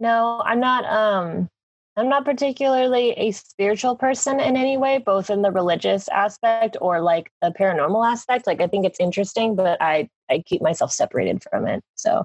[0.01, 0.85] no, I'm not.
[0.85, 1.48] Um,
[1.97, 7.01] I'm not particularly a spiritual person in any way, both in the religious aspect or
[7.01, 8.47] like the paranormal aspect.
[8.47, 11.82] Like, I think it's interesting, but I I keep myself separated from it.
[11.97, 12.24] So,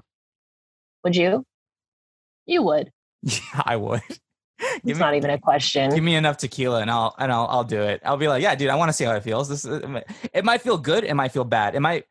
[1.02, 1.44] would you?
[2.46, 2.90] You would.
[3.22, 4.02] Yeah, I would.
[4.84, 5.90] It's me- not even a question.
[5.90, 8.02] Give me enough tequila and I'll and I'll I'll do it.
[8.04, 9.48] I'll be like, yeah, dude, I want to see how it feels.
[9.48, 9.82] This is,
[10.32, 11.04] it might- feel good.
[11.04, 11.74] It might feel bad.
[11.74, 12.04] It might.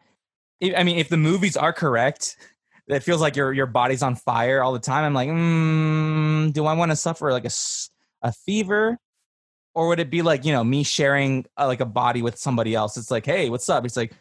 [0.76, 2.38] I mean, if the movies are correct,
[2.88, 5.04] it feels like your your body's on fire all the time.
[5.04, 7.52] I'm like, mm, do I want to suffer like a
[8.22, 8.98] a fever,
[9.74, 12.76] or would it be like you know me sharing uh, like a body with somebody
[12.76, 12.98] else?
[12.98, 13.86] It's like, hey, what's up?
[13.86, 14.14] It's like,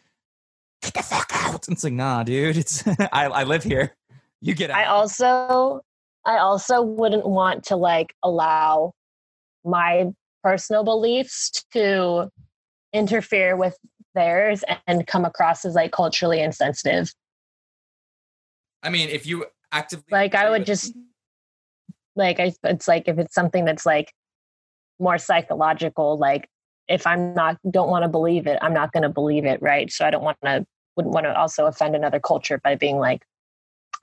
[0.83, 1.69] get the fuck out.
[1.69, 2.57] It's like, nah, dude.
[2.57, 3.97] It's I I live here.
[4.41, 4.79] You get out.
[4.79, 5.83] I also
[6.24, 8.93] I also wouldn't want to like allow
[9.65, 10.12] my
[10.43, 12.31] personal beliefs to
[12.93, 13.77] interfere with
[14.15, 17.12] theirs and come across as like culturally insensitive.
[18.82, 20.94] I mean, if you actively Like, I would just-
[22.15, 24.12] Like I it's like if it's something that's like
[24.99, 26.47] more psychological, like
[26.86, 29.90] if I'm not don't want to believe it, I'm not going to believe it, right?
[29.90, 33.23] So I don't want to wouldn't want to also offend another culture by being like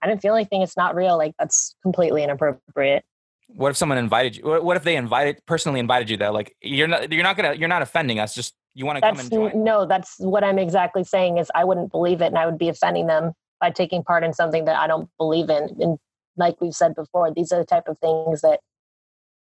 [0.02, 0.62] I didn't feel anything.
[0.62, 1.18] It's not real.
[1.18, 3.04] Like that's completely inappropriate.
[3.48, 4.44] What if someone invited you?
[4.44, 6.32] What if they invited personally invited you there?
[6.32, 8.36] Like you're not you're not gonna you're not offending us.
[8.36, 9.64] Just you want to come and join.
[9.64, 12.70] no, that's what I'm exactly saying is I wouldn't believe it and I would be
[12.70, 15.76] offending them by taking part in something that I don't believe in.
[15.80, 15.98] And
[16.38, 18.60] like we've said before, these are the type of things that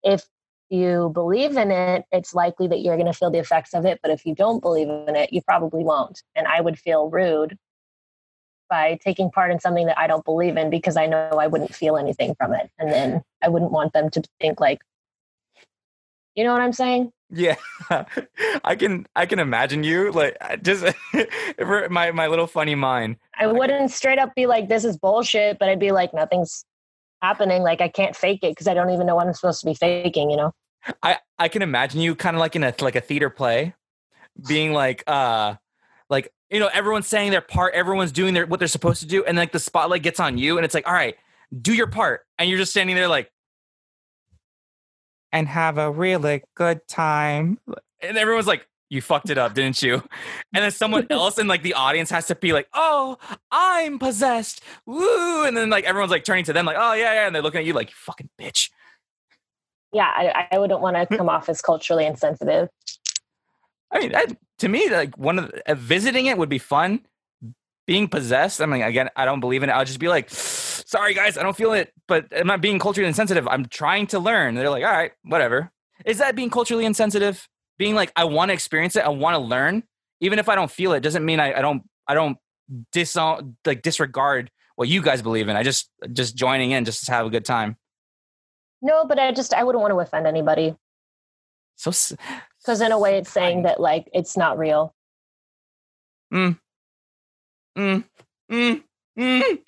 [0.02, 0.24] if
[0.70, 4.00] you believe in it, it's likely that you're going to feel the effects of it.
[4.02, 6.22] But if you don't believe in it, you probably won't.
[6.34, 7.58] And I would feel rude
[8.68, 11.74] by taking part in something that I don't believe in because I know I wouldn't
[11.74, 12.70] feel anything from it.
[12.78, 14.80] And then I wouldn't want them to think like,
[16.34, 17.12] you know what I'm saying?
[17.30, 17.56] Yeah,
[18.64, 20.84] I can I can imagine you like just
[21.90, 23.16] my my little funny mind.
[23.38, 26.64] I wouldn't straight up be like, this is bullshit, but I'd be like, nothing's
[27.22, 27.62] happening.
[27.62, 29.74] Like, I can't fake it because I don't even know what I'm supposed to be
[29.74, 30.52] faking, you know?
[31.02, 33.74] I I can imagine you kind of like in a like a theater play,
[34.46, 35.54] being like uh
[36.14, 39.24] like you know everyone's saying their part, everyone's doing their what they're supposed to do,
[39.24, 41.16] and like the spotlight gets on you, and it's like all right,
[41.60, 43.30] do your part, and you're just standing there like.
[45.32, 47.58] And have a really good time.
[48.00, 49.94] And everyone's like, you fucked it up, didn't you?
[50.54, 53.18] And then someone else in like the audience has to be like, oh,
[53.50, 54.62] I'm possessed.
[54.86, 55.44] Woo.
[55.44, 57.26] And then like everyone's like turning to them like, oh yeah, yeah.
[57.26, 58.70] And they're looking at you like, you fucking bitch.
[59.92, 61.16] Yeah, I, I wouldn't want to hmm.
[61.16, 62.68] come off as culturally insensitive.
[63.94, 67.00] I mean, that, to me, like one of the, uh, visiting it would be fun.
[67.86, 68.62] being possessed.
[68.62, 69.72] I mean, again, I don't believe in it.
[69.72, 73.08] I'll just be like, sorry guys, I don't feel it, but I'm not being culturally
[73.08, 73.48] insensitive.
[73.48, 74.56] I'm trying to learn.
[74.56, 75.72] They're like, all right, whatever.
[76.06, 77.48] Is that being culturally insensitive?
[77.78, 79.84] Being like, I want to experience it, I want to learn,
[80.20, 82.38] even if I don't feel it, doesn't mean I, I don't I don't
[82.92, 85.56] dis like disregard what you guys believe in.
[85.56, 87.76] I just just joining in just to have a good time.
[88.82, 90.74] No, but I just I wouldn't want to offend anybody
[91.76, 91.90] So
[92.64, 94.94] because in a way it's saying that like it's not real.
[96.32, 96.58] Mm.
[97.76, 98.04] Mm.
[98.50, 98.82] Mm.
[99.18, 99.58] Mm.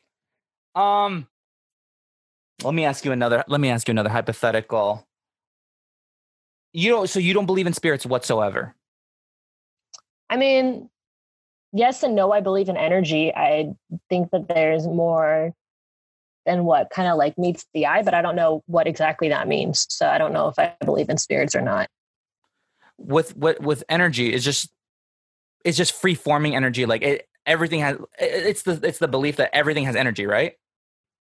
[0.74, 1.26] Um.
[2.62, 3.44] Let me ask you another.
[3.48, 5.06] Let me ask you another hypothetical.
[6.72, 7.08] You don't.
[7.08, 8.74] So you don't believe in spirits whatsoever.
[10.28, 10.88] I mean,
[11.72, 12.32] yes and no.
[12.32, 13.32] I believe in energy.
[13.34, 13.74] I
[14.08, 15.52] think that there's more
[16.46, 19.48] than what kind of like meets the eye, but I don't know what exactly that
[19.48, 19.86] means.
[19.90, 21.88] So I don't know if I believe in spirits or not.
[22.98, 24.70] With with with energy, it's just
[25.64, 26.86] it's just free forming energy.
[26.86, 27.98] Like it, everything has.
[28.18, 30.54] It's the it's the belief that everything has energy, right?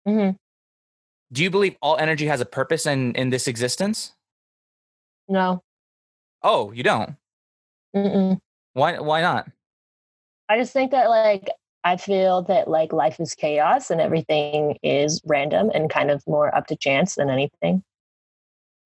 [0.06, 0.32] hmm
[1.32, 4.14] Do you believe all energy has a purpose in in this existence?
[5.30, 5.64] No.
[6.44, 7.16] Oh, you don't.
[7.96, 8.40] Mm-mm.
[8.74, 9.48] Why why not?
[10.50, 11.50] I just think that like
[11.84, 16.54] I feel that like life is chaos and everything is random and kind of more
[16.56, 17.84] up to chance than anything.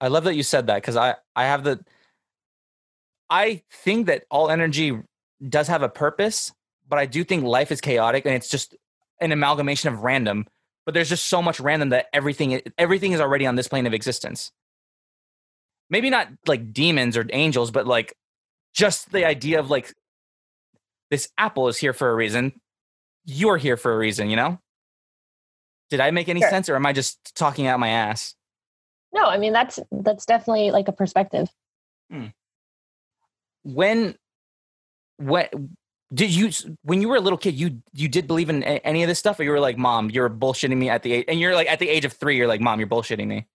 [0.01, 1.83] I love that you said that because I I have the
[3.35, 4.97] I think that all energy
[5.49, 6.53] does have a purpose,
[6.87, 8.77] but I do think life is chaotic and it's just
[9.19, 10.47] an amalgamation of random.
[10.85, 13.93] But there's just so much random that everything everything is already on this plane of
[13.93, 14.53] existence.
[15.89, 18.15] Maybe not like demons or angels, but like
[18.73, 19.93] just the idea of like
[21.11, 22.53] this apple is here for a reason.
[23.25, 24.59] You're here for a reason, you know?
[25.89, 26.49] Did I make any Sure.
[26.49, 28.33] sense or am I just talking out my ass?
[29.11, 31.49] No, I mean that's that's definitely like a perspective.
[32.09, 32.27] Hmm.
[33.65, 34.15] When
[35.17, 35.75] when
[36.13, 36.51] did you
[36.83, 39.19] when you were a little kid you you did believe in a- any of this
[39.19, 41.67] stuff or you were like mom you're bullshitting me at the age and you're like
[41.67, 43.45] at the age of three you're like mom you're bullshitting me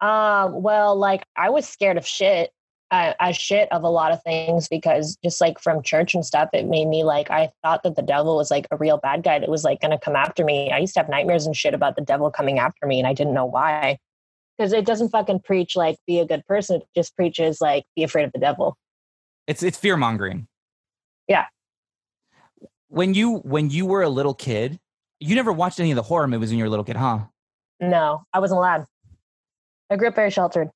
[0.00, 2.50] Um, well, like I was scared of shit.
[2.90, 6.48] I, I shit of a lot of things because just like from church and stuff,
[6.52, 9.38] it made me like I thought that the devil was like a real bad guy
[9.38, 10.72] that was like gonna come after me.
[10.72, 13.12] I used to have nightmares and shit about the devil coming after me, and I
[13.14, 13.98] didn't know why.
[14.58, 16.76] Because it doesn't fucking preach like be a good person.
[16.82, 18.76] It just preaches like be afraid of the devil.
[19.50, 20.46] It's it's fear mongering
[21.28, 21.46] Yeah.
[22.88, 24.78] when you when you were a little kid
[25.18, 27.18] you never watched any of the horror movies when you were a little kid huh
[27.80, 28.86] No, I wasn't allowed.
[29.90, 30.68] I grew up very sheltered.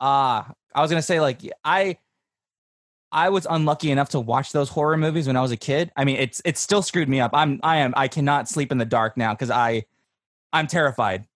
[0.00, 1.96] ah i was gonna say like i
[3.10, 6.04] i was unlucky enough to watch those horror movies when i was a kid i
[6.04, 8.84] mean it's it's still screwed me up i'm i am i cannot sleep in the
[8.84, 9.82] dark now because i
[10.52, 11.26] i'm terrified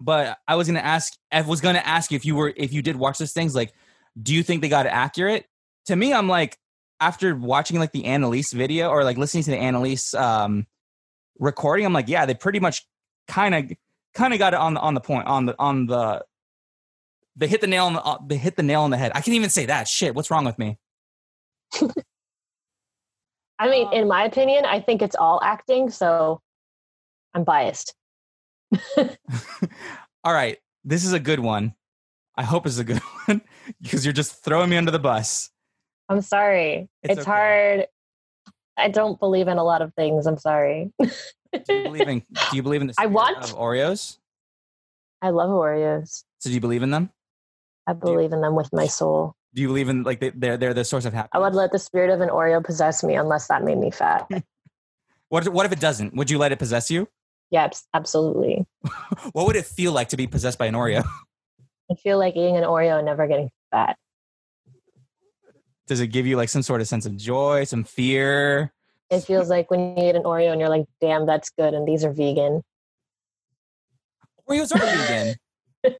[0.00, 2.82] but i was gonna ask i was gonna ask you if you were if you
[2.82, 3.72] did watch those things like
[4.20, 5.44] do you think they got it accurate
[5.88, 6.56] to me i'm like
[7.00, 10.66] after watching like the Anneliese video or like listening to the Anneliese um
[11.38, 12.86] recording i'm like yeah they pretty much
[13.26, 13.72] kind of
[14.14, 16.24] kind of got it on the on the point on the on the
[17.36, 19.12] they hit the nail on the uh, they hit the nail on the head.
[19.14, 19.86] I can't even say that.
[19.86, 20.76] Shit what's wrong with me?
[23.60, 26.40] I mean, Um, in my opinion, I think it's all acting, so
[27.34, 27.94] I'm biased.
[30.24, 31.74] all right this is a good one.
[32.36, 33.42] I hope it's a good one
[33.80, 35.50] because you're just throwing me under the bus
[36.08, 36.88] I'm sorry.
[37.02, 37.30] It's It's, okay.
[37.30, 37.86] hard.
[38.76, 40.26] I don't believe in a lot of things.
[40.26, 40.92] I'm sorry.
[41.02, 41.10] do
[41.74, 42.18] you believe in
[42.50, 44.18] do you believe in the I want- of oreos
[45.22, 46.22] I love Oreos.
[46.38, 47.10] so do you believe in them
[47.86, 49.34] I believe in them with my soul.
[49.54, 51.72] do you believe in like they, they're they're the source of happiness I would let
[51.72, 54.28] the spirit of an Oreo possess me unless that made me fat.
[55.30, 57.08] what if, what if it doesn't would you let it possess you
[57.50, 58.66] Yes, absolutely.
[59.32, 61.02] what would it feel like to be possessed by an oreo
[61.90, 63.96] I feel like eating an Oreo and never getting fat.
[65.88, 68.72] Does it give you like some sort of sense of joy some fear
[69.10, 71.72] It feels like when you eat an Oreo and you're like, damn, that's good.
[71.72, 72.62] And these are vegan.
[74.48, 75.36] Oreos are vegan.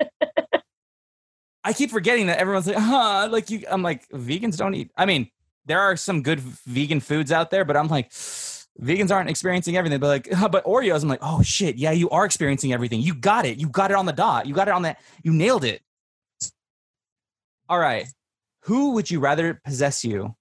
[1.65, 3.65] I keep forgetting that everyone's like, huh, like you.
[3.71, 4.91] I'm like, vegans don't eat.
[4.97, 5.31] I mean,
[5.67, 10.01] there are some good vegan foods out there, but I'm like, vegans aren't experiencing everything.
[10.01, 13.01] But like, huh, but Oreos, I'm like, oh shit, yeah, you are experiencing everything.
[13.01, 13.59] You got it.
[13.59, 14.47] You got it on the dot.
[14.47, 14.99] You got it on that.
[15.23, 15.83] You nailed it.
[17.69, 18.07] All right,
[18.63, 20.35] who would you rather possess you?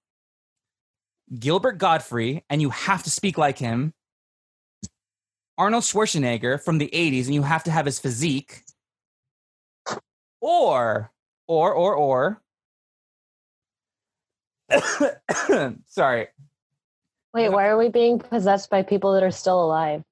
[1.38, 3.92] Gilbert Gottfried, and you have to speak like him.
[5.56, 8.62] Arnold Schwarzenegger from the 80s and you have to have his physique.
[10.40, 11.10] Or,
[11.48, 12.42] or, or, or.
[15.86, 16.28] Sorry.
[17.34, 20.02] Wait, why are we being possessed by people that are still alive?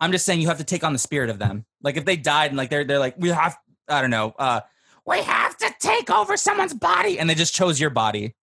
[0.00, 1.64] I'm just saying you have to take on the spirit of them.
[1.82, 3.56] Like if they died and like they're they're like, we have
[3.88, 4.62] I don't know, uh,
[5.06, 8.34] we have to take over someone's body and they just chose your body.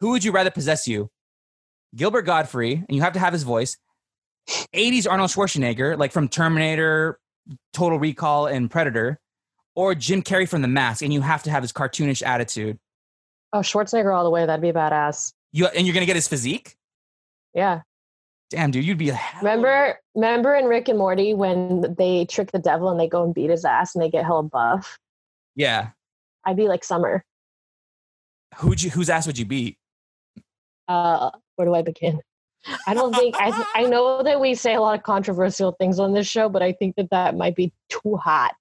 [0.00, 1.10] Who would you rather possess you?
[1.94, 3.76] Gilbert Gottfried, and you have to have his voice.
[4.74, 7.18] 80s Arnold Schwarzenegger, like from Terminator,
[7.72, 9.20] Total Recall, and Predator,
[9.76, 12.78] or Jim Carrey from The Mask, and you have to have his cartoonish attitude.
[13.52, 14.46] Oh, Schwarzenegger all the way.
[14.46, 15.32] That'd be badass.
[15.52, 16.74] You and you're gonna get his physique.
[17.54, 17.82] Yeah.
[18.50, 22.52] Damn, dude, you'd be a hell- Remember, remember in Rick and Morty when they trick
[22.52, 24.98] the devil and they go and beat his ass and they get hella buff?
[25.54, 25.90] Yeah.
[26.44, 27.24] I'd be like Summer.
[28.56, 28.90] Who'd you?
[28.90, 29.78] Whose ass would you beat?
[30.88, 32.20] Uh, where do I begin?
[32.86, 33.66] I don't think I.
[33.74, 36.72] I know that we say a lot of controversial things on this show, but I
[36.72, 38.54] think that that might be too hot,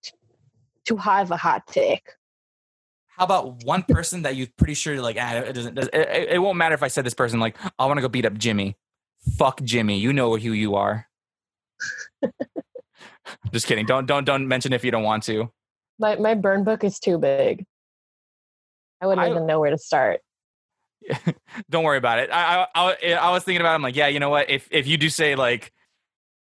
[0.86, 2.08] too high of a hot take.
[3.10, 5.78] How about one person that you're pretty sure like ah, it doesn't?
[5.78, 8.26] It, it won't matter if I said this person like I want to go beat
[8.26, 8.78] up Jimmy.
[9.38, 10.00] Fuck Jimmy.
[10.00, 11.08] You know who you are.
[13.52, 13.86] Just kidding.
[13.86, 15.52] Don't don't don't mention if you don't want to.
[16.00, 17.66] My my burn book is too big.
[19.02, 20.22] I wouldn't I- even know where to start.
[21.70, 22.30] don't worry about it.
[22.32, 23.72] I, I I was thinking about.
[23.72, 23.76] It.
[23.76, 24.50] I'm like, yeah, you know what?
[24.50, 25.72] If if you do say like,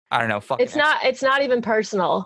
[0.10, 0.60] I don't know, fuck.
[0.60, 1.04] It's not.
[1.04, 2.26] It's not even personal.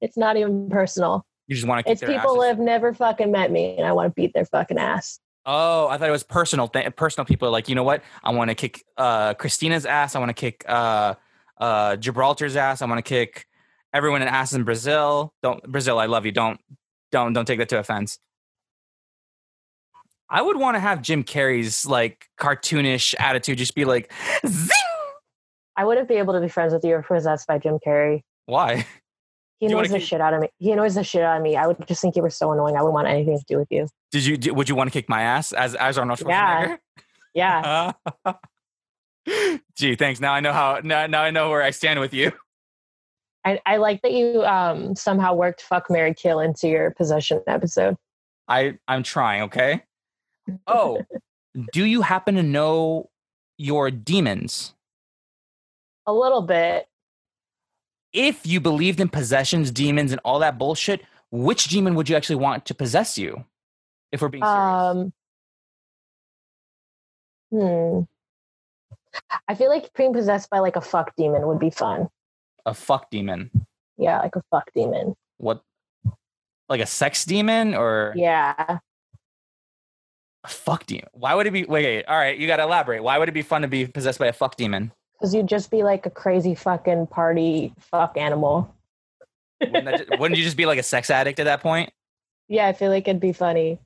[0.00, 1.26] It's not even personal.
[1.48, 2.50] You just want to It's their people asses.
[2.50, 5.18] have never fucking met me, and I want to beat their fucking ass.
[5.44, 6.68] Oh, I thought it was personal.
[6.68, 8.04] Th- personal people are like, you know what?
[8.22, 10.14] I want to kick uh, Christina's ass.
[10.14, 11.14] I want to kick uh,
[11.58, 12.80] uh, Gibraltar's ass.
[12.80, 13.44] I want to kick
[13.92, 15.34] everyone in ass in Brazil.
[15.42, 15.98] Don't Brazil.
[15.98, 16.32] I love you.
[16.32, 16.60] Don't
[17.10, 18.20] don't don't take that to offense.
[20.32, 23.58] I would want to have Jim Carrey's like cartoonish attitude.
[23.58, 24.10] Just be like,
[24.46, 24.70] zing.
[25.76, 28.22] I wouldn't be able to be friends with you if possessed by Jim Carrey.
[28.46, 28.86] Why?
[29.60, 30.48] He annoys the keep- shit out of me.
[30.58, 31.56] He annoys the shit out of me.
[31.56, 32.76] I would just think you were so annoying.
[32.76, 33.86] I wouldn't want anything to do with you.
[34.10, 34.54] Did you?
[34.54, 36.76] Would you want to kick my ass as as Arnold Yeah.
[37.34, 37.92] Yeah.
[39.76, 40.18] Gee, thanks.
[40.18, 40.80] Now I know how.
[40.82, 42.32] Now, now I know where I stand with you.
[43.44, 47.96] I, I like that you um, somehow worked fuck Mary Kill into your possession episode.
[48.48, 49.42] I I'm trying.
[49.42, 49.82] Okay.
[50.66, 51.02] Oh,
[51.72, 53.10] do you happen to know
[53.58, 54.74] your demons?
[56.06, 56.88] A little bit.
[58.12, 62.36] If you believed in possessions, demons, and all that bullshit, which demon would you actually
[62.36, 63.44] want to possess you?
[64.10, 64.58] If we're being serious.
[64.58, 65.12] Um,
[67.50, 68.00] hmm.
[69.48, 72.08] I feel like being possessed by like a fuck demon would be fun.
[72.66, 73.50] a fuck demon.
[73.96, 75.14] Yeah, like a fuck demon.
[75.38, 75.62] What?
[76.68, 78.78] Like a sex demon or Yeah.
[80.44, 81.08] A fuck demon?
[81.12, 81.64] Why would it be?
[81.64, 83.02] Wait, all right, you got to elaborate.
[83.02, 84.92] Why would it be fun to be possessed by a fuck demon?
[85.18, 88.74] Because you'd just be like a crazy fucking party fuck animal.
[89.60, 91.92] Wouldn't, that ju- wouldn't you just be like a sex addict at that point?
[92.48, 93.78] Yeah, I feel like it'd be funny.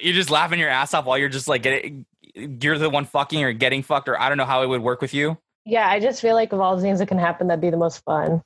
[0.00, 3.44] You're just laughing your ass off while you're just like getting, you're the one fucking
[3.44, 5.38] or getting fucked, or I don't know how it would work with you.
[5.66, 7.76] Yeah, I just feel like of all the things that can happen, that'd be the
[7.76, 8.42] most fun.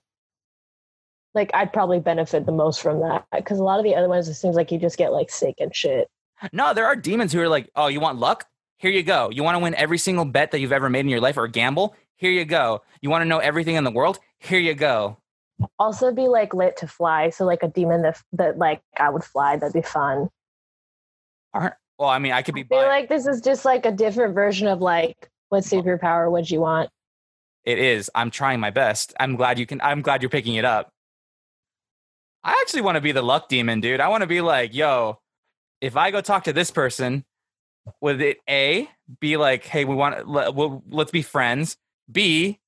[1.34, 4.28] Like I'd probably benefit the most from that because a lot of the other ones,
[4.28, 6.08] it seems like you just get like sick and shit.
[6.52, 8.46] No, there are demons who are like, oh, you want luck?
[8.78, 9.30] Here you go.
[9.30, 11.48] You want to win every single bet that you've ever made in your life or
[11.48, 11.96] gamble?
[12.16, 12.82] Here you go.
[13.00, 14.18] You want to know everything in the world?
[14.38, 15.18] Here you go.
[15.78, 17.30] Also, be like lit to fly.
[17.30, 19.56] So like a demon that that like I would fly.
[19.56, 20.28] That'd be fun.
[21.52, 23.84] Aren't, well, I mean, I could be I feel bi- like this is just like
[23.84, 26.90] a different version of like what superpower would you want?
[27.64, 28.10] It is.
[28.14, 29.14] I'm trying my best.
[29.18, 29.80] I'm glad you can.
[29.80, 30.92] I'm glad you're picking it up.
[32.44, 34.00] I actually want to be the luck demon, dude.
[34.00, 35.18] I want to be like, yo,
[35.80, 37.24] if I go talk to this person,
[38.00, 38.88] would it A
[39.20, 41.76] be like, hey, we want, let, we'll, let's be friends.
[42.10, 42.58] B,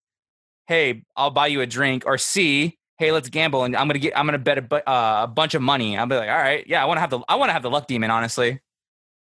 [0.66, 2.04] hey, I'll buy you a drink.
[2.06, 5.26] Or C, hey, let's gamble and I'm gonna get, I'm gonna bet a, uh, a
[5.26, 5.96] bunch of money.
[5.98, 7.62] I'll be like, all right, yeah, I want to have the, I want to have
[7.62, 8.10] the luck demon.
[8.10, 8.60] Honestly,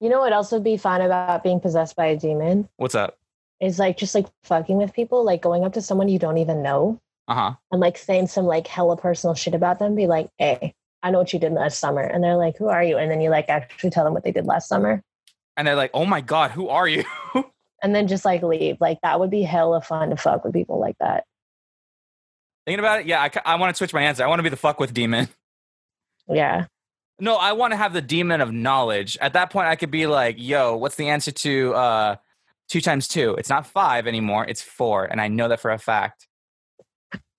[0.00, 2.68] You know what else would be fun about being possessed by a demon?
[2.76, 3.18] what's up?
[3.60, 6.62] Is like just like fucking with people, like going up to someone you don't even
[6.62, 7.52] know Uh huh.
[7.70, 9.94] and like saying some like hella personal shit about them.
[9.94, 10.74] Be like, hey,
[11.04, 12.96] I know what you did last summer, and they're like, who are you?
[12.96, 15.02] And then you like actually tell them what they did last summer,
[15.54, 17.04] And they're like, oh my god, who are you?
[17.82, 18.78] and then just like leave.
[18.80, 21.24] Like that would be hella fun to fuck with people like that.
[22.66, 24.24] Thinking about it, yeah, I, I want to switch my answer.
[24.24, 25.28] I want to be the fuck with demon.
[26.26, 26.64] Yeah.
[27.20, 29.18] No, I want to have the demon of knowledge.
[29.20, 32.16] At that point, I could be like, yo, what's the answer to uh,
[32.70, 33.34] two times two?
[33.34, 35.04] It's not five anymore, it's four.
[35.04, 36.26] And I know that for a fact.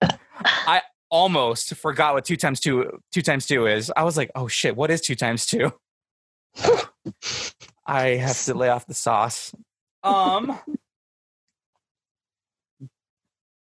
[0.00, 0.82] I
[1.16, 3.90] almost forgot what two times two two times two is.
[3.96, 5.72] I was like, oh shit, what is two times two?
[7.86, 9.54] I have to lay off the sauce.
[10.02, 10.58] Um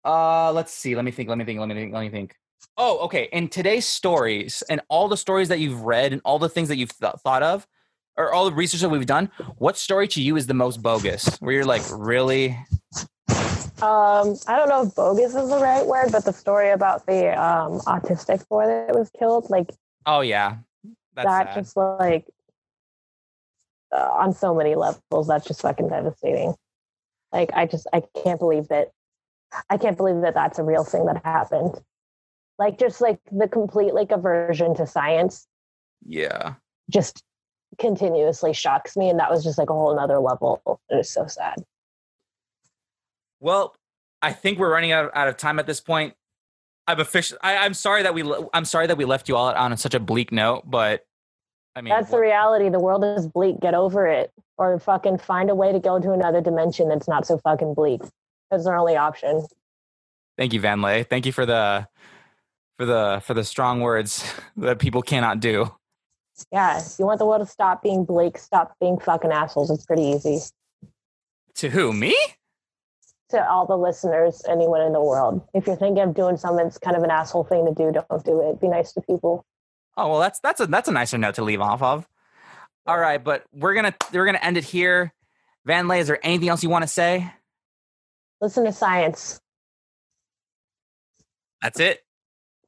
[0.05, 0.95] uh let's see.
[0.95, 2.37] Let me think, let me think, let me think, let me think.
[2.77, 3.29] Oh, okay.
[3.33, 6.77] In today's stories and all the stories that you've read and all the things that
[6.77, 7.67] you've th- thought of,
[8.17, 11.37] or all the research that we've done, what story to you is the most bogus?
[11.41, 12.59] Where you're like, really?
[13.83, 17.29] Um, I don't know if bogus is the right word, but the story about the
[17.41, 19.71] um autistic boy that was killed, like
[20.05, 20.57] Oh yeah,
[21.15, 21.55] that's that sad.
[21.55, 22.27] just like
[23.97, 26.55] uh, on so many levels, that's just fucking devastating.
[27.33, 28.91] Like I just I can't believe that
[29.71, 31.81] I can't believe that that's a real thing that happened.
[32.59, 35.47] Like just like the complete like aversion to science
[36.05, 36.55] Yeah.
[36.91, 37.23] just
[37.79, 40.81] continuously shocks me and that was just like a whole nother level.
[40.91, 41.63] It is so sad.
[43.41, 43.77] Well,
[44.23, 46.15] I think we're running out of, out of time at this point.
[46.87, 47.39] I've officially.
[47.43, 48.25] I, I'm sorry that we.
[48.53, 51.05] I'm sorry that we left you all on such a bleak note, but
[51.77, 52.71] I mean, That's the reality.
[52.71, 53.61] The world is bleak.
[53.61, 54.33] Get over it.
[54.57, 58.01] Or fucking find a way to go to another dimension that's not so fucking bleak.
[58.51, 59.47] That's our only option.
[60.37, 61.05] thank you, Van Lay.
[61.05, 61.87] Thank you for the
[62.79, 65.71] for the for the strong words that people cannot do.
[66.51, 66.83] Yeah.
[66.99, 69.71] You want the world to stop being bleak, stop being fucking assholes.
[69.71, 70.41] It's pretty easy.
[71.57, 71.93] To who?
[71.93, 72.17] Me?
[73.31, 75.47] To all the listeners, anyone in the world.
[75.53, 78.25] If you're thinking of doing something that's kind of an asshole thing to do, don't
[78.25, 78.59] do it.
[78.61, 79.45] Be nice to people.
[79.99, 82.09] Oh well, that's that's a that's a nicer note to leave off of.
[82.87, 85.13] All right, but we're gonna we're gonna end it here.
[85.67, 87.31] Van Lay, is there anything else you want to say?
[88.41, 89.39] Listen to science.
[91.61, 92.01] That's it.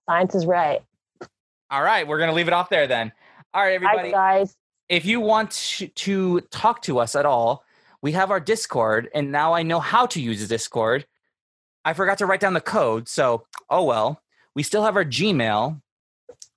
[0.09, 0.81] Science is right.
[1.70, 3.12] All right, we're gonna leave it off there then.
[3.55, 4.11] All right, Hi, everybody.
[4.11, 4.55] guys.
[4.89, 7.65] if you want to, to talk to us at all,
[8.02, 11.06] we have our Discord, and now I know how to use Discord.
[11.85, 14.22] I forgot to write down the code, so oh well.
[14.55, 15.81] We still have our Gmail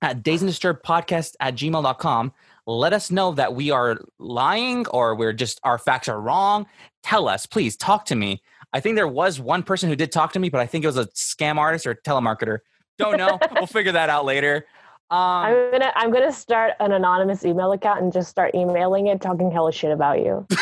[0.02, 2.32] at days and disturbed podcast at gmail.com.
[2.66, 6.66] Let us know that we are lying or we're just our facts are wrong.
[7.02, 8.42] Tell us, please talk to me.
[8.72, 10.88] I think there was one person who did talk to me, but I think it
[10.88, 12.58] was a scam artist or telemarketer.
[12.98, 13.38] Don't know.
[13.54, 14.66] we'll figure that out later.
[15.14, 19.20] Um, I'm gonna I'm gonna start an anonymous email account and just start emailing it,
[19.20, 20.44] talking hella shit about you.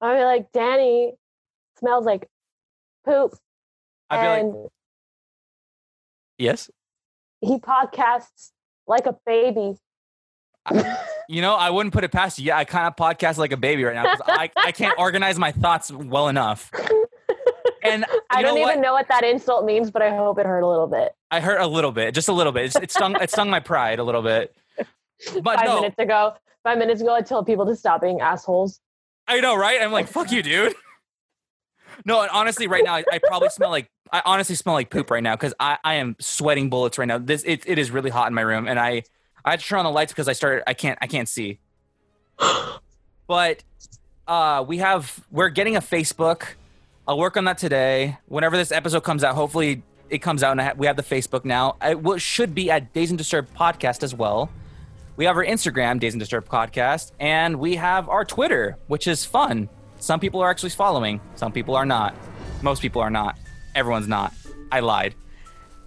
[0.00, 1.12] I'll be like, Danny
[1.78, 2.26] smells like
[3.04, 3.36] poop,
[4.08, 4.70] I'd be like,
[6.38, 6.70] yes.
[7.42, 8.52] he podcasts
[8.86, 9.76] like a baby.
[11.28, 12.46] You know, I wouldn't put it past you.
[12.46, 15.38] Yeah, I kind of podcast like a baby right now because I, I can't organize
[15.38, 16.70] my thoughts well enough.
[17.82, 18.70] And I don't what?
[18.70, 21.14] even know what that insult means, but I hope it hurt a little bit.
[21.30, 22.66] I hurt a little bit, just a little bit.
[22.66, 23.16] It's, it stung.
[23.20, 24.54] It stung my pride a little bit.
[25.42, 26.34] But five no, minutes ago,
[26.64, 28.80] five minutes ago, I told people to stop being assholes.
[29.28, 29.80] I know, right?
[29.80, 30.74] I'm like, fuck you, dude.
[32.04, 35.10] No, and honestly, right now, I, I probably smell like I honestly smell like poop
[35.10, 37.18] right now because I, I am sweating bullets right now.
[37.18, 39.02] This it, it is really hot in my room, and I
[39.44, 41.58] I had to turn on the lights because I started I can't I can't see.
[43.26, 43.62] But
[44.26, 46.42] uh, we have we're getting a Facebook.
[47.06, 48.18] I'll work on that today.
[48.26, 51.44] Whenever this episode comes out, hopefully it comes out and ha- we have the Facebook
[51.44, 51.76] now.
[51.82, 54.50] It will, should be at Days and Disturbed podcast as well.
[55.16, 59.24] We have our Instagram, Days and Disturbed podcast, and we have our Twitter, which is
[59.24, 59.68] fun.
[59.98, 62.14] Some people are actually following, some people are not.
[62.62, 63.38] Most people are not.
[63.74, 64.32] Everyone's not.
[64.72, 65.14] I lied.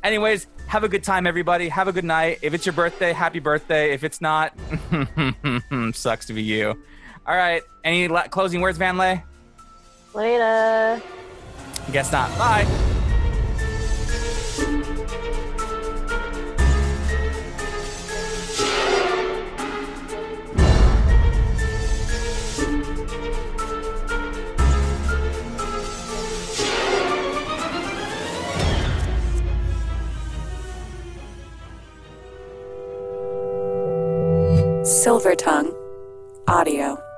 [0.03, 1.69] Anyways, have a good time, everybody.
[1.69, 2.39] Have a good night.
[2.41, 3.93] If it's your birthday, happy birthday.
[3.93, 4.53] If it's not,
[5.93, 6.77] sucks to be you.
[7.25, 7.63] All right.
[7.83, 9.23] Any la- closing words, Van Lay?
[10.13, 11.01] Later.
[11.91, 12.29] Guess not.
[12.37, 12.67] Bye.
[34.85, 35.73] Silver Tongue
[36.47, 37.12] Audio.